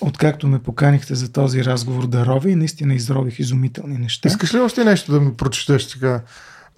Откакто 0.00 0.46
ме 0.46 0.58
поканихте 0.58 1.14
за 1.14 1.32
този 1.32 1.64
разговор 1.64 2.06
да 2.06 2.26
рови, 2.26 2.54
наистина 2.54 2.94
изрових 2.94 3.38
изумителни 3.38 3.98
неща. 3.98 4.28
Искаш 4.28 4.54
ли 4.54 4.58
още 4.58 4.84
нещо 4.84 5.12
да 5.12 5.20
ми 5.20 5.34
прочетеш 5.34 5.88
така? 5.88 6.22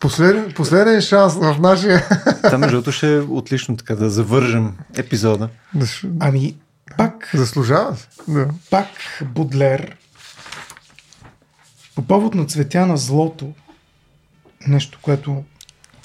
Последен, 0.01 0.53
последен 0.57 1.01
шанс 1.01 1.35
в 1.35 1.57
нашия... 1.61 2.09
Та, 2.43 2.59
между 2.59 2.77
другото, 2.77 2.93
ще 2.93 3.17
е 3.17 3.21
отлично 3.21 3.77
така 3.77 3.97
да 3.97 4.11
завържем 4.11 4.79
епизода. 4.97 5.49
Ами, 6.21 6.57
пак... 6.97 7.31
Заслужава 7.35 7.97
се. 7.97 8.07
Да. 8.29 8.49
Пак 8.71 8.89
Будлер 9.25 9.97
по 11.95 12.03
повод 12.03 12.35
на 12.35 12.47
цветя 12.47 12.87
на 12.87 12.97
злото, 12.97 13.53
нещо, 14.67 14.99
което 15.03 15.45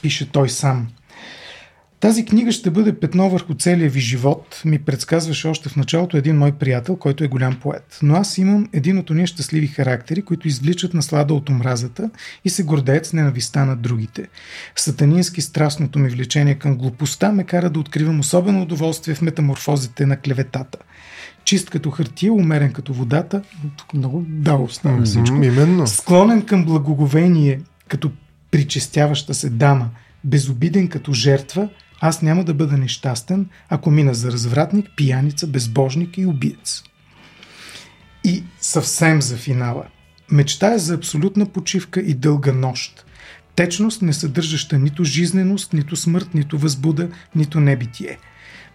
пише 0.01 0.31
той 0.31 0.49
сам– 0.49 0.87
тази 2.05 2.25
книга 2.25 2.51
ще 2.51 2.69
бъде 2.69 2.99
петно 2.99 3.29
върху 3.29 3.53
целия 3.53 3.89
ви 3.89 3.99
живот, 3.99 4.61
ми 4.65 4.79
предсказваше 4.79 5.47
още 5.47 5.69
в 5.69 5.75
началото 5.75 6.17
един 6.17 6.37
мой 6.37 6.51
приятел, 6.51 6.95
който 6.95 7.23
е 7.23 7.27
голям 7.27 7.55
поет. 7.55 7.99
Но 8.01 8.15
аз 8.15 8.37
имам 8.37 8.69
един 8.73 8.97
от 8.97 9.09
уния 9.09 9.27
щастливи 9.27 9.67
характери, 9.67 10.21
които 10.21 10.47
извличат 10.47 10.93
наслада 10.93 11.33
от 11.33 11.49
омразата 11.49 12.09
и 12.45 12.49
се 12.49 12.63
гордеят 12.63 13.05
с 13.05 13.13
ненависта 13.13 13.65
на 13.65 13.75
другите. 13.75 14.27
Сатанински 14.75 15.41
страстното 15.41 15.99
ми 15.99 16.09
влечение 16.09 16.55
към 16.55 16.77
глупостта 16.77 17.31
ме 17.31 17.43
кара 17.43 17.69
да 17.69 17.79
откривам 17.79 18.19
особено 18.19 18.61
удоволствие 18.61 19.15
в 19.15 19.21
метаморфозите 19.21 20.05
на 20.05 20.17
клеветата 20.17 20.77
чист 21.43 21.69
като 21.69 21.91
хартия, 21.91 22.33
умерен 22.33 22.73
като 22.73 22.93
водата. 22.93 23.41
Тук 23.77 23.93
много 23.93 24.25
да 24.27 24.53
остава 24.53 25.05
всичко. 25.05 25.35
Именно. 25.35 25.87
Склонен 25.87 26.41
към 26.41 26.65
благоговение, 26.65 27.59
като 27.87 28.11
причестяваща 28.51 29.33
се 29.33 29.49
дама, 29.49 29.89
безобиден 30.23 30.87
като 30.87 31.13
жертва, 31.13 31.69
аз 32.07 32.21
няма 32.21 32.43
да 32.43 32.53
бъда 32.53 32.77
нещастен, 32.77 33.49
ако 33.69 33.91
мина 33.91 34.13
за 34.13 34.31
развратник, 34.31 34.89
пияница, 34.95 35.47
безбожник 35.47 36.17
и 36.17 36.25
убиец. 36.25 36.83
И 38.23 38.43
съвсем 38.61 39.21
за 39.21 39.37
финала. 39.37 39.85
Мечтая 40.31 40.79
за 40.79 40.95
абсолютна 40.95 41.45
почивка 41.45 42.01
и 42.01 42.13
дълга 42.13 42.53
нощ. 42.53 43.05
течност, 43.55 44.01
не 44.01 44.13
съдържаща 44.13 44.77
нито 44.77 45.03
жизненост, 45.03 45.73
нито 45.73 45.95
смърт, 45.95 46.33
нито 46.33 46.57
възбуда, 46.57 47.09
нито 47.35 47.59
небитие. 47.59 48.17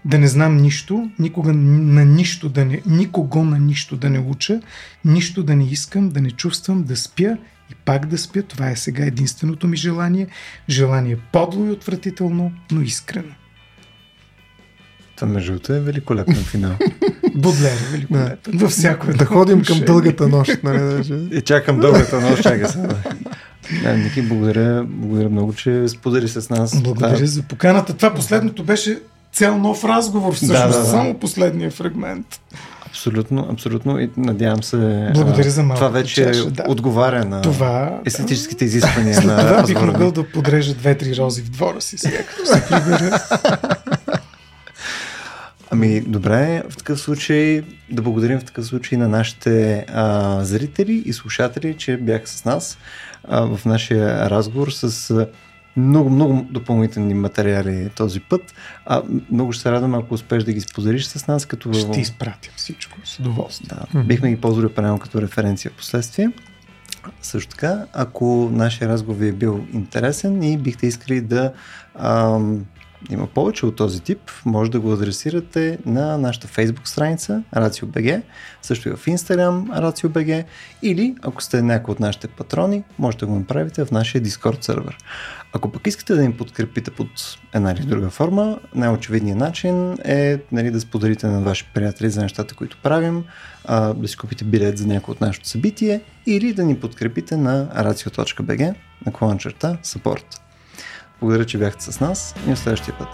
Да 0.05 0.19
не 0.19 0.28
знам 0.28 0.57
нищо, 0.57 1.11
никога 1.19 1.52
на 1.52 2.05
нищо 2.05 2.48
да 2.48 2.65
не, 2.65 2.82
никого 2.86 3.44
на 3.44 3.59
нищо 3.59 3.97
да 3.97 4.11
не 4.11 4.19
уча, 4.19 4.61
нищо 5.05 5.43
да 5.43 5.57
не 5.57 5.65
искам, 5.65 6.09
да 6.09 6.20
не 6.20 6.31
чувствам, 6.31 6.82
да 6.82 6.97
спя 6.97 7.36
и 7.71 7.75
пак 7.75 8.07
да 8.07 8.19
спя. 8.19 8.43
Това 8.43 8.71
е 8.71 8.77
сега 8.77 9.05
единственото 9.05 9.69
ми 9.69 9.77
желание. 9.77 10.27
Желание 10.69 11.17
подло 11.33 11.67
и 11.67 11.71
отвратително, 11.71 12.53
но 12.73 12.81
искрено. 12.81 13.33
Това 15.17 15.29
между 15.29 15.53
другото 15.53 15.73
е 15.73 15.81
великолепен 15.81 16.35
финал. 16.35 16.73
Бодлер 17.35 17.73
е 17.73 17.93
великолепен. 17.93 18.59
Във 18.59 18.71
всяко 18.71 19.07
Да 19.07 19.25
ходим 19.25 19.63
към 19.63 19.81
дългата 19.81 20.29
нощ. 20.29 20.63
Нали, 20.63 20.79
даже. 20.79 21.15
И 21.33 21.41
чакам 21.41 21.81
дългата 21.81 22.21
нощ, 22.21 22.43
чакай 22.43 22.69
се. 22.69 22.79
Да, 23.83 23.97
Ники, 23.97 24.23
благодаря, 24.23 24.85
благодаря 24.89 25.29
много, 25.29 25.55
че 25.55 25.89
сподели 25.89 26.29
с 26.29 26.51
нас. 26.51 26.83
Благодаря 26.83 27.19
Да, 27.19 27.27
за 27.27 27.43
поканата. 27.43 27.97
Това 27.97 28.15
последното 28.15 28.65
беше 28.65 28.99
цял 29.33 29.59
нов 29.59 29.85
разговор, 29.85 30.35
всъщност, 30.35 30.63
Да, 30.63 30.69
да, 30.69 30.79
да. 30.79 30.85
само 30.85 31.15
последния 31.15 31.71
фрагмент. 31.71 32.41
Абсолютно, 32.91 33.49
абсолютно. 33.53 34.01
И 34.01 34.11
надявам 34.17 34.62
се. 34.62 35.11
Благодаря 35.15 35.51
за 35.51 35.62
малката 35.62 35.87
Това 35.87 35.99
вече 36.01 36.15
чаша, 36.25 36.51
да. 36.51 36.65
отговаря 36.69 37.25
на 37.25 37.41
Това- 37.41 38.01
естетическите 38.07 38.65
изисквания 38.65 39.15
След 39.15 39.25
на 39.27 39.39
това 39.39 39.62
бих 39.62 39.83
могъл 39.83 40.12
да 40.12 40.31
подрежа 40.31 40.75
две-три 40.75 41.17
рози 41.17 41.43
в 41.43 41.51
двора 41.51 41.81
си 41.81 41.99
сега, 41.99 42.19
като 42.19 42.47
се 42.47 42.62
прибера. 42.69 43.19
Ами, 45.73 46.01
добре, 46.01 46.62
в 46.71 46.77
такъв 46.77 47.01
случай 47.01 47.62
да 47.91 48.03
благодарим 48.03 48.41
в 48.41 48.45
такъв 48.45 48.67
случай 48.67 48.99
на 48.99 49.09
нашите 49.09 49.85
а, 49.93 50.39
зрители 50.45 51.03
и 51.07 51.12
слушатели, 51.12 51.75
че 51.79 51.97
бяха 51.97 52.27
с 52.27 52.45
нас 52.45 52.79
а, 53.29 53.41
в 53.47 53.65
нашия 53.65 54.31
разговор 54.31 54.71
с 54.71 55.27
много, 55.77 56.11
много 56.11 56.47
допълнителни 56.51 57.15
материали 57.15 57.91
този 57.97 58.21
път. 58.21 58.55
А, 58.87 59.03
много 59.31 59.53
ще 59.53 59.63
се 59.63 59.73
радвам, 59.73 59.95
ако 59.95 60.15
успееш 60.15 60.45
да 60.45 60.53
ги 60.53 60.61
споделиш 60.61 61.07
с 61.07 61.27
нас, 61.27 61.47
като 61.47 61.73
Ще 61.73 62.01
изпратя 62.01 62.51
всичко 62.57 62.99
с 63.05 63.19
удоволствие. 63.19 63.69
Да, 63.93 64.05
бихме 64.05 64.31
ги 64.31 64.41
ползвали 64.41 64.69
прямо 64.69 64.99
като 64.99 65.23
референция 65.23 65.71
в 65.71 65.75
последствие. 65.75 66.31
Също 67.23 67.51
така, 67.51 67.87
ако 67.93 68.51
нашия 68.53 68.89
разговор 68.89 69.21
ви 69.21 69.29
е 69.29 69.33
бил 69.33 69.67
интересен 69.73 70.43
и 70.43 70.59
бихте 70.59 70.87
искали 70.87 71.21
да 71.21 71.53
ам, 71.95 72.65
има 73.11 73.27
повече 73.27 73.67
от 73.67 73.77
този 73.77 74.01
тип, 74.01 74.31
може 74.45 74.71
да 74.71 74.81
го 74.81 74.93
адресирате 74.93 75.79
на 75.87 76.19
нашата 76.19 76.49
Facebook 76.49 76.89
страница 76.89 77.43
RACIO.BG, 77.55 78.23
също 78.63 78.89
и 78.89 78.93
в 78.93 79.07
Instagram 79.07 79.81
RACIO.BG 79.81 80.45
или 80.83 81.15
ако 81.23 81.43
сте 81.43 81.63
някой 81.63 81.93
от 81.93 82.01
нашите 82.01 82.29
патрони, 82.29 82.85
можете 82.99 83.25
да 83.25 83.27
го 83.27 83.39
направите 83.39 83.85
в 83.85 83.91
нашия 83.91 84.23
Discord 84.23 84.65
сервер. 84.65 84.99
Ако 85.53 85.73
пък 85.73 85.87
искате 85.87 86.15
да 86.15 86.23
ни 86.23 86.33
подкрепите 86.33 86.91
под 86.91 87.09
една 87.55 87.73
или 87.73 87.81
друга 87.81 88.11
форма, 88.11 88.59
най-очевидният 88.75 89.39
начин 89.39 89.93
е 90.05 90.39
нали, 90.53 90.71
да 90.71 90.81
споделите 90.81 91.27
на 91.27 91.41
ваши 91.41 91.71
приятели 91.75 92.11
за 92.11 92.23
нещата, 92.23 92.55
които 92.55 92.77
правим, 92.83 93.25
а, 93.65 93.95
да 93.95 94.09
си 94.09 94.17
купите 94.17 94.45
билет 94.45 94.79
за 94.79 94.87
някое 94.87 95.13
от 95.13 95.21
нашето 95.21 95.49
събитие 95.49 96.01
или 96.27 96.53
да 96.53 96.65
ни 96.65 96.81
подкрепите 96.81 97.37
на 97.37 97.69
racio.bg 97.69 98.75
на 99.07 99.39
черта 99.39 99.79
support. 99.85 100.25
Благодаря, 101.21 101.45
че 101.45 101.59
бяхте 101.59 101.85
с 101.85 102.01
нас 102.01 102.35
и 102.47 102.51
до 102.51 102.57
следващия 102.57 102.99
път. 102.99 103.09